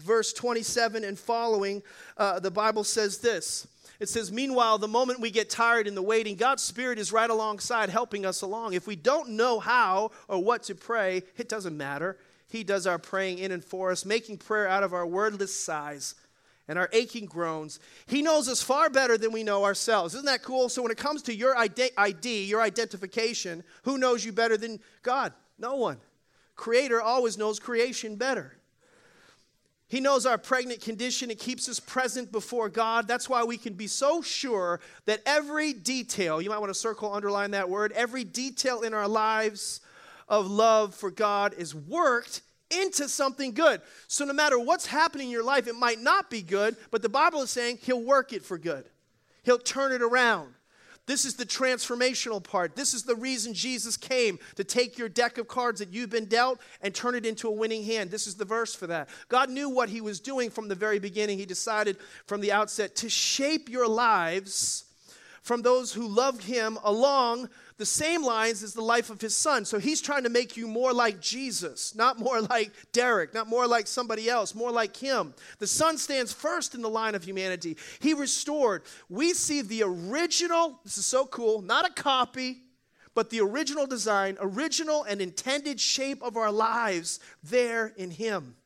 verse 0.00 0.32
27 0.32 1.04
and 1.04 1.18
following, 1.18 1.82
uh, 2.18 2.40
the 2.40 2.50
Bible 2.50 2.84
says 2.84 3.18
this. 3.18 3.66
It 3.98 4.08
says, 4.08 4.30
Meanwhile, 4.30 4.78
the 4.78 4.88
moment 4.88 5.20
we 5.20 5.30
get 5.30 5.50
tired 5.50 5.86
in 5.86 5.94
the 5.94 6.02
waiting, 6.02 6.36
God's 6.36 6.62
Spirit 6.62 6.98
is 6.98 7.12
right 7.12 7.30
alongside 7.30 7.88
helping 7.88 8.26
us 8.26 8.42
along. 8.42 8.74
If 8.74 8.86
we 8.86 8.96
don't 8.96 9.30
know 9.30 9.58
how 9.58 10.10
or 10.28 10.42
what 10.42 10.64
to 10.64 10.74
pray, 10.74 11.22
it 11.36 11.48
doesn't 11.48 11.76
matter. 11.76 12.18
He 12.48 12.62
does 12.62 12.86
our 12.86 12.98
praying 12.98 13.38
in 13.38 13.52
and 13.52 13.64
for 13.64 13.90
us, 13.90 14.04
making 14.04 14.38
prayer 14.38 14.68
out 14.68 14.82
of 14.82 14.92
our 14.92 15.06
wordless 15.06 15.58
sighs 15.58 16.14
and 16.68 16.78
our 16.78 16.88
aching 16.92 17.26
groans. 17.26 17.80
He 18.06 18.22
knows 18.22 18.48
us 18.48 18.62
far 18.62 18.90
better 18.90 19.16
than 19.16 19.32
we 19.32 19.42
know 19.42 19.64
ourselves. 19.64 20.14
Isn't 20.14 20.26
that 20.26 20.42
cool? 20.42 20.68
So 20.68 20.82
when 20.82 20.90
it 20.90 20.98
comes 20.98 21.22
to 21.22 21.34
your 21.34 21.56
ID, 21.56 22.44
your 22.44 22.60
identification, 22.60 23.64
who 23.82 23.98
knows 23.98 24.24
you 24.24 24.32
better 24.32 24.56
than 24.56 24.80
God? 25.02 25.32
No 25.58 25.76
one. 25.76 25.98
Creator 26.54 27.00
always 27.00 27.38
knows 27.38 27.58
creation 27.58 28.16
better. 28.16 28.58
He 29.88 30.00
knows 30.00 30.26
our 30.26 30.38
pregnant 30.38 30.80
condition. 30.80 31.30
It 31.30 31.38
keeps 31.38 31.68
us 31.68 31.78
present 31.78 32.32
before 32.32 32.68
God. 32.68 33.06
That's 33.06 33.28
why 33.28 33.44
we 33.44 33.56
can 33.56 33.74
be 33.74 33.86
so 33.86 34.20
sure 34.20 34.80
that 35.04 35.22
every 35.24 35.72
detail, 35.72 36.42
you 36.42 36.50
might 36.50 36.58
want 36.58 36.70
to 36.70 36.78
circle, 36.78 37.14
underline 37.14 37.52
that 37.52 37.70
word, 37.70 37.92
every 37.92 38.24
detail 38.24 38.82
in 38.82 38.94
our 38.94 39.06
lives 39.06 39.80
of 40.28 40.50
love 40.50 40.94
for 40.94 41.10
God 41.10 41.54
is 41.54 41.72
worked 41.72 42.42
into 42.70 43.08
something 43.08 43.52
good. 43.52 43.80
So, 44.08 44.24
no 44.24 44.32
matter 44.32 44.58
what's 44.58 44.86
happening 44.86 45.28
in 45.28 45.32
your 45.32 45.44
life, 45.44 45.68
it 45.68 45.76
might 45.76 46.00
not 46.00 46.30
be 46.30 46.42
good, 46.42 46.76
but 46.90 47.00
the 47.00 47.08
Bible 47.08 47.42
is 47.42 47.50
saying 47.50 47.78
He'll 47.82 48.02
work 48.02 48.32
it 48.32 48.44
for 48.44 48.58
good, 48.58 48.88
He'll 49.44 49.58
turn 49.58 49.92
it 49.92 50.02
around. 50.02 50.55
This 51.06 51.24
is 51.24 51.34
the 51.34 51.46
transformational 51.46 52.42
part. 52.42 52.74
This 52.74 52.92
is 52.92 53.04
the 53.04 53.14
reason 53.14 53.54
Jesus 53.54 53.96
came 53.96 54.38
to 54.56 54.64
take 54.64 54.98
your 54.98 55.08
deck 55.08 55.38
of 55.38 55.46
cards 55.46 55.78
that 55.78 55.92
you've 55.92 56.10
been 56.10 56.24
dealt 56.24 56.60
and 56.82 56.92
turn 56.92 57.14
it 57.14 57.24
into 57.24 57.46
a 57.46 57.52
winning 57.52 57.84
hand. 57.84 58.10
This 58.10 58.26
is 58.26 58.34
the 58.34 58.44
verse 58.44 58.74
for 58.74 58.88
that. 58.88 59.08
God 59.28 59.48
knew 59.48 59.70
what 59.70 59.88
He 59.88 60.00
was 60.00 60.18
doing 60.18 60.50
from 60.50 60.66
the 60.66 60.74
very 60.74 60.98
beginning. 60.98 61.38
He 61.38 61.46
decided 61.46 61.96
from 62.26 62.40
the 62.40 62.50
outset 62.50 62.96
to 62.96 63.08
shape 63.08 63.68
your 63.68 63.86
lives 63.86 64.85
from 65.46 65.62
those 65.62 65.92
who 65.92 66.08
love 66.08 66.42
him 66.42 66.76
along 66.82 67.48
the 67.76 67.86
same 67.86 68.24
lines 68.24 68.64
as 68.64 68.74
the 68.74 68.82
life 68.82 69.10
of 69.10 69.20
his 69.20 69.36
son. 69.36 69.64
So 69.64 69.78
he's 69.78 70.00
trying 70.00 70.24
to 70.24 70.28
make 70.28 70.56
you 70.56 70.66
more 70.66 70.92
like 70.92 71.20
Jesus, 71.20 71.94
not 71.94 72.18
more 72.18 72.40
like 72.40 72.72
Deryck, 72.92 73.32
not 73.32 73.46
more 73.46 73.68
like 73.68 73.86
somebody 73.86 74.28
else, 74.28 74.56
more 74.56 74.72
like 74.72 74.96
him. 74.96 75.34
The 75.60 75.68
son 75.68 75.98
stands 75.98 76.32
first 76.32 76.74
in 76.74 76.82
the 76.82 76.90
line 76.90 77.14
of 77.14 77.22
humanity. 77.22 77.76
He 78.00 78.12
restored. 78.12 78.82
We 79.08 79.34
see 79.34 79.62
the 79.62 79.84
original, 79.84 80.80
this 80.82 80.98
is 80.98 81.06
so 81.06 81.26
cool, 81.26 81.62
not 81.62 81.88
a 81.88 81.92
copy, 81.92 82.62
but 83.14 83.30
the 83.30 83.40
original 83.40 83.86
design, 83.86 84.36
original 84.40 85.04
and 85.04 85.20
intended 85.20 85.78
shape 85.78 86.24
of 86.24 86.36
our 86.36 86.50
lives 86.50 87.20
there 87.44 87.94
in 87.96 88.10
him. 88.10 88.56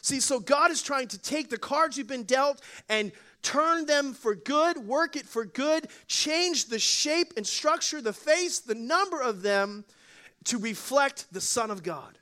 See, 0.00 0.20
so 0.20 0.38
God 0.38 0.70
is 0.70 0.80
trying 0.80 1.08
to 1.08 1.18
take 1.18 1.50
the 1.50 1.58
cards 1.58 1.98
you've 1.98 2.06
been 2.06 2.22
dealt 2.22 2.60
and 2.88 3.10
turn 3.44 3.86
them 3.86 4.14
for 4.14 4.34
good, 4.34 4.78
work 4.78 5.14
it 5.14 5.26
for 5.26 5.44
good, 5.44 5.86
change 6.08 6.66
the 6.66 6.78
shape 6.78 7.34
and 7.36 7.46
structure, 7.46 8.00
the 8.00 8.12
face, 8.12 8.58
the 8.58 8.74
number 8.74 9.20
of 9.20 9.42
them 9.42 9.84
to 10.44 10.58
reflect 10.58 11.32
the 11.32 11.40
Son 11.40 11.70
of 11.70 11.82
God. 11.82 12.18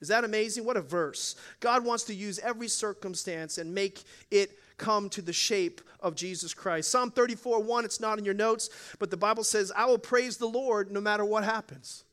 Is 0.00 0.08
that 0.08 0.24
amazing? 0.24 0.64
What 0.64 0.76
a 0.76 0.80
verse. 0.80 1.36
God 1.60 1.84
wants 1.84 2.04
to 2.04 2.14
use 2.14 2.38
every 2.38 2.68
circumstance 2.68 3.58
and 3.58 3.74
make 3.74 4.02
it 4.30 4.58
come 4.76 5.08
to 5.10 5.22
the 5.22 5.32
shape 5.32 5.80
of 6.00 6.14
Jesus 6.14 6.54
Christ. 6.54 6.90
Psalm 6.90 7.10
34 7.10 7.62
1, 7.62 7.84
it's 7.84 8.00
not 8.00 8.18
in 8.18 8.24
your 8.24 8.34
notes, 8.34 8.70
but 8.98 9.10
the 9.10 9.16
Bible 9.16 9.44
says, 9.44 9.72
I 9.76 9.86
will 9.86 9.98
praise 9.98 10.36
the 10.36 10.46
Lord 10.46 10.90
no 10.90 11.00
matter 11.00 11.24
what 11.24 11.44
happens. 11.44 12.04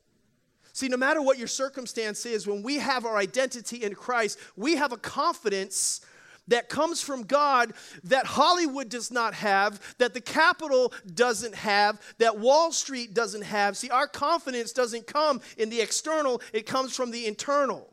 See, 0.74 0.90
no 0.90 0.98
matter 0.98 1.22
what 1.22 1.38
your 1.38 1.48
circumstance 1.48 2.26
is, 2.26 2.48
when 2.48 2.62
we 2.62 2.80
have 2.80 3.06
our 3.06 3.16
identity 3.16 3.84
in 3.84 3.96
Christ, 3.96 4.38
we 4.58 4.76
have 4.76 4.92
a 4.92 4.98
confidence 4.98 6.02
that 6.48 6.70
comes 6.70 7.02
from 7.02 7.24
God 7.24 7.74
that 8.04 8.26
Hollywood 8.26 8.90
does 8.90 9.12
not 9.12 9.34
have, 9.34 9.80
that 9.98 10.14
the 10.14 10.22
Capitol 10.22 10.94
doesn't 11.14 11.56
have, 11.56 12.00
that 12.18 12.40
Wall 12.40 12.72
Street 12.72 13.14
doesn't 13.14 13.44
have. 13.44 13.78
See, 13.78 13.90
our 13.90 14.08
confidence 14.08 14.72
doesn't 14.72 15.08
come 15.08 15.42
in 15.58 15.70
the 15.70 15.82
external, 15.82 16.42
it 16.54 16.66
comes 16.66 16.96
from 16.96 17.12
the 17.12 17.26
internal. 17.26 17.90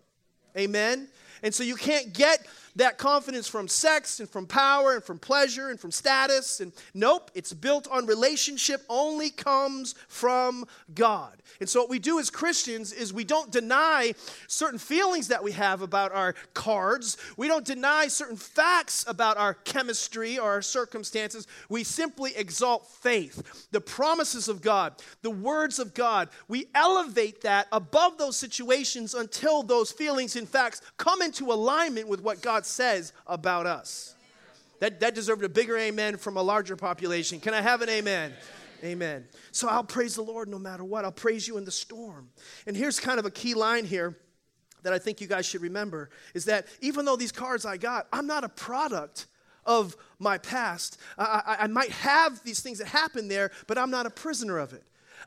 Amen? 0.57 1.09
And 1.43 1.55
so 1.55 1.65
you 1.65 1.77
can't 1.77 2.13
get 2.13 2.47
that 2.77 2.99
confidence 2.99 3.49
from 3.49 3.69
sex 3.69 4.21
and 4.21 4.29
from 4.29 4.47
power 4.47 4.95
and 4.95 5.05
from 5.05 5.19
pleasure 5.19 5.69
and 5.69 5.79
from 5.79 5.91
status. 5.91 6.61
And 6.61 6.73
nope, 6.95 7.31
it's 7.35 7.53
built 7.53 7.89
on 7.89 8.07
relationship, 8.07 8.83
only 8.89 9.31
comes 9.31 9.95
from 10.09 10.65
God. 10.95 11.43
And 11.61 11.69
so, 11.69 11.81
what 11.81 11.91
we 11.91 11.99
do 11.99 12.19
as 12.19 12.31
Christians 12.31 12.93
is 12.93 13.13
we 13.13 13.25
don't 13.25 13.51
deny 13.51 14.15
certain 14.47 14.79
feelings 14.79 15.29
that 15.29 15.45
we 15.45 15.53
have 15.53 15.83
about 15.83 16.13
our 16.13 16.35
cards. 16.55 17.17
We 17.37 17.49
don't 17.49 17.65
deny 17.65 18.09
certain 18.09 18.37
facts 18.37 19.05
about 19.07 19.37
our 19.37 19.55
chemistry 19.55 20.39
or 20.39 20.51
our 20.51 20.63
circumstances. 20.63 21.47
We 21.69 21.85
simply 21.85 22.35
exalt 22.37 22.89
faith, 22.89 23.69
the 23.71 23.81
promises 23.81 24.49
of 24.49 24.63
God, 24.63 24.95
the 25.23 25.31
words 25.31 25.79
of 25.79 25.95
God. 25.95 26.31
We 26.49 26.67
elevate 26.75 27.43
that 27.43 27.69
above 27.71 28.19
those 28.19 28.37
situations 28.37 29.15
until 29.15 29.63
those 29.63 29.93
feelings 29.93 30.37
and 30.37 30.49
facts 30.49 30.81
come 30.97 31.23
into 31.23 31.53
alignment 31.53 32.09
with 32.09 32.23
what 32.23 32.43
God 32.43 32.62
says 32.67 33.13
about 33.27 33.67
us. 33.67 34.15
That, 34.81 35.01
that 35.01 35.15
deserved 35.15 35.45
a 35.45 35.49
bigger 35.49 35.79
amen 35.79 36.17
from 36.17 36.37
a 36.37 36.43
larger 36.43 36.77
population. 36.77 37.39
Can 37.39 37.55
I 37.55 37.61
have 37.61 37.83
an 37.83 37.89
amen? 37.89 38.33
Amen. 38.83 39.27
So 39.53 39.69
I'll 39.69 39.85
praise 39.85 40.17
the 40.17 40.23
Lord 40.23 40.49
no 40.49 40.59
matter 40.59 40.83
what. 40.83 41.05
I'll 41.05 41.13
praise 41.13 41.47
you 41.47 41.57
in 41.57 41.65
the 41.65 41.71
storm. 41.71 42.31
And 42.67 42.77
here's 42.77 42.99
kind 42.99 43.21
of 43.21 43.27
a 43.27 43.31
key 43.31 43.55
line 43.55 43.85
here 43.85 44.17
that 44.83 44.93
I 44.93 44.99
think 44.99 45.21
you 45.21 45.29
guys 45.29 45.47
should 45.47 45.63
remember 45.63 46.11
is 46.35 46.47
that 46.47 46.67
even 46.81 47.05
though 47.05 47.17
these 47.17 47.31
cards 47.31 47.65
I 47.65 47.77
got, 47.77 48.09
I'm 48.13 48.27
not 48.27 48.43
a 48.43 48.49
product 48.49 49.27
of 49.65 49.97
my 50.19 50.39
past. 50.39 50.99
I, 51.17 51.43
I, 51.47 51.65
I 51.65 51.67
might 51.69 51.91
have 51.91 52.43
these 52.43 52.61
things 52.61 52.79
that 52.79 52.89
happen 52.89 53.29
there, 53.29 53.53
but 53.67 53.79
I'm 53.79 53.91
not 53.91 54.07
a 54.07 54.11
prisoner 54.11 54.59
of 54.59 54.73
it. 54.73 54.83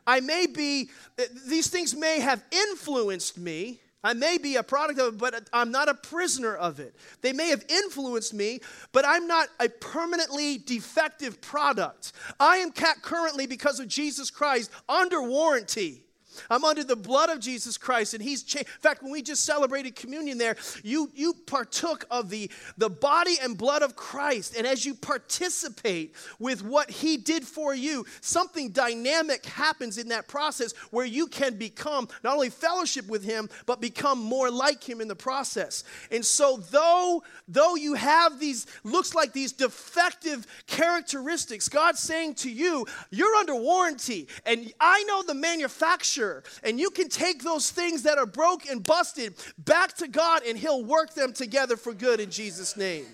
I 0.05 0.19
may 0.19 0.45
be, 0.45 0.89
eh, 1.17 1.25
these 1.47 1.69
things 1.69 1.95
may 1.95 2.19
have 2.19 2.43
influenced 2.51 3.37
me, 3.37 3.79
I 4.05 4.13
may 4.13 4.37
be 4.37 4.55
a 4.55 4.61
product 4.61 4.99
of 4.99 5.15
it, 5.15 5.17
but 5.17 5.49
I'm 5.51 5.71
not 5.71 5.89
a 5.89 5.95
prisoner 5.95 6.55
of 6.55 6.79
it. 6.79 6.95
They 7.21 7.33
may 7.33 7.49
have 7.49 7.65
influenced 7.67 8.35
me, 8.35 8.59
but 8.91 9.03
I'm 9.03 9.25
not 9.25 9.49
a 9.59 9.67
permanently 9.67 10.59
defective 10.59 11.41
product. 11.41 12.13
I 12.39 12.57
am 12.57 12.71
currently, 12.71 13.47
because 13.47 13.79
of 13.79 13.87
Jesus 13.87 14.29
Christ, 14.29 14.69
under 14.87 15.23
warranty. 15.23 16.04
I'm 16.49 16.63
under 16.63 16.83
the 16.83 16.95
blood 16.95 17.29
of 17.29 17.39
Jesus 17.39 17.77
Christ, 17.77 18.13
and 18.13 18.23
He's 18.23 18.43
changed. 18.43 18.69
In 18.69 18.81
fact, 18.81 19.03
when 19.03 19.11
we 19.11 19.21
just 19.21 19.43
celebrated 19.45 19.95
communion 19.95 20.37
there, 20.37 20.55
you, 20.83 21.09
you 21.13 21.33
partook 21.45 22.05
of 22.09 22.29
the, 22.29 22.49
the 22.77 22.89
body 22.89 23.35
and 23.41 23.57
blood 23.57 23.81
of 23.81 23.95
Christ. 23.95 24.55
And 24.57 24.65
as 24.65 24.85
you 24.85 24.93
participate 24.93 26.15
with 26.39 26.63
what 26.63 26.89
He 26.89 27.17
did 27.17 27.43
for 27.43 27.73
you, 27.73 28.05
something 28.21 28.69
dynamic 28.69 29.45
happens 29.45 29.97
in 29.97 30.09
that 30.09 30.27
process 30.27 30.73
where 30.91 31.05
you 31.05 31.27
can 31.27 31.55
become 31.55 32.07
not 32.23 32.35
only 32.35 32.49
fellowship 32.49 33.07
with 33.07 33.23
Him, 33.23 33.49
but 33.65 33.81
become 33.81 34.19
more 34.21 34.49
like 34.49 34.83
Him 34.83 35.01
in 35.01 35.07
the 35.07 35.15
process. 35.15 35.83
And 36.11 36.25
so, 36.25 36.57
though, 36.71 37.23
though 37.47 37.75
you 37.75 37.93
have 37.93 38.39
these, 38.39 38.65
looks 38.83 39.13
like 39.13 39.33
these 39.33 39.51
defective 39.51 40.45
characteristics, 40.67 41.69
God's 41.69 41.99
saying 41.99 42.35
to 42.35 42.51
you, 42.51 42.85
you're 43.09 43.35
under 43.35 43.55
warranty. 43.55 44.27
And 44.45 44.71
I 44.79 45.03
know 45.03 45.23
the 45.23 45.35
manufacturer 45.35 46.24
and 46.63 46.79
you 46.79 46.89
can 46.89 47.09
take 47.09 47.43
those 47.43 47.71
things 47.71 48.03
that 48.03 48.17
are 48.17 48.25
broke 48.25 48.65
and 48.67 48.83
busted 48.83 49.33
back 49.57 49.93
to 49.97 50.07
God, 50.07 50.43
and 50.47 50.57
He'll 50.57 50.83
work 50.83 51.13
them 51.13 51.33
together 51.33 51.77
for 51.77 51.93
good 51.93 52.19
in 52.19 52.29
Jesus' 52.29 52.77
name. 52.77 53.05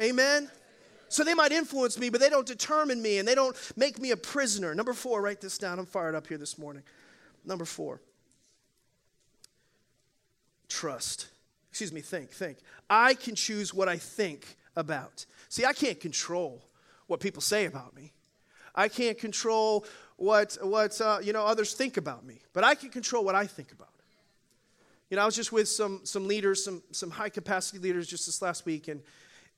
Amen. 0.00 0.50
So 1.08 1.24
they 1.24 1.34
might 1.34 1.50
influence 1.50 1.98
me, 1.98 2.08
but 2.08 2.20
they 2.20 2.28
don't 2.28 2.46
determine 2.46 3.02
me 3.02 3.18
and 3.18 3.26
they 3.26 3.34
don't 3.34 3.56
make 3.76 3.98
me 3.98 4.12
a 4.12 4.16
prisoner. 4.16 4.74
Number 4.76 4.92
four, 4.92 5.20
write 5.20 5.40
this 5.40 5.58
down. 5.58 5.80
I'm 5.80 5.86
fired 5.86 6.14
up 6.14 6.28
here 6.28 6.38
this 6.38 6.56
morning. 6.56 6.84
Number 7.44 7.64
four, 7.64 8.00
trust. 10.68 11.26
Excuse 11.70 11.92
me, 11.92 12.00
think, 12.00 12.30
think. 12.30 12.58
I 12.88 13.14
can 13.14 13.34
choose 13.34 13.74
what 13.74 13.88
I 13.88 13.96
think 13.96 14.56
about. 14.76 15.26
See, 15.48 15.64
I 15.64 15.72
can't 15.72 15.98
control 16.00 16.64
what 17.08 17.18
people 17.18 17.42
say 17.42 17.64
about 17.64 17.94
me. 17.96 18.12
I 18.74 18.88
can't 18.88 19.18
control 19.18 19.84
what, 20.16 20.58
what 20.62 21.00
uh, 21.00 21.18
you 21.22 21.32
know, 21.32 21.44
others 21.46 21.74
think 21.74 21.96
about 21.96 22.24
me, 22.24 22.40
but 22.52 22.62
I 22.62 22.74
can 22.74 22.90
control 22.90 23.24
what 23.24 23.34
I 23.34 23.46
think 23.46 23.72
about. 23.72 23.88
You 25.08 25.16
know, 25.16 25.22
I 25.22 25.26
was 25.26 25.34
just 25.34 25.50
with 25.50 25.68
some, 25.68 26.00
some 26.04 26.28
leaders, 26.28 26.64
some, 26.64 26.82
some 26.92 27.10
high 27.10 27.30
capacity 27.30 27.78
leaders 27.78 28.06
just 28.06 28.26
this 28.26 28.40
last 28.42 28.64
week, 28.64 28.86
and, 28.88 29.02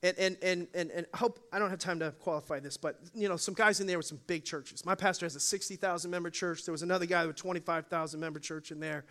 and, 0.03 0.17
and, 0.19 0.37
and, 0.43 0.67
and, 0.75 0.91
and 0.91 1.07
I 1.13 1.17
hope 1.17 1.41
I 1.53 1.59
don't 1.59 1.69
have 1.69 1.79
time 1.79 1.99
to 1.99 2.13
qualify 2.13 2.59
this, 2.59 2.77
but 2.77 2.99
you 3.15 3.29
know, 3.29 3.37
some 3.37 3.55
guys 3.55 3.81
in 3.81 3.87
there 3.87 3.99
with 3.99 4.07
some 4.07 4.21
big 4.27 4.45
churches. 4.45 4.87
My 4.87 4.95
pastor 4.95 5.27
has 5.27 5.37
a 5.37 5.41
60,000 5.41 6.11
member 6.11 6.31
church. 6.31 6.65
There 6.65 6.73
was 6.73 6.83
another 6.83 7.07
guy 7.07 7.27
with 7.27 7.37
a 7.37 7.39
25,000 7.39 8.19
member 8.19 8.41
church 8.41 8.71
in 8.71 8.81
there, 8.81 9.05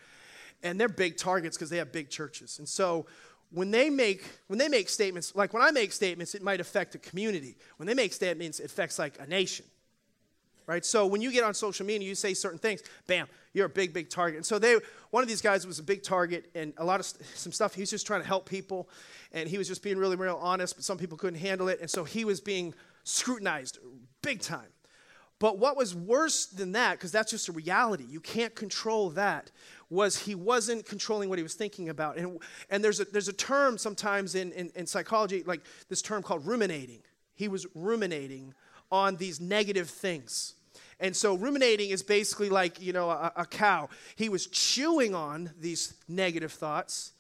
and 0.64 0.80
they're 0.80 0.90
big 0.90 1.18
targets 1.18 1.58
because 1.58 1.70
they 1.70 1.78
have 1.78 1.92
big 1.92 2.10
churches. 2.10 2.60
And 2.60 2.68
so 2.68 3.06
when 3.52 3.70
they 3.72 3.90
make 3.90 4.24
when 4.48 4.58
they 4.58 4.70
make 4.70 4.90
statements, 4.90 5.36
like 5.36 5.54
when 5.54 5.62
I 5.62 5.72
make 5.72 5.92
statements, 5.92 6.34
it 6.34 6.42
might 6.42 6.60
affect 6.60 6.96
a 6.96 6.98
community. 6.98 7.58
When 7.78 7.88
they 7.88 7.94
make 7.94 8.14
statements, 8.14 8.60
it 8.60 8.66
affects 8.66 8.98
like 8.98 9.20
a 9.20 9.28
nation 9.28 9.66
right? 10.68 10.86
So 10.86 11.06
when 11.06 11.22
you 11.22 11.32
get 11.32 11.44
on 11.44 11.54
social 11.54 11.86
media, 11.86 12.08
you 12.08 12.16
say 12.16 12.34
certain 12.34 12.60
things, 12.60 12.82
bam, 13.08 13.28
you're 13.54 13.66
a 13.66 13.70
big, 13.70 13.94
big 13.94 14.10
target. 14.10 14.38
And 14.38 14.46
so 14.46 14.60
they, 14.60 14.78
one 15.10 15.24
of 15.24 15.30
these 15.30 15.42
guys 15.42 15.68
was 15.68 15.80
a 15.80 15.84
big 15.84 16.04
target, 16.04 16.50
and 16.56 16.74
a 16.78 16.86
lot 16.86 17.00
of 17.00 17.06
some 17.06 17.52
stuff. 17.52 17.74
He 17.74 17.82
was 17.82 17.90
just 17.90 18.08
trying 18.08 18.22
to 18.22 18.28
help 18.28 18.48
people, 18.48 18.90
and 19.32 19.50
he 19.50 19.58
was 19.58 19.68
just 19.68 19.84
being 19.84 19.98
really, 19.98 20.16
real 20.16 20.40
honest. 20.42 20.76
But 20.76 20.86
some 20.86 20.98
people 20.98 21.18
couldn't 21.18 21.40
handle 21.40 21.68
it, 21.68 21.80
and 21.82 21.90
so 21.90 22.04
he 22.04 22.26
was 22.26 22.40
being 22.40 22.74
scrutinized 23.04 23.80
big 24.22 24.42
time. 24.42 24.70
But 25.40 25.58
what 25.58 25.76
was 25.76 25.96
worse 25.96 26.46
than 26.46 26.74
that, 26.74 26.94
because 26.94 27.12
that's 27.12 27.32
just 27.32 27.50
a 27.50 27.52
reality, 27.52 28.06
you 28.08 28.20
can't 28.20 28.54
control 28.54 29.10
that, 29.12 29.50
was 29.90 30.16
he 30.16 30.36
wasn't 30.36 30.86
controlling 30.86 31.30
what 31.30 31.40
he 31.40 31.44
was 31.44 31.56
thinking 31.56 31.90
about. 31.90 32.18
And, 32.18 32.40
and 32.70 32.84
there's, 32.84 33.00
a, 33.00 33.06
there's 33.06 33.28
a 33.28 33.34
term 33.34 33.80
sometimes 33.80 34.36
in, 34.36 34.52
in, 34.52 34.72
in 34.76 34.86
psychology, 34.86 35.42
like 35.44 35.62
this 35.90 36.04
term 36.04 36.22
called 36.22 36.46
ruminating. 36.46 37.00
He 37.34 37.48
was 37.48 37.66
ruminating 37.74 38.54
on 38.92 39.16
these 39.16 39.40
negative 39.40 39.90
things. 39.90 40.56
And 41.00 41.16
so 41.16 41.36
ruminating 41.36 41.90
is 41.90 42.04
basically 42.04 42.50
like, 42.50 42.80
you 42.80 42.94
know, 42.94 43.10
a, 43.10 43.32
a, 43.36 43.46
cow. 43.46 43.90
He 44.16 44.30
was 44.30 44.46
chewing 44.48 45.16
on 45.16 45.52
these 45.60 45.96
negative 46.08 46.52
thoughts, 46.52 47.14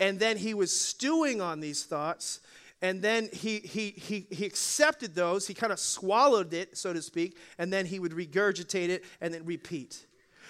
and 0.00 0.18
then 0.18 0.38
he 0.38 0.54
was 0.54 0.78
stewing 0.78 1.42
on 1.42 1.60
these 1.60 1.84
thoughts, 1.84 2.40
and 2.80 3.02
then 3.02 3.28
he, 3.32 3.58
he, 3.58 3.90
he, 3.90 4.26
he 4.30 4.46
accepted 4.46 5.14
those. 5.14 5.46
He 5.46 5.52
kind 5.52 5.72
of 5.72 5.78
swallowed 5.78 6.54
it, 6.54 6.78
so 6.78 6.92
to 6.94 7.02
speak, 7.02 7.36
and 7.58 7.70
then 7.70 7.84
he 7.84 7.98
would 7.98 8.12
regurgitate 8.12 8.88
it 8.88 9.04
and 9.20 9.34
then 9.34 9.44
repeat. 9.44 10.06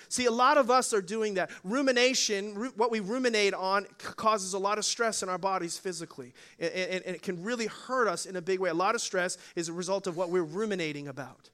See, 0.09 0.25
a 0.25 0.31
lot 0.31 0.57
of 0.57 0.71
us 0.71 0.93
are 0.95 1.03
doing 1.03 1.35
that. 1.35 1.51
Rumination, 1.65 2.55
what 2.77 2.91
we 2.91 3.01
ruminate 3.01 3.55
on, 3.55 3.87
causes 3.99 4.55
a 4.55 4.59
lot 4.59 4.79
of 4.79 4.85
stress 4.85 5.23
in 5.23 5.29
our 5.29 5.39
bodies 5.39 5.77
physically. 5.79 6.33
And, 6.59 7.03
it 7.05 7.23
can 7.23 7.43
really 7.43 7.67
hurt 7.67 8.09
us 8.09 8.25
in 8.27 8.37
a 8.37 8.43
big 8.43 8.59
way. 8.59 8.71
A 8.71 8.75
lot 8.75 8.95
of 8.95 9.01
stress 9.01 9.37
is 9.55 9.69
a 9.69 9.73
result 9.73 10.07
of 10.07 10.17
what 10.17 10.31
we're 10.31 10.43
ruminating 10.43 11.09
about. 11.09 11.51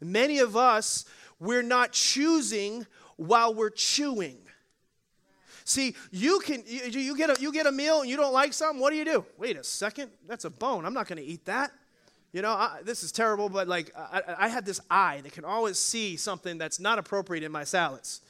Many 0.00 0.38
of 0.38 0.56
us, 0.56 1.06
we're 1.40 1.62
not 1.62 1.92
choosing 1.92 2.86
while 3.16 3.54
we're 3.54 3.70
chewing. 3.70 4.38
See, 5.64 5.94
you 6.10 6.40
can 6.40 6.62
you, 6.66 6.82
you, 6.90 7.16
get 7.16 7.30
a 7.30 7.40
you 7.40 7.50
get 7.50 7.66
a 7.66 7.72
meal 7.72 8.02
and 8.02 8.10
you 8.10 8.16
don't 8.16 8.34
like 8.34 8.52
something. 8.52 8.80
What 8.80 8.90
do 8.90 8.96
you 8.96 9.04
do? 9.04 9.24
Wait 9.38 9.56
a 9.56 9.64
second, 9.64 10.10
that's 10.26 10.44
a 10.44 10.50
bone. 10.50 10.84
I'm 10.84 10.92
not 10.92 11.08
going 11.08 11.16
to 11.16 11.24
eat 11.24 11.46
that. 11.46 11.72
You 12.34 12.42
know, 12.42 12.50
I, 12.50 12.80
this 12.82 13.04
is 13.04 13.12
terrible, 13.12 13.48
but 13.48 13.68
like 13.68 13.92
I, 13.96 14.22
I 14.36 14.48
have 14.48 14.64
this 14.64 14.80
eye 14.90 15.20
that 15.22 15.32
can 15.32 15.44
always 15.44 15.78
see 15.78 16.16
something 16.16 16.58
that's 16.58 16.80
not 16.80 16.98
appropriate 16.98 17.44
in 17.44 17.52
my 17.52 17.62
salads. 17.62 18.22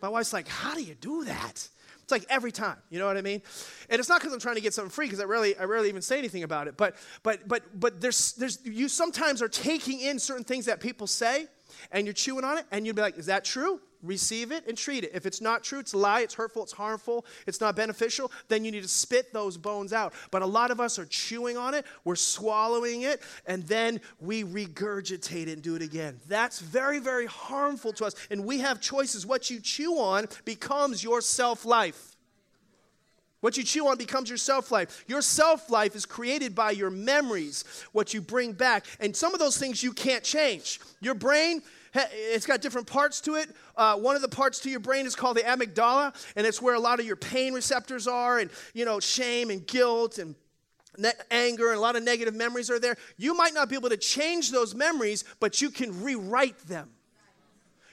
My 0.00 0.08
wife's 0.08 0.32
like, 0.32 0.48
How 0.48 0.74
do 0.74 0.82
you 0.82 0.94
do 0.94 1.24
that? 1.24 1.68
It's 2.02 2.10
like 2.10 2.24
every 2.30 2.50
time, 2.50 2.78
you 2.88 2.98
know 2.98 3.06
what 3.06 3.18
I 3.18 3.20
mean? 3.20 3.42
And 3.90 4.00
it's 4.00 4.08
not 4.08 4.20
because 4.20 4.32
I'm 4.32 4.40
trying 4.40 4.54
to 4.54 4.62
get 4.62 4.72
something 4.72 4.90
free, 4.90 5.04
because 5.04 5.20
I 5.20 5.24
rarely, 5.24 5.54
I 5.58 5.64
rarely 5.64 5.90
even 5.90 6.00
say 6.00 6.18
anything 6.18 6.44
about 6.44 6.66
it. 6.66 6.78
But, 6.78 6.96
but, 7.22 7.46
but, 7.46 7.78
but 7.78 8.00
there's, 8.00 8.32
there's, 8.32 8.58
you 8.64 8.88
sometimes 8.88 9.42
are 9.42 9.48
taking 9.48 10.00
in 10.00 10.18
certain 10.18 10.44
things 10.44 10.64
that 10.64 10.80
people 10.80 11.06
say, 11.06 11.46
and 11.92 12.06
you're 12.06 12.14
chewing 12.14 12.44
on 12.44 12.56
it, 12.56 12.64
and 12.72 12.86
you'd 12.86 12.96
be 12.96 13.02
like, 13.02 13.18
"Is 13.18 13.26
that 13.26 13.44
true?" 13.44 13.80
Receive 14.02 14.52
it 14.52 14.66
and 14.66 14.76
treat 14.76 15.04
it. 15.04 15.12
If 15.14 15.26
it's 15.26 15.40
not 15.40 15.62
true, 15.62 15.78
it's 15.78 15.92
a 15.92 15.98
lie, 15.98 16.20
it's 16.20 16.34
hurtful, 16.34 16.62
it's 16.62 16.72
harmful, 16.72 17.24
it's 17.46 17.60
not 17.60 17.76
beneficial, 17.76 18.30
then 18.48 18.64
you 18.64 18.70
need 18.70 18.82
to 18.82 18.88
spit 18.88 19.32
those 19.32 19.56
bones 19.56 19.92
out. 19.92 20.12
But 20.30 20.42
a 20.42 20.46
lot 20.46 20.70
of 20.70 20.80
us 20.80 20.98
are 20.98 21.06
chewing 21.06 21.56
on 21.56 21.74
it, 21.74 21.86
we're 22.04 22.16
swallowing 22.16 23.02
it, 23.02 23.22
and 23.46 23.62
then 23.64 24.00
we 24.20 24.44
regurgitate 24.44 25.46
it 25.46 25.52
and 25.52 25.62
do 25.62 25.74
it 25.74 25.82
again. 25.82 26.20
That's 26.28 26.60
very, 26.60 26.98
very 26.98 27.26
harmful 27.26 27.92
to 27.94 28.04
us. 28.04 28.14
And 28.30 28.44
we 28.44 28.58
have 28.58 28.80
choices. 28.80 29.26
What 29.26 29.50
you 29.50 29.60
chew 29.60 29.98
on 29.98 30.26
becomes 30.44 31.02
your 31.02 31.20
self 31.20 31.64
life. 31.64 32.16
What 33.42 33.56
you 33.56 33.64
chew 33.64 33.88
on 33.88 33.98
becomes 33.98 34.28
your 34.28 34.38
self 34.38 34.70
life. 34.70 35.04
Your 35.08 35.20
self 35.20 35.68
life 35.68 35.96
is 35.96 36.06
created 36.06 36.54
by 36.54 36.70
your 36.70 36.90
memories, 36.90 37.64
what 37.90 38.14
you 38.14 38.20
bring 38.20 38.52
back. 38.52 38.86
And 39.00 39.14
some 39.14 39.34
of 39.34 39.40
those 39.40 39.58
things 39.58 39.82
you 39.82 39.92
can't 39.92 40.22
change. 40.22 40.80
Your 41.00 41.14
brain, 41.14 41.60
it's 41.94 42.46
got 42.46 42.60
different 42.60 42.86
parts 42.86 43.20
to 43.22 43.34
it. 43.34 43.50
Uh, 43.76 43.96
one 43.96 44.16
of 44.16 44.22
the 44.22 44.28
parts 44.28 44.60
to 44.60 44.70
your 44.70 44.80
brain 44.80 45.06
is 45.06 45.14
called 45.14 45.36
the 45.36 45.42
amygdala, 45.42 46.14
and 46.36 46.46
it's 46.46 46.62
where 46.62 46.74
a 46.74 46.80
lot 46.80 47.00
of 47.00 47.06
your 47.06 47.16
pain 47.16 47.52
receptors 47.52 48.06
are, 48.06 48.38
and 48.38 48.50
you 48.74 48.84
know, 48.84 49.00
shame 49.00 49.50
and 49.50 49.66
guilt 49.66 50.18
and 50.18 50.34
ne- 50.98 51.12
anger 51.30 51.68
and 51.68 51.78
a 51.78 51.80
lot 51.80 51.96
of 51.96 52.02
negative 52.02 52.34
memories 52.34 52.70
are 52.70 52.78
there. 52.78 52.96
You 53.16 53.34
might 53.34 53.54
not 53.54 53.68
be 53.68 53.74
able 53.74 53.90
to 53.90 53.96
change 53.96 54.50
those 54.50 54.74
memories, 54.74 55.24
but 55.40 55.60
you 55.60 55.70
can 55.70 56.02
rewrite 56.02 56.58
them. 56.66 56.90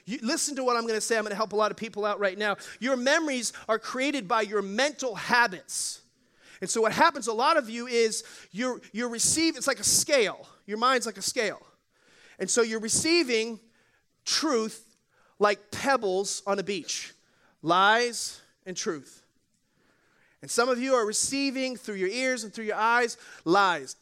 You, 0.06 0.18
listen 0.22 0.56
to 0.56 0.64
what 0.64 0.76
I'm 0.76 0.82
going 0.82 0.94
to 0.94 1.00
say. 1.00 1.16
I'm 1.16 1.22
going 1.22 1.30
to 1.30 1.36
help 1.36 1.52
a 1.52 1.56
lot 1.56 1.70
of 1.70 1.76
people 1.76 2.04
out 2.04 2.18
right 2.18 2.36
now. 2.36 2.56
Your 2.80 2.96
memories 2.96 3.52
are 3.68 3.78
created 3.78 4.26
by 4.26 4.42
your 4.42 4.62
mental 4.62 5.14
habits. 5.14 6.00
And 6.60 6.68
so 6.68 6.82
what 6.82 6.92
happens 6.92 7.26
a 7.26 7.32
lot 7.32 7.56
of 7.56 7.70
you 7.70 7.86
is 7.86 8.22
you're 8.50 8.80
you're 8.92 9.08
receiving 9.08 9.56
it's 9.56 9.66
like 9.66 9.80
a 9.80 9.84
scale. 9.84 10.46
Your 10.66 10.78
mind's 10.78 11.06
like 11.06 11.16
a 11.16 11.22
scale. 11.22 11.62
And 12.38 12.50
so 12.50 12.62
you're 12.62 12.80
receiving 12.80 13.60
truth 14.24 14.96
like 15.38 15.70
pebbles 15.70 16.42
on 16.46 16.58
a 16.58 16.62
beach 16.62 17.14
lies 17.62 18.40
and 18.66 18.76
truth. 18.76 19.22
And 20.42 20.50
some 20.50 20.68
of 20.68 20.78
you 20.78 20.94
are 20.94 21.04
receiving 21.04 21.76
through 21.76 21.96
your 21.96 22.08
ears 22.08 22.44
and 22.44 22.52
through 22.52 22.64
your 22.64 22.76
eyes 22.76 23.18
lies, 23.44 23.94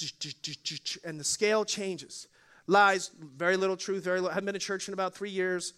and 1.04 1.18
the 1.18 1.24
scale 1.24 1.64
changes. 1.64 2.28
Lies, 2.70 3.10
very 3.18 3.56
little 3.56 3.78
truth, 3.78 4.04
very 4.04 4.20
little. 4.20 4.30
I 4.30 4.34
haven't 4.34 4.44
been 4.44 4.52
to 4.52 4.60
church 4.60 4.88
in 4.88 4.94
about 4.94 5.14
three 5.14 5.30
years. 5.30 5.72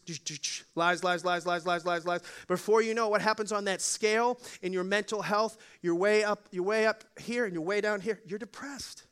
Lies, 0.75 1.05
lies, 1.05 1.25
lies, 1.25 1.47
lies, 1.47 1.65
lies, 1.65 1.87
lies, 1.87 2.05
lies. 2.05 2.21
Before 2.49 2.83
you 2.83 2.95
know 2.95 3.09
what 3.09 3.23
happens 3.23 3.53
on 3.53 3.65
that 3.67 3.81
scale 3.81 4.41
in 4.61 4.73
your 4.73 4.83
mental 4.83 5.23
health, 5.23 5.57
you're 5.83 5.95
way 5.95 6.25
up, 6.25 6.49
you're 6.51 6.65
way 6.65 6.87
up 6.87 7.05
here 7.19 7.45
and 7.45 7.55
you're 7.55 7.63
way 7.63 7.81
down 7.81 8.01
here. 8.01 8.21
You're 8.27 8.41
depressed. 8.41 9.05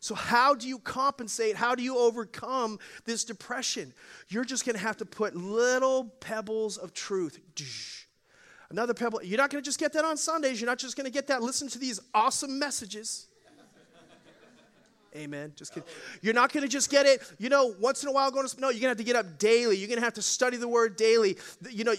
So, 0.00 0.14
how 0.14 0.54
do 0.54 0.68
you 0.68 0.78
compensate? 0.78 1.56
How 1.56 1.74
do 1.74 1.82
you 1.82 1.98
overcome 1.98 2.78
this 3.04 3.24
depression? 3.24 3.92
You're 4.28 4.44
just 4.44 4.64
going 4.64 4.76
to 4.76 4.82
have 4.82 4.96
to 4.98 5.04
put 5.06 5.34
little 5.34 6.04
pebbles 6.20 6.76
of 6.76 6.92
truth. 6.92 7.40
Another 8.70 8.94
pebble. 8.94 9.22
You're 9.22 9.38
not 9.38 9.50
going 9.50 9.62
to 9.62 9.66
just 9.66 9.80
get 9.80 9.92
that 9.94 10.04
on 10.04 10.16
Sundays. 10.16 10.60
You're 10.60 10.68
not 10.68 10.78
just 10.78 10.96
going 10.96 11.06
to 11.06 11.10
get 11.10 11.28
that. 11.28 11.42
Listen 11.42 11.68
to 11.68 11.78
these 11.78 12.00
awesome 12.12 12.58
messages. 12.58 13.27
Amen. 15.16 15.52
Just 15.56 15.72
kidding. 15.72 15.88
You're 16.20 16.34
not 16.34 16.52
going 16.52 16.62
to 16.62 16.68
just 16.68 16.90
get 16.90 17.06
it, 17.06 17.22
you 17.38 17.48
know, 17.48 17.74
once 17.80 18.02
in 18.02 18.10
a 18.10 18.12
while 18.12 18.30
going 18.30 18.46
to, 18.46 18.60
no, 18.60 18.68
you're 18.68 18.80
going 18.80 18.82
to 18.82 18.88
have 18.88 18.96
to 18.98 19.04
get 19.04 19.16
up 19.16 19.38
daily. 19.38 19.76
You're 19.76 19.88
going 19.88 19.98
to 19.98 20.04
have 20.04 20.14
to 20.14 20.22
study 20.22 20.58
the 20.58 20.68
word 20.68 20.96
daily. 20.96 21.38
You 21.70 21.84
know, 21.84 21.94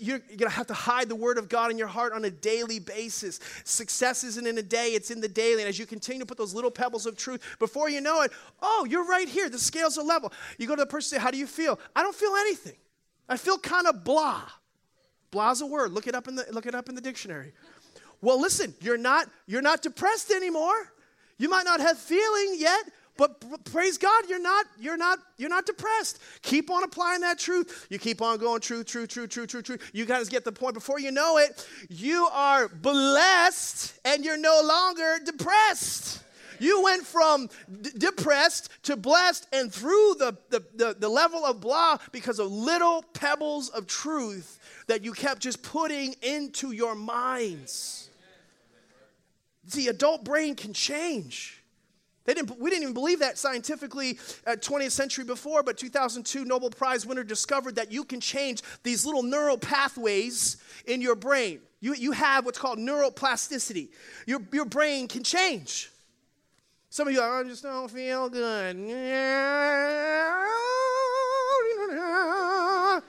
you're 0.00 0.20
going 0.20 0.38
to 0.38 0.48
have 0.48 0.68
to 0.68 0.74
hide 0.74 1.08
the 1.08 1.16
word 1.16 1.38
of 1.38 1.48
God 1.48 1.72
in 1.72 1.78
your 1.78 1.88
heart 1.88 2.12
on 2.12 2.24
a 2.24 2.30
daily 2.30 2.78
basis. 2.78 3.40
Success 3.64 4.22
isn't 4.22 4.46
in 4.46 4.58
a 4.58 4.62
day, 4.62 4.90
it's 4.90 5.10
in 5.10 5.20
the 5.20 5.28
daily. 5.28 5.62
And 5.62 5.68
as 5.68 5.78
you 5.78 5.86
continue 5.86 6.20
to 6.20 6.26
put 6.26 6.38
those 6.38 6.54
little 6.54 6.70
pebbles 6.70 7.04
of 7.04 7.16
truth, 7.16 7.56
before 7.58 7.90
you 7.90 8.00
know 8.00 8.22
it, 8.22 8.30
oh, 8.62 8.86
you're 8.88 9.06
right 9.06 9.28
here. 9.28 9.48
The 9.48 9.58
scales 9.58 9.98
are 9.98 10.04
level. 10.04 10.32
You 10.56 10.68
go 10.68 10.76
to 10.76 10.82
the 10.82 10.86
person 10.86 11.18
say, 11.18 11.22
how 11.22 11.32
do 11.32 11.38
you 11.38 11.48
feel? 11.48 11.80
I 11.96 12.02
don't 12.04 12.14
feel 12.14 12.34
anything. 12.36 12.76
I 13.28 13.36
feel 13.36 13.58
kind 13.58 13.88
of 13.88 14.04
blah. 14.04 14.42
Blah's 15.32 15.62
a 15.62 15.66
word. 15.66 15.92
Look 15.92 16.06
it 16.06 16.14
up 16.14 16.28
in 16.28 16.36
the, 16.36 16.46
look 16.52 16.66
it 16.66 16.74
up 16.76 16.88
in 16.88 16.94
the 16.94 17.00
dictionary. 17.00 17.54
Well, 18.20 18.40
listen, 18.40 18.72
you're 18.80 18.98
not, 18.98 19.28
you're 19.46 19.62
not 19.62 19.82
depressed 19.82 20.30
anymore. 20.30 20.92
You 21.42 21.48
might 21.48 21.64
not 21.64 21.80
have 21.80 21.98
feeling 21.98 22.54
yet, 22.56 22.84
but 23.16 23.64
praise 23.64 23.98
God, 23.98 24.28
you're 24.28 24.38
not, 24.38 24.64
you're 24.78 24.96
not, 24.96 25.18
you're 25.38 25.50
not 25.50 25.66
depressed. 25.66 26.20
Keep 26.42 26.70
on 26.70 26.84
applying 26.84 27.22
that 27.22 27.40
truth. 27.40 27.88
You 27.90 27.98
keep 27.98 28.22
on 28.22 28.38
going 28.38 28.60
true, 28.60 28.84
true, 28.84 29.08
true, 29.08 29.26
true, 29.26 29.48
true, 29.48 29.60
true. 29.60 29.78
You 29.92 30.04
guys 30.04 30.28
get 30.28 30.44
the 30.44 30.52
point. 30.52 30.74
Before 30.74 31.00
you 31.00 31.10
know 31.10 31.38
it, 31.38 31.66
you 31.90 32.28
are 32.32 32.68
blessed 32.68 33.92
and 34.04 34.24
you're 34.24 34.38
no 34.38 34.60
longer 34.64 35.18
depressed. 35.24 36.22
You 36.60 36.80
went 36.84 37.04
from 37.04 37.48
d- 37.80 37.90
depressed 37.98 38.68
to 38.84 38.96
blessed 38.96 39.48
and 39.52 39.74
through 39.74 40.14
the, 40.20 40.36
the, 40.50 40.62
the, 40.76 40.96
the 40.96 41.08
level 41.08 41.44
of 41.44 41.60
blah 41.60 41.98
because 42.12 42.38
of 42.38 42.52
little 42.52 43.04
pebbles 43.14 43.68
of 43.70 43.88
truth 43.88 44.84
that 44.86 45.02
you 45.02 45.12
kept 45.12 45.42
just 45.42 45.64
putting 45.64 46.14
into 46.22 46.70
your 46.70 46.94
minds. 46.94 48.01
The 49.64 49.88
adult 49.88 50.24
brain 50.24 50.54
can 50.54 50.72
change. 50.72 51.62
They 52.24 52.34
didn't, 52.34 52.58
we 52.60 52.70
didn't 52.70 52.82
even 52.82 52.94
believe 52.94 53.20
that 53.20 53.36
scientifically 53.36 54.18
at 54.46 54.62
20th 54.62 54.92
century 54.92 55.24
before, 55.24 55.62
but 55.62 55.76
2002 55.76 56.44
Nobel 56.44 56.70
Prize 56.70 57.04
winner 57.04 57.24
discovered 57.24 57.76
that 57.76 57.90
you 57.90 58.04
can 58.04 58.20
change 58.20 58.62
these 58.84 59.04
little 59.04 59.22
neural 59.22 59.58
pathways 59.58 60.58
in 60.86 61.00
your 61.00 61.16
brain. 61.16 61.60
You, 61.80 61.94
you 61.94 62.12
have 62.12 62.44
what's 62.44 62.58
called 62.58 62.78
neuroplasticity. 62.78 63.88
Your, 64.26 64.40
your 64.52 64.66
brain 64.66 65.08
can 65.08 65.24
change. 65.24 65.90
Some 66.90 67.08
of 67.08 67.14
you 67.14 67.20
are, 67.20 67.40
I 67.40 67.44
just 67.44 67.64
don't 67.64 67.90
feel 67.90 68.28
good. 68.28 68.76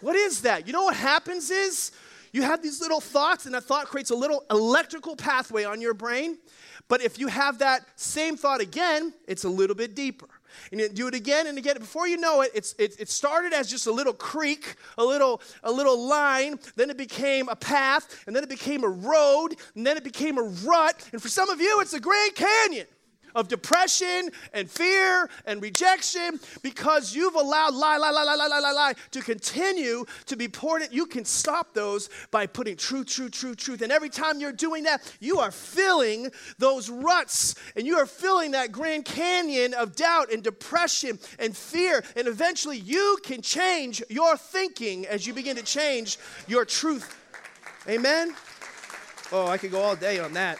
What 0.00 0.14
is 0.14 0.42
that? 0.42 0.66
You 0.66 0.72
know 0.72 0.84
what 0.84 0.94
happens 0.94 1.50
is 1.50 1.90
you 2.32 2.42
have 2.42 2.62
these 2.62 2.80
little 2.80 3.00
thoughts, 3.00 3.46
and 3.46 3.54
that 3.54 3.64
thought 3.64 3.86
creates 3.86 4.10
a 4.10 4.14
little 4.14 4.44
electrical 4.50 5.16
pathway 5.16 5.64
on 5.64 5.80
your 5.80 5.94
brain. 5.94 6.38
But 6.88 7.02
if 7.02 7.18
you 7.18 7.28
have 7.28 7.58
that 7.58 7.86
same 7.96 8.36
thought 8.36 8.60
again, 8.60 9.12
it's 9.26 9.44
a 9.44 9.48
little 9.48 9.74
bit 9.74 9.94
deeper. 9.94 10.28
And 10.70 10.80
you 10.80 10.88
do 10.88 11.08
it 11.08 11.14
again 11.14 11.46
and 11.46 11.58
again. 11.58 11.78
Before 11.78 12.06
you 12.06 12.16
know 12.16 12.42
it, 12.42 12.50
it's, 12.54 12.74
it, 12.78 12.96
it 13.00 13.08
started 13.08 13.52
as 13.52 13.68
just 13.68 13.86
a 13.86 13.92
little 13.92 14.12
creek, 14.12 14.76
a 14.96 15.04
little, 15.04 15.42
a 15.62 15.70
little 15.70 16.06
line. 16.06 16.58
Then 16.76 16.88
it 16.88 16.96
became 16.96 17.48
a 17.48 17.56
path. 17.56 18.24
And 18.26 18.34
then 18.34 18.42
it 18.42 18.48
became 18.48 18.84
a 18.84 18.88
road. 18.88 19.56
And 19.74 19.86
then 19.86 19.96
it 19.96 20.04
became 20.04 20.38
a 20.38 20.42
rut. 20.42 21.08
And 21.12 21.20
for 21.20 21.28
some 21.28 21.50
of 21.50 21.60
you, 21.60 21.80
it's 21.80 21.90
the 21.90 22.00
Grand 22.00 22.34
Canyon 22.34 22.86
of 23.36 23.46
depression 23.48 24.30
and 24.52 24.68
fear 24.68 25.28
and 25.44 25.62
rejection 25.62 26.40
because 26.62 27.14
you've 27.14 27.36
allowed 27.36 27.74
lie, 27.74 27.98
lie, 27.98 28.10
lie, 28.10 28.22
lie, 28.22 28.34
lie, 28.34 28.46
lie, 28.46 28.58
lie, 28.58 28.72
lie 28.72 28.94
to 29.12 29.20
continue 29.20 30.04
to 30.24 30.36
be 30.36 30.48
poured 30.48 30.82
in. 30.82 30.88
You 30.90 31.06
can 31.06 31.24
stop 31.24 31.74
those 31.74 32.08
by 32.30 32.46
putting 32.46 32.76
truth, 32.76 33.06
truth, 33.06 33.32
truth, 33.32 33.58
truth. 33.58 33.82
And 33.82 33.92
every 33.92 34.08
time 34.08 34.40
you're 34.40 34.52
doing 34.52 34.84
that, 34.84 35.14
you 35.20 35.38
are 35.38 35.50
filling 35.50 36.30
those 36.58 36.88
ruts 36.88 37.54
and 37.76 37.86
you 37.86 37.98
are 37.98 38.06
filling 38.06 38.52
that 38.52 38.72
Grand 38.72 39.04
Canyon 39.04 39.74
of 39.74 39.94
doubt 39.94 40.32
and 40.32 40.42
depression 40.42 41.18
and 41.38 41.54
fear. 41.54 42.02
And 42.16 42.26
eventually 42.26 42.78
you 42.78 43.18
can 43.22 43.42
change 43.42 44.02
your 44.08 44.36
thinking 44.36 45.06
as 45.06 45.26
you 45.26 45.34
begin 45.34 45.56
to 45.56 45.62
change 45.62 46.18
your 46.48 46.64
truth. 46.64 47.14
Amen? 47.86 48.34
Oh, 49.30 49.46
I 49.46 49.58
could 49.58 49.72
go 49.72 49.82
all 49.82 49.96
day 49.96 50.18
on 50.18 50.32
that. 50.32 50.58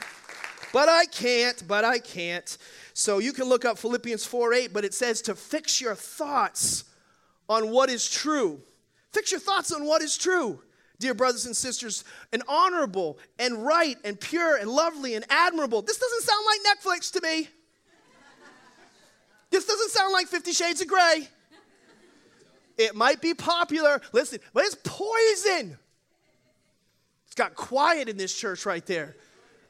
But 0.73 0.89
I 0.89 1.07
can't, 1.07 1.67
but 1.67 1.85
I 1.85 1.99
can't. 1.99 2.57
So 2.93 3.19
you 3.19 3.33
can 3.33 3.45
look 3.45 3.65
up 3.65 3.79
Philippians 3.79 4.25
4 4.25 4.55
8, 4.55 4.73
but 4.73 4.85
it 4.85 4.95
says 4.95 5.23
to 5.23 5.35
fix 5.35 5.81
your 5.81 5.95
thoughts 5.95 6.85
on 7.49 7.71
what 7.71 7.89
is 7.89 8.09
true. 8.09 8.61
Fix 9.13 9.31
your 9.31 9.41
thoughts 9.41 9.73
on 9.73 9.85
what 9.85 10.03
is 10.03 10.17
true. 10.17 10.61
Dear 10.99 11.15
brothers 11.15 11.45
and 11.45 11.55
sisters, 11.55 12.05
and 12.33 12.43
honorable 12.49 13.19
and 13.39 13.67
right 13.67 13.99
and 14.03 14.19
pure 14.19 14.57
and 14.57 14.71
lovely 14.71 15.15
and 15.15 15.25
admirable. 15.29 15.83
This 15.83 15.99
doesn't 15.99 16.23
sound 16.23 16.45
like 16.47 16.79
Netflix 16.79 17.13
to 17.13 17.21
me. 17.21 17.49
This 19.51 19.67
doesn't 19.67 19.91
sound 19.91 20.13
like 20.13 20.27
Fifty 20.27 20.53
Shades 20.53 20.81
of 20.81 20.89
Grey. 20.89 21.29
It 22.79 22.95
might 22.95 23.23
be 23.23 23.33
popular, 23.33 24.01
listen, 24.13 24.41
but 24.53 24.65
it's 24.65 24.77
poison. 24.83 25.79
It's 27.27 27.35
got 27.35 27.55
quiet 27.55 28.09
in 28.09 28.17
this 28.17 28.35
church 28.35 28.67
right 28.67 28.85
there. 28.85 29.17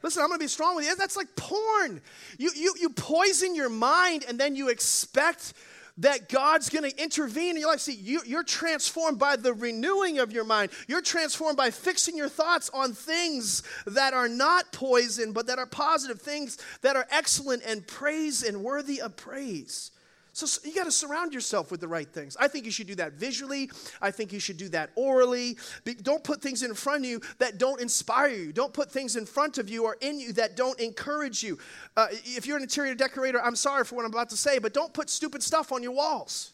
Listen, 0.03 0.21
I'm 0.21 0.29
going 0.29 0.39
to 0.39 0.43
be 0.43 0.49
strong 0.49 0.75
with 0.75 0.85
you. 0.85 0.95
That's 0.95 1.17
like 1.17 1.35
porn. 1.35 2.01
You, 2.37 2.51
you, 2.55 2.75
you 2.79 2.89
poison 2.89 3.55
your 3.55 3.69
mind 3.69 4.25
and 4.27 4.39
then 4.39 4.55
you 4.55 4.69
expect 4.69 5.53
that 5.99 6.29
God's 6.29 6.69
going 6.69 6.89
to 6.89 7.01
intervene 7.03 7.55
in 7.55 7.61
your 7.61 7.71
life. 7.71 7.79
See, 7.79 7.95
you, 7.95 8.21
you're 8.25 8.43
transformed 8.43 9.17
by 9.17 9.35
the 9.35 9.53
renewing 9.53 10.19
of 10.19 10.31
your 10.31 10.43
mind. 10.43 10.71
You're 10.87 11.01
transformed 11.01 11.57
by 11.57 11.71
fixing 11.71 12.15
your 12.15 12.29
thoughts 12.29 12.69
on 12.73 12.93
things 12.93 13.63
that 13.87 14.13
are 14.13 14.27
not 14.27 14.71
poison, 14.71 15.33
but 15.33 15.47
that 15.47 15.57
are 15.57 15.65
positive, 15.65 16.21
things 16.21 16.59
that 16.81 16.95
are 16.95 17.07
excellent 17.09 17.63
and 17.65 17.85
praise 17.85 18.43
and 18.43 18.63
worthy 18.63 19.01
of 19.01 19.15
praise. 19.15 19.91
So 20.37 20.61
you 20.63 20.75
got 20.75 20.83
to 20.83 20.91
surround 20.91 21.33
yourself 21.33 21.71
with 21.71 21.81
the 21.81 21.87
right 21.87 22.07
things. 22.07 22.37
I 22.39 22.47
think 22.47 22.65
you 22.65 22.69
should 22.69 22.85
do 22.85 22.93
that 22.95 23.13
visually. 23.13 23.71
I 24.03 24.11
think 24.11 24.31
you 24.31 24.39
should 24.39 24.57
do 24.57 24.69
that 24.69 24.91
orally. 24.93 25.57
Don't 26.03 26.23
put 26.23 26.43
things 26.43 26.61
in 26.61 26.75
front 26.75 27.05
of 27.05 27.09
you 27.09 27.21
that 27.39 27.57
don't 27.57 27.81
inspire 27.81 28.27
you. 28.27 28.53
Don't 28.53 28.71
put 28.71 28.91
things 28.91 29.15
in 29.15 29.25
front 29.25 29.57
of 29.57 29.67
you 29.67 29.83
or 29.85 29.97
in 29.99 30.19
you 30.19 30.33
that 30.33 30.55
don't 30.55 30.79
encourage 30.79 31.41
you. 31.41 31.57
Uh, 31.95 32.05
if 32.11 32.45
you're 32.45 32.55
an 32.55 32.61
interior 32.61 32.93
decorator, 32.93 33.41
I'm 33.41 33.55
sorry 33.55 33.83
for 33.83 33.95
what 33.95 34.05
I'm 34.05 34.11
about 34.11 34.29
to 34.29 34.37
say, 34.37 34.59
but 34.59 34.75
don't 34.75 34.93
put 34.93 35.09
stupid 35.09 35.41
stuff 35.41 35.71
on 35.71 35.81
your 35.81 35.93
walls. 35.93 36.53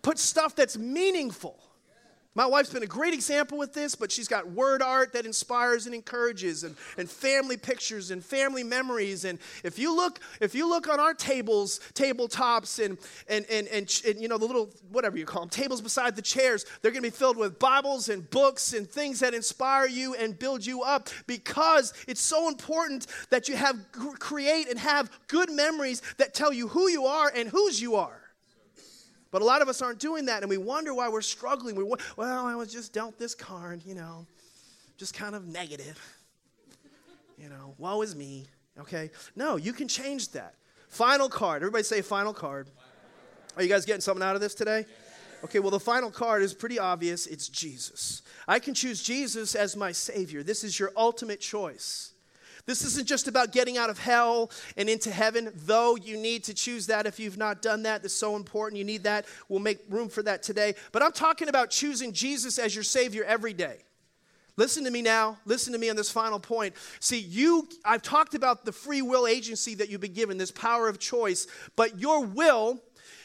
Put 0.00 0.18
stuff 0.18 0.56
that's 0.56 0.78
meaningful. 0.78 1.58
My 2.36 2.46
wife's 2.46 2.72
been 2.72 2.84
a 2.84 2.86
great 2.86 3.12
example 3.12 3.58
with 3.58 3.74
this, 3.74 3.96
but 3.96 4.12
she's 4.12 4.28
got 4.28 4.48
word 4.48 4.82
art 4.82 5.14
that 5.14 5.26
inspires 5.26 5.86
and 5.86 5.94
encourages 5.96 6.62
and, 6.62 6.76
and 6.96 7.10
family 7.10 7.56
pictures 7.56 8.12
and 8.12 8.24
family 8.24 8.62
memories. 8.62 9.24
And 9.24 9.40
if 9.64 9.80
you 9.80 9.94
look, 9.96 10.20
if 10.40 10.54
you 10.54 10.68
look 10.68 10.88
on 10.88 11.00
our 11.00 11.12
tables, 11.12 11.80
tabletops 11.94 12.84
and 12.84 12.98
and, 13.28 13.44
and, 13.50 13.66
and, 13.66 14.02
and 14.06 14.22
you 14.22 14.28
know 14.28 14.38
the 14.38 14.46
little 14.46 14.70
whatever 14.92 15.18
you 15.18 15.26
call 15.26 15.42
them, 15.42 15.48
tables 15.48 15.80
beside 15.80 16.14
the 16.14 16.22
chairs, 16.22 16.64
they're 16.80 16.92
gonna 16.92 17.02
be 17.02 17.10
filled 17.10 17.36
with 17.36 17.58
Bibles 17.58 18.08
and 18.08 18.30
books 18.30 18.74
and 18.74 18.88
things 18.88 19.18
that 19.20 19.34
inspire 19.34 19.88
you 19.88 20.14
and 20.14 20.38
build 20.38 20.64
you 20.64 20.82
up 20.82 21.08
because 21.26 21.92
it's 22.06 22.20
so 22.20 22.46
important 22.46 23.08
that 23.30 23.48
you 23.48 23.56
have 23.56 23.76
create 23.92 24.68
and 24.68 24.78
have 24.78 25.10
good 25.26 25.50
memories 25.50 26.00
that 26.18 26.32
tell 26.32 26.52
you 26.52 26.68
who 26.68 26.88
you 26.88 27.06
are 27.06 27.32
and 27.34 27.48
whose 27.48 27.82
you 27.82 27.96
are. 27.96 28.19
But 29.30 29.42
a 29.42 29.44
lot 29.44 29.62
of 29.62 29.68
us 29.68 29.80
aren't 29.80 30.00
doing 30.00 30.26
that, 30.26 30.42
and 30.42 30.50
we 30.50 30.58
wonder 30.58 30.92
why 30.92 31.08
we're 31.08 31.20
struggling. 31.20 31.76
We, 31.76 31.84
well, 32.16 32.46
I 32.46 32.54
was 32.56 32.72
just 32.72 32.92
dealt 32.92 33.18
this 33.18 33.34
card, 33.34 33.82
you 33.84 33.94
know, 33.94 34.26
just 34.96 35.14
kind 35.14 35.34
of 35.34 35.46
negative. 35.46 36.00
You 37.38 37.48
know, 37.48 37.74
woe 37.78 38.02
is 38.02 38.16
me. 38.16 38.46
Okay? 38.78 39.10
No, 39.36 39.56
you 39.56 39.72
can 39.72 39.88
change 39.88 40.32
that. 40.32 40.54
Final 40.88 41.28
card. 41.28 41.62
Everybody 41.62 41.84
say 41.84 42.02
final 42.02 42.34
card. 42.34 42.68
Are 43.56 43.62
you 43.62 43.68
guys 43.68 43.84
getting 43.84 44.00
something 44.00 44.22
out 44.22 44.34
of 44.34 44.40
this 44.40 44.54
today? 44.54 44.84
Okay, 45.44 45.58
well, 45.58 45.70
the 45.70 45.80
final 45.80 46.10
card 46.10 46.42
is 46.42 46.52
pretty 46.52 46.78
obvious. 46.78 47.26
It's 47.26 47.48
Jesus. 47.48 48.22
I 48.46 48.58
can 48.58 48.74
choose 48.74 49.02
Jesus 49.02 49.54
as 49.54 49.76
my 49.76 49.92
Savior. 49.92 50.42
This 50.42 50.64
is 50.64 50.78
your 50.78 50.92
ultimate 50.96 51.40
choice. 51.40 52.12
This 52.70 52.84
isn't 52.84 53.08
just 53.08 53.26
about 53.26 53.50
getting 53.50 53.78
out 53.78 53.90
of 53.90 53.98
hell 53.98 54.48
and 54.76 54.88
into 54.88 55.10
heaven, 55.10 55.50
though 55.56 55.96
you 55.96 56.16
need 56.16 56.44
to 56.44 56.54
choose 56.54 56.86
that 56.86 57.04
if 57.04 57.18
you've 57.18 57.36
not 57.36 57.62
done 57.62 57.82
that. 57.82 58.02
That's 58.02 58.14
so 58.14 58.36
important. 58.36 58.78
You 58.78 58.84
need 58.84 59.02
that. 59.02 59.26
We'll 59.48 59.58
make 59.58 59.80
room 59.88 60.08
for 60.08 60.22
that 60.22 60.44
today. 60.44 60.76
But 60.92 61.02
I'm 61.02 61.10
talking 61.10 61.48
about 61.48 61.70
choosing 61.70 62.12
Jesus 62.12 62.60
as 62.60 62.72
your 62.72 62.84
Savior 62.84 63.24
every 63.24 63.54
day. 63.54 63.78
Listen 64.56 64.84
to 64.84 64.90
me 64.92 65.02
now. 65.02 65.36
Listen 65.46 65.72
to 65.72 65.80
me 65.80 65.90
on 65.90 65.96
this 65.96 66.12
final 66.12 66.38
point. 66.38 66.76
See, 67.00 67.18
you, 67.18 67.68
I've 67.84 68.02
talked 68.02 68.36
about 68.36 68.64
the 68.64 68.70
free 68.70 69.02
will 69.02 69.26
agency 69.26 69.74
that 69.74 69.90
you've 69.90 70.00
been 70.00 70.12
given, 70.12 70.38
this 70.38 70.52
power 70.52 70.86
of 70.86 71.00
choice, 71.00 71.48
but 71.74 71.98
your 71.98 72.24
will 72.24 72.80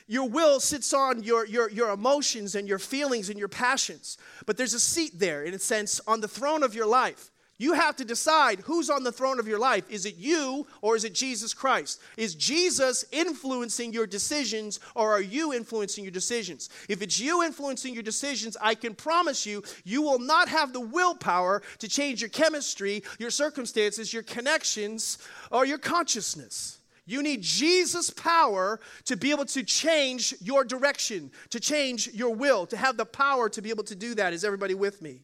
your 0.08 0.28
will 0.30 0.60
sits 0.60 0.94
on 0.94 1.24
your, 1.24 1.46
your, 1.48 1.70
your 1.70 1.90
emotions 1.90 2.54
and 2.54 2.68
your 2.68 2.78
feelings 2.78 3.30
and 3.30 3.40
your 3.40 3.48
passions. 3.48 4.20
But 4.46 4.56
there's 4.56 4.76
a 4.76 4.80
seat 4.80 5.14
there, 5.16 5.44
in 5.44 5.56
a 5.56 5.60
sense, 5.60 6.00
on 6.08 6.22
the 6.22 6.28
throne 6.28 6.62
of 6.62 6.76
your 6.76 6.86
life. 6.86 7.32
You 7.58 7.72
have 7.74 7.96
to 7.98 8.06
decide 8.06 8.60
who's 8.62 8.90
on 8.90 9.04
the 9.04 9.14
throne 9.14 9.40
of 9.40 9.48
your 9.48 9.60
life. 9.60 9.90
Is 9.90 10.06
it 10.06 10.18
you 10.18 10.68
or 10.82 10.98
is 10.98 11.06
it 11.06 11.14
Jesus 11.14 11.54
Christ? 11.54 12.02
Is 12.18 12.36
Jesus 12.36 13.06
influencing 13.14 13.94
your 13.94 14.06
decisions 14.06 14.82
or 14.94 15.14
are 15.14 15.22
you 15.22 15.54
influencing 15.54 16.04
your 16.04 16.12
decisions? 16.12 16.70
If 16.90 17.02
it's 17.02 17.18
you 17.18 17.44
influencing 17.44 17.94
your 17.94 18.04
decisions, 18.04 18.58
I 18.62 18.76
can 18.76 18.94
promise 18.94 19.46
you, 19.46 19.64
you 19.86 20.02
will 20.02 20.20
not 20.20 20.50
have 20.50 20.74
the 20.74 20.82
willpower 20.82 21.62
to 21.80 21.88
change 21.88 22.20
your 22.22 22.30
chemistry, 22.30 23.04
your 23.20 23.32
circumstances, 23.32 24.12
your 24.12 24.24
connections, 24.24 25.18
or 25.50 25.66
your 25.66 25.78
consciousness. 25.78 26.80
You 27.06 27.24
need 27.24 27.42
Jesus' 27.42 28.10
power 28.10 28.82
to 29.06 29.16
be 29.16 29.32
able 29.32 29.46
to 29.46 29.64
change 29.64 30.34
your 30.42 30.66
direction, 30.66 31.32
to 31.52 31.60
change 31.62 32.10
your 32.14 32.34
will, 32.34 32.66
to 32.66 32.76
have 32.76 32.98
the 32.98 33.06
power 33.06 33.48
to 33.50 33.62
be 33.62 33.70
able 33.70 33.84
to 33.86 33.96
do 33.96 34.16
that. 34.16 34.34
Is 34.34 34.44
everybody 34.44 34.74
with 34.74 35.02
me? 35.02 35.22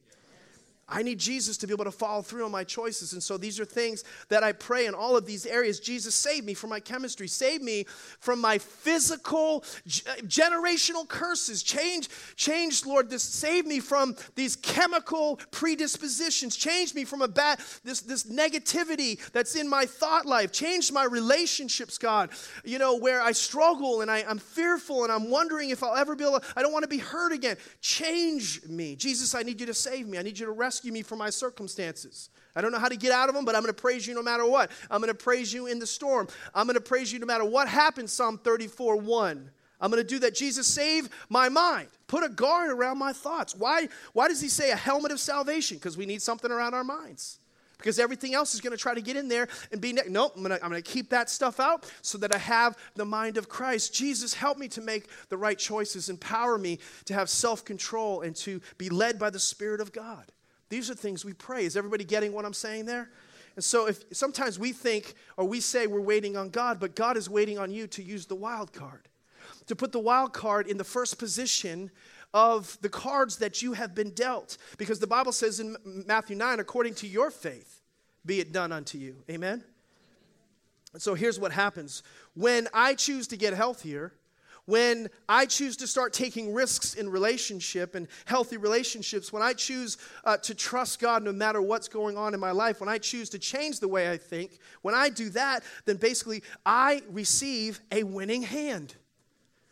I 0.92 1.04
need 1.04 1.20
Jesus 1.20 1.58
to 1.58 1.68
be 1.68 1.74
able 1.74 1.86
to 1.86 1.92
follow 1.92 2.22
through 2.22 2.46
on 2.46 2.52
my 2.52 2.64
choices. 2.64 3.14
And 3.14 3.24
so 3.24 3.38
these 3.38 3.60
are 3.60 3.66
things 3.66 4.04
that 4.28 4.44
I 4.44 4.52
pray 4.52 4.88
in 4.88 4.94
all 4.94 5.16
of 5.16 5.26
these 5.26 5.46
areas. 5.46 5.80
Jesus, 5.80 6.14
save 6.14 6.44
me 6.44 6.54
from 6.54 6.70
my 6.70 6.80
chemistry. 6.80 7.28
Save 7.28 7.62
me 7.62 7.86
from 8.20 8.42
my 8.42 8.58
physical, 8.58 9.64
uh, 9.86 10.22
generational 10.24 11.08
curses. 11.08 11.64
Change, 11.64 12.10
change, 12.36 12.86
Lord, 12.86 13.10
this. 13.10 13.24
Save 13.24 13.66
me 13.66 13.80
from 13.80 14.16
these 14.36 14.58
chemical 14.58 15.40
predispositions. 15.52 16.56
Change 16.58 16.94
me 16.94 17.06
from 17.06 17.22
a 17.22 17.28
bad, 17.28 17.60
this, 17.86 18.02
this 18.02 18.24
negativity 18.24 19.20
that's 19.32 19.56
in 19.56 19.70
my 19.70 19.86
thought 19.86 20.26
life. 20.26 20.52
Change 20.52 20.92
my 20.92 21.06
relationships, 21.06 21.98
God. 21.98 22.32
You 22.66 22.80
know, 22.80 22.98
where 22.98 23.22
I 23.22 23.32
struggle 23.32 24.02
and 24.02 24.12
I, 24.12 24.26
I'm 24.28 24.40
fearful 24.40 25.04
and 25.04 25.12
I'm 25.12 25.30
wondering 25.30 25.70
if 25.70 25.84
I'll 25.84 25.96
ever 25.96 26.16
be 26.16 26.26
able, 26.26 26.42
I 26.58 26.62
don't 26.62 26.74
want 26.74 26.84
to 26.84 26.90
be 26.90 26.98
hurt 26.98 27.32
again. 27.32 27.56
Change 27.80 28.66
me. 28.68 28.98
Jesus, 28.98 29.34
I 29.34 29.44
need 29.44 29.60
you 29.62 29.68
to 29.68 29.74
save 29.74 30.08
me. 30.08 30.18
I 30.18 30.22
need 30.22 30.38
you 30.38 30.46
to 30.48 30.52
rescue 30.52 30.81
rescue 30.82 30.92
me 30.92 31.04
from 31.04 31.20
my 31.20 31.30
circumstances. 31.30 32.32
I 32.56 32.62
don't 32.62 32.72
know 32.72 32.80
how 32.80 32.90
to 32.90 32.98
get 32.98 33.12
out 33.12 33.30
of 33.30 33.36
them, 33.36 33.46
but 33.46 33.56
I'm 33.56 33.62
going 33.62 33.74
to 33.74 33.80
praise 33.80 34.08
you 34.08 34.16
no 34.16 34.24
matter 34.24 34.48
what. 34.48 34.72
I'm 34.90 35.00
going 35.00 35.14
to 35.16 35.24
praise 35.24 35.54
you 35.54 35.68
in 35.68 35.78
the 35.78 35.86
storm. 35.86 36.28
I'm 36.56 36.66
going 36.66 36.76
to 36.76 36.82
praise 36.82 37.14
you 37.14 37.20
no 37.20 37.28
matter 37.28 37.46
what 37.46 37.68
happens, 37.68 38.12
Psalm 38.12 38.40
34 38.40 38.98
1. 38.98 39.52
I'm 39.80 39.92
going 39.92 40.02
to 40.02 40.08
do 40.08 40.18
that. 40.20 40.34
Jesus, 40.34 40.66
save 40.66 41.10
my 41.30 41.50
mind. 41.50 41.88
Put 42.08 42.24
a 42.24 42.30
guard 42.30 42.72
around 42.72 42.98
my 42.98 43.14
thoughts. 43.14 43.56
Why, 43.56 43.90
why 44.14 44.28
does 44.28 44.42
he 44.42 44.50
say 44.50 44.72
a 44.72 44.76
helmet 44.76 45.12
of 45.12 45.20
salvation? 45.20 45.78
Because 45.78 45.98
we 45.98 46.08
need 46.08 46.22
something 46.22 46.52
around 46.52 46.74
our 46.74 46.84
minds. 46.84 47.40
Because 47.78 48.00
everything 48.00 48.34
else 48.34 48.54
is 48.56 48.62
going 48.62 48.72
to 48.72 48.78
try 48.78 48.94
to 48.94 49.02
get 49.02 49.16
in 49.16 49.28
there 49.28 49.48
and 49.72 49.80
be, 49.80 49.94
ne- 49.94 50.02
nope, 50.08 50.34
I'm 50.36 50.44
going, 50.44 50.58
to, 50.58 50.64
I'm 50.64 50.70
going 50.70 50.82
to 50.82 50.92
keep 50.92 51.10
that 51.10 51.30
stuff 51.30 51.60
out 51.60 51.92
so 52.02 52.18
that 52.20 52.34
I 52.34 52.38
have 52.38 52.78
the 52.96 53.06
mind 53.06 53.38
of 53.38 53.50
Christ. 53.50 53.94
Jesus, 53.94 54.34
help 54.34 54.58
me 54.58 54.68
to 54.70 54.82
make 54.82 55.08
the 55.30 55.38
right 55.38 55.58
choices. 55.58 56.10
Empower 56.10 56.58
me 56.58 56.80
to 57.06 57.14
have 57.14 57.30
self 57.30 57.66
control 57.66 58.22
and 58.22 58.36
to 58.38 58.62
be 58.78 58.90
led 58.90 59.18
by 59.18 59.30
the 59.30 59.40
Spirit 59.40 59.82
of 59.82 59.92
God. 59.92 60.32
These 60.72 60.90
are 60.90 60.96
things 60.96 61.26
we 61.26 61.34
pray. 61.34 61.66
Is 61.66 61.76
everybody 61.76 62.06
getting 62.06 62.32
what 62.32 62.46
I'm 62.46 62.54
saying 62.54 62.86
there? 62.86 63.10
And 63.58 63.64
so 63.64 63.88
if 63.90 64.06
sometimes 64.14 64.58
we 64.58 64.72
think 64.72 65.16
or 65.36 65.44
we 65.44 65.60
say 65.60 65.86
we're 65.86 66.00
waiting 66.00 66.38
on 66.38 66.50
God, 66.50 66.80
but 66.80 66.96
God 66.96 67.18
is 67.18 67.30
waiting 67.30 67.60
on 67.60 67.72
you 67.72 67.88
to 67.88 68.02
use 68.02 68.26
the 68.26 68.36
wild 68.36 68.72
card. 68.72 69.10
To 69.68 69.76
put 69.76 69.92
the 69.92 70.00
wild 70.00 70.32
card 70.32 70.68
in 70.68 70.78
the 70.78 70.86
first 70.86 71.20
position 71.20 71.92
of 72.34 72.78
the 72.80 72.88
cards 72.88 73.36
that 73.40 73.62
you 73.62 73.74
have 73.74 73.94
been 73.94 74.12
dealt. 74.12 74.58
Because 74.78 75.00
the 75.00 75.08
Bible 75.08 75.34
says 75.34 75.60
in 75.60 75.76
Matthew 75.84 76.38
9, 76.38 76.62
according 76.62 76.94
to 76.96 77.08
your 77.08 77.32
faith, 77.32 77.82
be 78.26 78.40
it 78.40 78.54
done 78.54 78.72
unto 78.72 78.98
you. 78.98 79.18
Amen? 79.30 79.66
And 80.94 81.02
so 81.02 81.16
here's 81.16 81.38
what 81.38 81.52
happens. 81.52 82.02
When 82.34 82.70
I 82.74 82.94
choose 82.94 83.28
to 83.28 83.36
get 83.36 83.54
healthier, 83.54 84.14
when 84.66 85.10
I 85.28 85.46
choose 85.46 85.76
to 85.78 85.88
start 85.88 86.14
taking 86.14 86.54
risks 86.54 86.94
in 86.94 87.10
relationship 87.10 87.96
and 87.96 88.08
healthy 88.26 88.58
relationships, 88.58 89.34
when 89.34 89.42
I 89.42 89.54
choose 89.54 89.98
uh, 90.24 90.38
to 90.38 90.56
trust 90.56 91.00
God 91.00 91.24
no 91.24 91.34
matter 91.34 91.62
what's 91.62 91.88
going 91.88 92.18
on 92.18 92.34
in 92.34 92.40
my 92.40 92.52
life, 92.52 92.80
when 92.80 92.90
I 92.90 92.98
choose 92.98 93.30
to 93.32 93.40
change 93.40 93.80
the 93.80 93.88
way 93.88 94.12
I 94.12 94.18
think, 94.18 94.60
when 94.82 94.96
I 94.96 95.10
do 95.10 95.30
that, 95.32 95.64
then 95.86 95.98
basically 95.98 96.44
I 96.66 97.02
receive 97.10 97.80
a 97.92 98.04
winning 98.04 98.44
hand. 98.44 98.96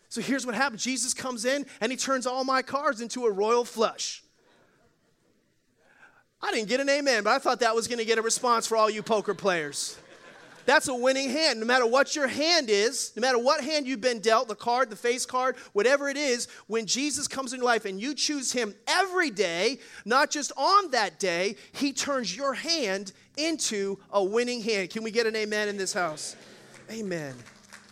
So 0.09 0.21
here's 0.21 0.45
what 0.45 0.55
happens 0.55 0.83
Jesus 0.83 1.13
comes 1.13 1.45
in 1.45 1.65
and 1.81 1.91
he 1.91 1.97
turns 1.97 2.25
all 2.25 2.43
my 2.43 2.61
cards 2.61 2.99
into 2.99 3.25
a 3.25 3.31
royal 3.31 3.63
flush. 3.63 4.23
I 6.41 6.51
didn't 6.51 6.69
get 6.69 6.79
an 6.79 6.89
amen, 6.89 7.23
but 7.23 7.31
I 7.31 7.39
thought 7.39 7.59
that 7.59 7.75
was 7.75 7.87
going 7.87 7.99
to 7.99 8.05
get 8.05 8.17
a 8.17 8.21
response 8.21 8.65
for 8.65 8.77
all 8.77 8.89
you 8.89 9.03
poker 9.03 9.33
players. 9.33 9.97
That's 10.69 10.87
a 10.87 10.93
winning 10.93 11.31
hand. 11.31 11.59
No 11.59 11.65
matter 11.65 11.87
what 11.87 12.15
your 12.15 12.27
hand 12.27 12.69
is, 12.69 13.11
no 13.15 13.21
matter 13.21 13.39
what 13.39 13.63
hand 13.63 13.87
you've 13.87 14.01
been 14.01 14.19
dealt, 14.19 14.47
the 14.47 14.53
card, 14.53 14.91
the 14.91 14.95
face 14.95 15.25
card, 15.25 15.55
whatever 15.73 16.09
it 16.09 16.15
is, 16.15 16.47
when 16.67 16.85
Jesus 16.85 17.27
comes 17.27 17.53
in 17.53 17.57
your 17.57 17.65
life 17.65 17.85
and 17.85 17.99
you 17.99 18.13
choose 18.13 18.51
him 18.51 18.75
every 18.85 19.31
day, 19.31 19.79
not 20.05 20.29
just 20.29 20.51
on 20.55 20.91
that 20.91 21.19
day, 21.19 21.55
he 21.71 21.91
turns 21.91 22.37
your 22.37 22.53
hand 22.53 23.13
into 23.35 23.97
a 24.11 24.23
winning 24.23 24.61
hand. 24.61 24.91
Can 24.91 25.01
we 25.01 25.09
get 25.09 25.25
an 25.25 25.35
amen 25.35 25.69
in 25.69 25.75
this 25.75 25.91
house? 25.91 26.35
Amen. 26.91 27.33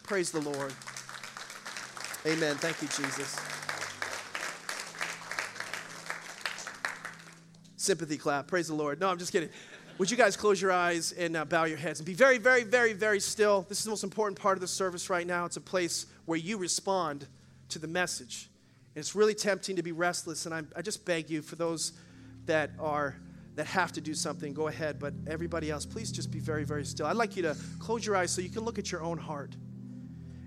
Praise 0.03 0.29
the 0.29 0.41
Lord. 0.41 0.71
Amen. 2.27 2.57
Thank 2.57 2.79
you, 2.83 2.87
Jesus. 2.89 3.39
Sympathy 7.75 8.17
clap. 8.17 8.45
Praise 8.45 8.67
the 8.67 8.75
Lord. 8.75 8.99
No, 8.99 9.09
I'm 9.09 9.17
just 9.17 9.31
kidding. 9.31 9.49
Would 9.97 10.11
you 10.11 10.17
guys 10.17 10.37
close 10.37 10.61
your 10.61 10.71
eyes 10.71 11.11
and 11.11 11.35
uh, 11.35 11.43
bow 11.43 11.63
your 11.63 11.79
heads 11.79 11.99
and 11.99 12.05
be 12.05 12.13
very, 12.13 12.37
very, 12.37 12.63
very, 12.63 12.93
very 12.93 13.19
still? 13.19 13.65
This 13.67 13.79
is 13.79 13.83
the 13.85 13.89
most 13.89 14.03
important 14.03 14.39
part 14.39 14.55
of 14.55 14.61
the 14.61 14.67
service 14.67 15.09
right 15.09 15.25
now. 15.25 15.45
It's 15.45 15.57
a 15.57 15.61
place 15.61 16.05
where 16.25 16.37
you 16.37 16.57
respond 16.57 17.25
to 17.69 17.79
the 17.79 17.87
message. 17.87 18.47
And 18.93 18.99
it's 18.99 19.15
really 19.15 19.33
tempting 19.33 19.75
to 19.77 19.81
be 19.81 19.91
restless. 19.91 20.45
And 20.45 20.53
I, 20.53 20.61
I 20.75 20.83
just 20.83 21.03
beg 21.03 21.31
you, 21.31 21.41
for 21.41 21.55
those 21.55 21.93
that 22.45 22.71
are 22.79 23.15
that 23.55 23.65
have 23.65 23.91
to 23.93 24.01
do 24.01 24.13
something, 24.13 24.53
go 24.53 24.67
ahead. 24.67 24.99
But 24.99 25.15
everybody 25.25 25.71
else, 25.71 25.83
please 25.83 26.11
just 26.11 26.29
be 26.29 26.37
very, 26.37 26.63
very 26.63 26.85
still. 26.85 27.07
I'd 27.07 27.15
like 27.15 27.35
you 27.35 27.41
to 27.41 27.57
close 27.79 28.05
your 28.05 28.15
eyes 28.15 28.29
so 28.29 28.39
you 28.39 28.49
can 28.49 28.63
look 28.63 28.77
at 28.77 28.91
your 28.91 29.01
own 29.01 29.17
heart. 29.17 29.55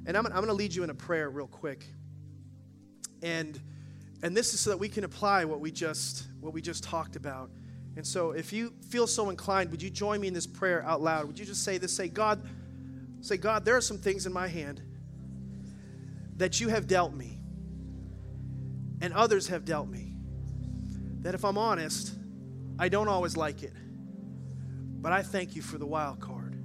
And 0.07 0.17
I'm, 0.17 0.27
I'm 0.27 0.33
going 0.33 0.47
to 0.47 0.53
lead 0.53 0.73
you 0.73 0.85
in 0.85 0.91
a 0.91 0.95
prayer 0.95 1.29
real 1.29 1.49
quick. 1.49 1.89
And 3.21 3.61
and 4.23 4.37
this 4.37 4.55
is 4.55 4.61
so 4.61 4.71
that 4.71 4.77
we 4.77 4.89
can 4.89 5.03
apply 5.03 5.45
what 5.45 5.59
we 5.59 5.73
just 5.73 6.29
what 6.41 6.53
we 6.53 6.63
just 6.63 6.85
talked 6.85 7.17
about. 7.17 7.51
And 7.97 8.07
so 8.07 8.31
if 8.31 8.53
you 8.53 8.73
feel 8.89 9.07
so 9.07 9.31
inclined, 9.31 9.71
would 9.71 9.83
you 9.83 9.91
join 9.91 10.21
me 10.21 10.29
in 10.29 10.35
this 10.35 10.47
prayer 10.47 10.83
out 10.85 11.03
loud? 11.03 11.27
Would 11.27 11.39
you 11.39 11.45
just 11.45 11.65
say 11.65 11.79
this? 11.79 11.95
Say, 11.95 12.09
God, 12.09 12.43
say, 13.21 13.37
God, 13.37 13.65
there 13.65 13.77
are 13.77 13.81
some 13.81 13.99
things 13.99 14.27
in 14.27 14.33
my 14.33 14.49
hand 14.49 14.81
that 16.37 16.61
you 16.61 16.69
have 16.69 16.87
dealt 16.87 17.13
me, 17.13 17.39
and 19.01 19.13
others 19.13 19.49
have 19.49 19.65
dealt 19.65 19.89
me. 19.89 20.15
That 21.21 21.35
if 21.35 21.45
I'm 21.45 21.59
honest, 21.59 22.15
I 22.79 22.89
don't 22.89 23.09
always 23.09 23.37
like 23.37 23.63
it. 23.63 23.75
But 25.03 25.13
I 25.13 25.23
thank 25.23 25.55
you 25.55 25.61
for 25.61 25.77
the 25.77 25.87
wild 25.87 26.21
card. 26.21 26.57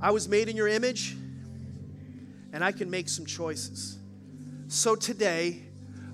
I 0.00 0.10
was 0.10 0.28
made 0.28 0.48
in 0.48 0.56
your 0.56 0.68
image, 0.68 1.16
and 2.52 2.62
I 2.62 2.70
can 2.70 2.90
make 2.90 3.08
some 3.08 3.26
choices. 3.26 3.98
So 4.68 4.94
today, 4.94 5.62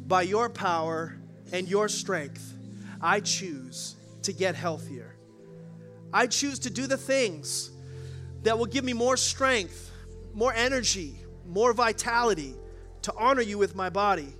by 0.06 0.22
your 0.22 0.48
power 0.48 1.18
and 1.52 1.68
your 1.68 1.88
strength, 1.88 2.54
I 3.00 3.20
choose 3.20 3.96
to 4.22 4.32
get 4.32 4.54
healthier. 4.54 5.16
I 6.12 6.26
choose 6.26 6.58
to 6.60 6.70
do 6.70 6.86
the 6.86 6.96
things 6.96 7.70
that 8.42 8.58
will 8.58 8.66
give 8.66 8.84
me 8.84 8.92
more 8.92 9.16
strength, 9.16 9.90
more 10.34 10.52
energy, 10.52 11.16
more 11.46 11.72
vitality 11.72 12.54
to 13.02 13.12
honor 13.16 13.42
you 13.42 13.58
with 13.58 13.74
my 13.74 13.90
body. 13.90 14.34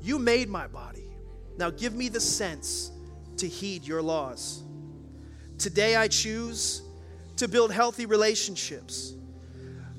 You 0.00 0.18
made 0.18 0.48
my 0.48 0.66
body. 0.66 1.10
Now 1.56 1.70
give 1.70 1.94
me 1.94 2.08
the 2.08 2.20
sense 2.20 2.90
to 3.38 3.48
heed 3.48 3.84
your 3.84 4.02
laws. 4.02 4.62
Today 5.58 5.96
I 5.96 6.08
choose 6.08 6.82
to 7.36 7.48
build 7.48 7.72
healthy 7.72 8.06
relationships. 8.06 9.14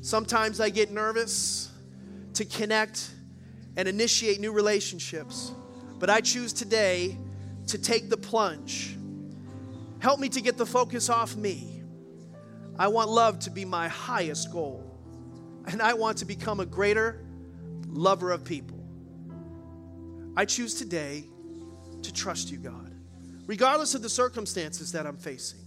Sometimes 0.01 0.59
I 0.59 0.69
get 0.69 0.91
nervous 0.91 1.71
to 2.33 2.45
connect 2.45 3.11
and 3.77 3.87
initiate 3.87 4.39
new 4.39 4.51
relationships, 4.51 5.51
but 5.99 6.09
I 6.09 6.21
choose 6.21 6.53
today 6.53 7.17
to 7.67 7.77
take 7.77 8.09
the 8.09 8.17
plunge. 8.17 8.97
Help 9.99 10.19
me 10.19 10.29
to 10.29 10.41
get 10.41 10.57
the 10.57 10.65
focus 10.65 11.09
off 11.09 11.35
me. 11.35 11.81
I 12.77 12.87
want 12.87 13.09
love 13.09 13.39
to 13.39 13.49
be 13.49 13.65
my 13.65 13.87
highest 13.87 14.51
goal, 14.51 14.83
and 15.67 15.81
I 15.81 15.93
want 15.93 16.17
to 16.19 16.25
become 16.25 16.59
a 16.59 16.65
greater 16.65 17.25
lover 17.87 18.31
of 18.31 18.43
people. 18.43 18.83
I 20.35 20.45
choose 20.45 20.75
today 20.75 21.25
to 22.01 22.13
trust 22.13 22.51
you, 22.51 22.57
God, 22.57 22.93
regardless 23.47 23.95
of 23.95 24.01
the 24.01 24.09
circumstances 24.09 24.91
that 24.91 25.07
I'm 25.07 25.17
facing. 25.17 25.61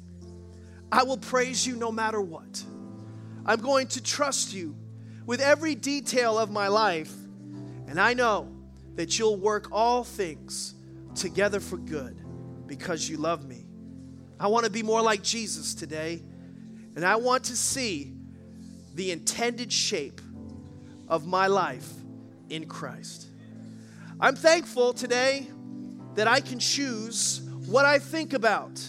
I 0.92 1.03
will 1.03 1.18
praise 1.18 1.66
you 1.66 1.76
no 1.76 1.90
matter 1.90 2.20
what. 2.20 2.62
I'm 3.46 3.61
going 3.61 3.88
to 3.88 4.03
trust 4.03 4.53
you 4.53 4.76
with 5.24 5.40
every 5.40 5.74
detail 5.74 6.38
of 6.38 6.51
my 6.51 6.68
life, 6.68 7.12
and 7.86 7.99
I 7.99 8.14
know 8.14 8.55
that 8.94 9.18
you'll 9.18 9.36
work 9.36 9.68
all 9.72 10.05
things 10.05 10.74
together 11.18 11.60
for 11.60 11.76
good 11.76 12.20
because 12.66 13.08
you 13.08 13.16
love 13.16 13.44
me. 13.46 13.66
I 14.40 14.46
want 14.46 14.64
to 14.64 14.70
be 14.70 14.82
more 14.82 15.02
like 15.02 15.22
Jesus 15.22 15.74
today, 15.74 16.22
and 16.94 17.04
I 17.04 17.16
want 17.16 17.44
to 17.44 17.56
see 17.56 18.14
the 18.94 19.10
intended 19.10 19.72
shape 19.72 20.20
of 21.08 21.26
my 21.26 21.48
life 21.48 21.90
in 22.48 22.66
Christ. 22.66 23.26
I'm 24.20 24.36
thankful 24.36 24.92
today 24.92 25.48
that 26.14 26.28
I 26.28 26.40
can 26.40 26.58
choose 26.58 27.40
what 27.66 27.84
I 27.84 27.98
think 27.98 28.32
about. 28.32 28.80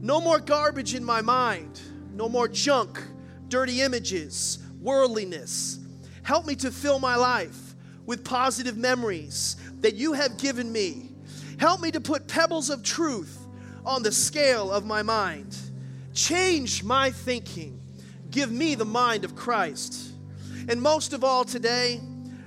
No 0.00 0.20
more 0.20 0.38
garbage 0.38 0.94
in 0.94 1.04
my 1.04 1.22
mind, 1.22 1.80
no 2.12 2.28
more 2.28 2.46
junk, 2.46 3.02
dirty 3.48 3.80
images, 3.80 4.58
worldliness. 4.80 5.78
Help 6.22 6.46
me 6.46 6.54
to 6.56 6.70
fill 6.70 6.98
my 6.98 7.16
life 7.16 7.74
with 8.06 8.24
positive 8.24 8.76
memories 8.76 9.56
that 9.80 9.94
you 9.94 10.12
have 10.12 10.36
given 10.36 10.70
me 10.70 11.13
Help 11.58 11.80
me 11.80 11.90
to 11.92 12.00
put 12.00 12.26
pebbles 12.26 12.70
of 12.70 12.82
truth 12.82 13.46
on 13.84 14.02
the 14.02 14.12
scale 14.12 14.70
of 14.72 14.84
my 14.84 15.02
mind. 15.02 15.56
Change 16.14 16.82
my 16.82 17.10
thinking. 17.10 17.80
Give 18.30 18.50
me 18.50 18.74
the 18.74 18.84
mind 18.84 19.24
of 19.24 19.36
Christ. 19.36 20.12
And 20.68 20.80
most 20.80 21.12
of 21.12 21.22
all, 21.22 21.44
today, 21.44 22.00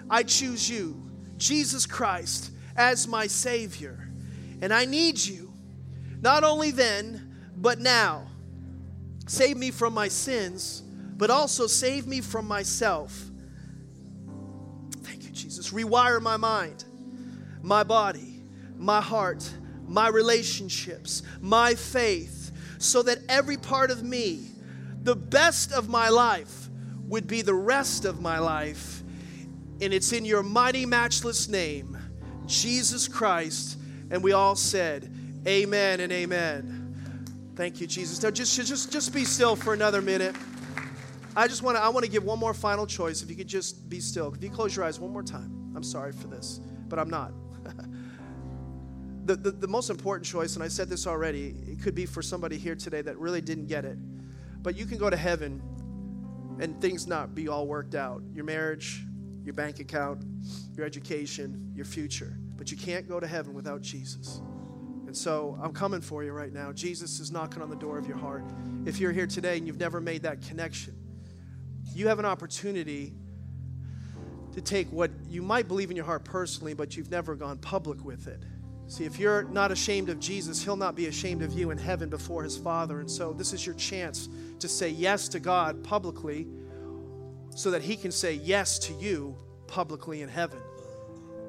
I 0.10 0.24
choose 0.24 0.70
you, 0.70 1.02
Jesus 1.38 1.86
Christ, 1.86 2.52
as 2.76 3.08
my 3.08 3.28
Savior. 3.28 4.10
And 4.62 4.74
I 4.74 4.86
need 4.86 5.20
you, 5.20 5.54
not 6.22 6.44
only 6.44 6.72
then, 6.72 7.36
but 7.56 7.80
now. 7.80 8.28
Save 9.28 9.58
me 9.58 9.72
from 9.72 9.94
my 9.94 10.08
sins, 10.08 10.82
but 11.18 11.30
also 11.30 11.68
save 11.68 12.08
me 12.08 12.22
from 12.22 12.48
myself. 12.48 13.14
Thank 15.02 15.24
you, 15.24 15.30
Jesus. 15.32 15.72
Rewire 15.72 16.22
my 16.22 16.38
mind, 16.38 16.86
my 17.62 17.84
body 17.84 18.27
my 18.78 19.02
heart, 19.02 19.50
my 19.88 20.08
relationships, 20.08 21.24
my 21.42 21.76
faith, 21.76 22.52
so 22.78 23.02
that 23.04 23.20
every 23.30 23.58
part 23.58 23.92
of 23.92 24.04
me, 24.04 24.46
the 25.04 25.16
best 25.16 25.72
of 25.72 25.90
my 25.90 26.10
life, 26.10 26.70
would 27.08 27.28
be 27.28 27.42
the 27.42 27.54
rest 27.54 28.06
of 28.06 28.22
my 28.22 28.40
life. 28.40 29.02
And 29.82 29.94
it's 29.94 30.12
in 30.12 30.26
your 30.26 30.44
mighty, 30.44 30.86
matchless 30.86 31.48
name, 31.48 31.98
Jesus 32.46 33.08
Christ. 33.08 33.78
And 34.10 34.24
we 34.24 34.34
all 34.34 34.56
said, 34.56 35.14
Amen 35.48 36.02
and 36.02 36.12
amen. 36.12 37.54
Thank 37.56 37.80
you, 37.80 37.88
Jesus. 37.88 38.22
Now 38.22 38.32
just, 38.32 38.56
just, 38.56 38.92
just 38.92 39.14
be 39.14 39.24
still 39.24 39.56
for 39.56 39.74
another 39.74 40.02
minute. 40.02 40.36
I 41.36 41.48
just 41.48 41.62
want 41.62 41.78
to 41.78 41.84
I 41.84 41.90
want 41.90 42.04
to 42.04 42.12
give 42.12 42.24
one 42.24 42.40
more 42.40 42.54
final 42.54 42.86
choice. 42.86 43.22
If 43.22 43.30
you 43.30 43.36
could 43.36 43.48
just 43.48 43.88
be 43.90 44.00
still. 44.00 44.34
If 44.34 44.44
you 44.44 44.50
close 44.50 44.76
your 44.76 44.84
eyes 44.86 45.00
one 45.00 45.12
more 45.12 45.24
time. 45.24 45.72
I'm 45.76 45.84
sorry 45.84 46.12
for 46.12 46.28
this, 46.28 46.60
but 46.90 46.98
I'm 46.98 47.10
not 47.10 47.32
the, 49.28 49.36
the, 49.36 49.52
the 49.52 49.68
most 49.68 49.90
important 49.90 50.26
choice, 50.26 50.56
and 50.56 50.64
I 50.64 50.70
said 50.70 50.88
this 50.88 51.06
already, 51.06 51.54
it 51.68 51.82
could 51.82 51.94
be 51.94 52.06
for 52.06 52.22
somebody 52.22 52.58
here 52.58 52.76
today 52.76 53.02
that 53.02 53.18
really 53.18 53.42
didn't 53.42 53.68
get 53.68 53.84
it. 53.84 53.98
But 54.64 54.78
you 54.78 54.86
can 54.86 54.98
go 54.98 55.10
to 55.10 55.18
heaven 55.18 55.62
and 56.60 56.80
things 56.82 57.06
not 57.08 57.36
be 57.36 57.50
all 57.50 57.68
worked 57.68 57.94
out 57.94 58.24
your 58.34 58.46
marriage, 58.46 59.04
your 59.44 59.54
bank 59.54 59.80
account, 59.80 60.24
your 60.76 60.86
education, 60.86 61.72
your 61.76 61.86
future. 61.86 62.38
But 62.56 62.72
you 62.72 62.78
can't 62.78 63.08
go 63.08 63.20
to 63.20 63.28
heaven 63.28 63.54
without 63.54 63.82
Jesus. 63.82 64.42
And 65.06 65.16
so 65.16 65.60
I'm 65.62 65.74
coming 65.74 66.02
for 66.02 66.24
you 66.24 66.32
right 66.32 66.52
now. 66.52 66.72
Jesus 66.72 67.20
is 67.20 67.30
knocking 67.30 67.62
on 67.62 67.70
the 67.70 67.76
door 67.76 67.98
of 67.98 68.08
your 68.08 68.18
heart. 68.18 68.46
If 68.86 69.00
you're 69.00 69.12
here 69.12 69.28
today 69.28 69.58
and 69.58 69.68
you've 69.68 69.80
never 69.80 70.00
made 70.00 70.24
that 70.24 70.42
connection, 70.42 70.96
you 71.94 72.08
have 72.08 72.20
an 72.20 72.26
opportunity 72.26 73.14
to 74.54 74.62
take 74.62 74.90
what 74.92 75.12
you 75.28 75.42
might 75.42 75.68
believe 75.68 75.92
in 75.92 75.98
your 75.98 76.06
heart 76.06 76.24
personally, 76.24 76.74
but 76.74 76.96
you've 76.96 77.12
never 77.12 77.36
gone 77.36 77.58
public 77.58 78.04
with 78.04 78.28
it 78.28 78.42
See, 78.88 79.04
if 79.04 79.20
you're 79.20 79.44
not 79.44 79.72
ashamed 79.72 80.10
of 80.10 80.20
Jesus, 80.20 80.64
He'll 80.64 80.78
not 80.78 80.96
be 80.96 81.08
ashamed 81.08 81.42
of 81.42 81.52
you 81.52 81.72
in 81.72 81.78
heaven 81.78 82.10
before 82.10 82.44
His 82.44 82.58
Father. 82.58 83.02
And 83.02 83.12
so, 83.12 83.34
this 83.34 83.52
is 83.52 83.66
your 83.66 83.76
chance 83.76 84.30
to 84.60 84.68
say 84.70 84.90
yes 84.90 85.28
to 85.30 85.40
God 85.40 85.84
publicly 85.84 86.48
so 87.54 87.72
that 87.72 87.82
He 87.82 87.98
can 87.98 88.12
say 88.12 88.34
yes 88.34 88.80
to 88.80 88.94
you 88.94 89.36
publicly 89.68 90.22
in 90.22 90.30
heaven. 90.30 90.60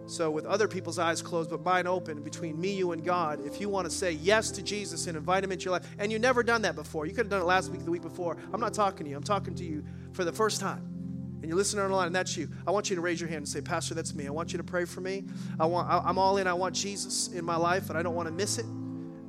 So, 0.07 0.32
with 0.32 0.47
other 0.47 0.66
people's 0.66 0.99
eyes 0.99 1.22
closed 1.22 1.51
but 1.51 1.64
mine 1.64 1.86
open 1.86 2.22
between 2.22 2.61
me, 2.61 2.72
you, 2.74 2.91
and 2.91 3.05
God, 3.05 3.47
if 3.47 3.61
you 3.61 3.68
want 3.68 3.84
to 3.84 3.91
say 3.91 4.12
yes 4.12 4.51
to 4.53 4.62
Jesus 4.62 5.07
and 5.07 5.16
invite 5.16 5.45
Him 5.45 5.53
into 5.53 5.66
your 5.66 5.72
life, 5.72 5.89
and 6.01 6.11
you've 6.11 6.20
never 6.20 6.43
done 6.43 6.62
that 6.62 6.74
before, 6.74 7.07
you 7.07 7.12
could 7.12 7.26
have 7.26 7.30
done 7.30 7.43
it 7.43 7.47
last 7.47 7.70
week, 7.70 7.84
the 7.84 7.91
week 7.91 8.03
before. 8.03 8.36
I'm 8.53 8.61
not 8.61 8.74
talking 8.74 9.05
to 9.05 9.11
you, 9.11 9.16
I'm 9.16 9.22
talking 9.22 9.55
to 9.55 9.64
you 9.64 9.84
for 10.12 10.24
the 10.24 10.32
first 10.32 10.61
time 10.61 10.97
and 11.41 11.45
you're 11.45 11.57
listening 11.57 11.84
online 11.84 12.09
and 12.09 12.16
that's 12.16 12.36
you, 12.36 12.49
I 12.66 12.70
want 12.70 12.91
you 12.91 12.97
to 12.97 13.03
raise 13.03 13.20
your 13.20 13.28
hand 13.28 13.39
and 13.39 13.49
say, 13.49 13.61
Pastor, 13.61 13.95
that's 13.95 14.14
me. 14.14 14.26
I 14.26 14.30
want 14.30 14.53
you 14.53 14.59
to 14.59 14.64
pray 14.64 14.84
for 14.84 15.01
me. 15.01 15.24
I 15.61 15.66
want, 15.66 15.89
I, 15.89 15.99
I'm 15.99 16.18
all 16.18 16.36
in. 16.39 16.47
I 16.47 16.55
want 16.55 16.74
Jesus 16.74 17.28
in 17.28 17.45
my 17.45 17.57
life 17.57 17.91
and 17.91 17.99
I 17.99 18.03
don't 18.03 18.14
want 18.14 18.28
to 18.28 18.34
miss 18.34 18.59
it. 18.59 18.66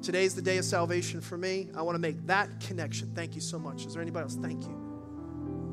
Today's 0.02 0.34
the 0.34 0.42
day 0.42 0.58
of 0.58 0.66
salvation 0.66 1.22
for 1.22 1.38
me. 1.38 1.68
I 1.76 1.82
want 1.82 1.96
to 1.96 2.00
make 2.00 2.26
that 2.26 2.60
connection. 2.62 3.12
Thank 3.14 3.36
you 3.36 3.42
so 3.42 3.60
much. 3.60 3.86
Is 3.86 3.94
there 3.94 4.02
anybody 4.02 4.24
else? 4.24 4.36
Thank 4.36 4.64
you. 4.64 4.90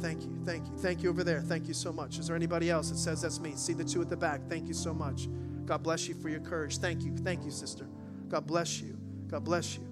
Thank 0.00 0.22
you. 0.22 0.36
Thank 0.44 0.66
you. 0.66 0.76
Thank 0.76 1.02
you 1.02 1.10
over 1.10 1.24
there. 1.24 1.40
Thank 1.40 1.68
you 1.68 1.74
so 1.74 1.92
much. 1.92 2.18
Is 2.18 2.26
there 2.26 2.36
anybody 2.36 2.70
else 2.70 2.90
that 2.90 2.98
says 2.98 3.22
that's 3.22 3.40
me? 3.40 3.54
See 3.54 3.72
the 3.72 3.84
two 3.84 4.02
at 4.02 4.08
the 4.08 4.16
back. 4.16 4.40
Thank 4.48 4.68
you 4.68 4.74
so 4.74 4.92
much. 4.92 5.28
God 5.64 5.82
bless 5.82 6.06
you 6.06 6.14
for 6.14 6.28
your 6.28 6.40
courage. 6.40 6.78
Thank 6.78 7.02
you. 7.02 7.16
Thank 7.16 7.44
you, 7.44 7.50
sister. 7.50 7.86
God 8.28 8.46
bless 8.46 8.80
you. 8.80 8.98
God 9.28 9.44
bless 9.44 9.76
you. 9.76 9.86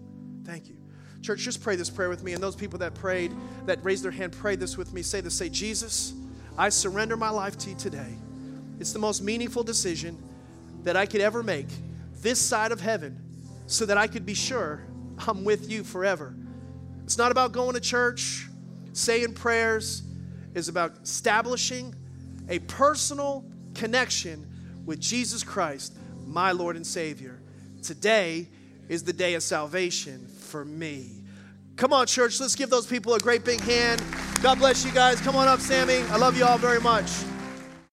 Thank 0.45 0.68
you. 0.68 0.76
Church, 1.22 1.40
just 1.40 1.62
pray 1.62 1.74
this 1.76 1.88
prayer 1.88 2.11
with 2.11 2.22
me. 2.22 2.34
And 2.34 2.42
those 2.42 2.55
people 2.55 2.78
that 2.80 2.95
prayed, 2.95 3.32
that 3.64 3.82
raised 3.82 4.05
their 4.05 4.11
hand, 4.11 4.32
pray 4.32 4.57
this 4.57 4.76
with 4.76 4.92
me. 4.92 5.03
Say 5.03 5.20
this. 5.20 5.34
Say, 5.34 5.49
Jesus, 5.49 6.12
I 6.57 6.68
surrender 6.68 7.16
my 7.16 7.30
life 7.30 7.59
to 7.59 7.70
you 7.70 7.76
today. 7.76 8.14
It's 8.78 8.92
the 8.92 8.98
most 8.98 9.22
meaningful 9.22 9.64
decision 9.64 10.22
that 10.82 10.96
I 10.96 11.07
could 11.07 11.20
ever 11.20 11.42
make 11.42 11.68
this 12.20 12.40
side 12.40 12.72
of 12.72 12.80
heaven 12.80 13.20
so 13.66 13.86
that 13.86 13.98
I 13.98 14.07
could 14.07 14.26
be 14.26 14.34
sure 14.34 14.86
I'm 15.26 15.44
with 15.44 15.70
you 15.70 15.84
forever. 15.84 16.34
It's 17.05 17.18
not 17.18 17.32
about 17.32 17.52
going 17.52 17.74
to 17.74 17.80
church, 17.80 18.46
saying 18.92 19.34
prayers, 19.34 20.02
it's 20.55 20.68
about 20.68 20.98
establishing 21.02 21.94
a 22.48 22.61
personal 22.61 23.44
connection 23.74 24.46
with 24.84 25.00
Jesus 25.00 25.42
Christ, 25.42 25.96
my 26.26 26.52
Lord 26.52 26.76
and 26.76 26.86
Savior. 26.86 27.40
Today 27.82 28.48
is 28.88 29.02
the 29.02 29.12
day 29.12 29.34
of 29.34 29.42
salvation 29.42 30.26
for 30.26 30.64
me. 30.64 31.23
Come 31.76 31.92
on, 31.92 32.06
church, 32.06 32.40
let's 32.40 32.54
give 32.54 32.70
those 32.70 32.86
people 32.86 33.14
a 33.14 33.18
great 33.18 33.44
big 33.44 33.60
hand. 33.60 34.02
God 34.42 34.58
bless 34.58 34.84
you 34.84 34.92
guys. 34.92 35.20
Come 35.20 35.34
on 35.36 35.48
up, 35.48 35.60
Sammy. 35.60 36.02
I 36.10 36.16
love 36.16 36.36
you 36.36 36.44
all 36.44 36.58
very 36.58 36.80
much. 36.80 37.10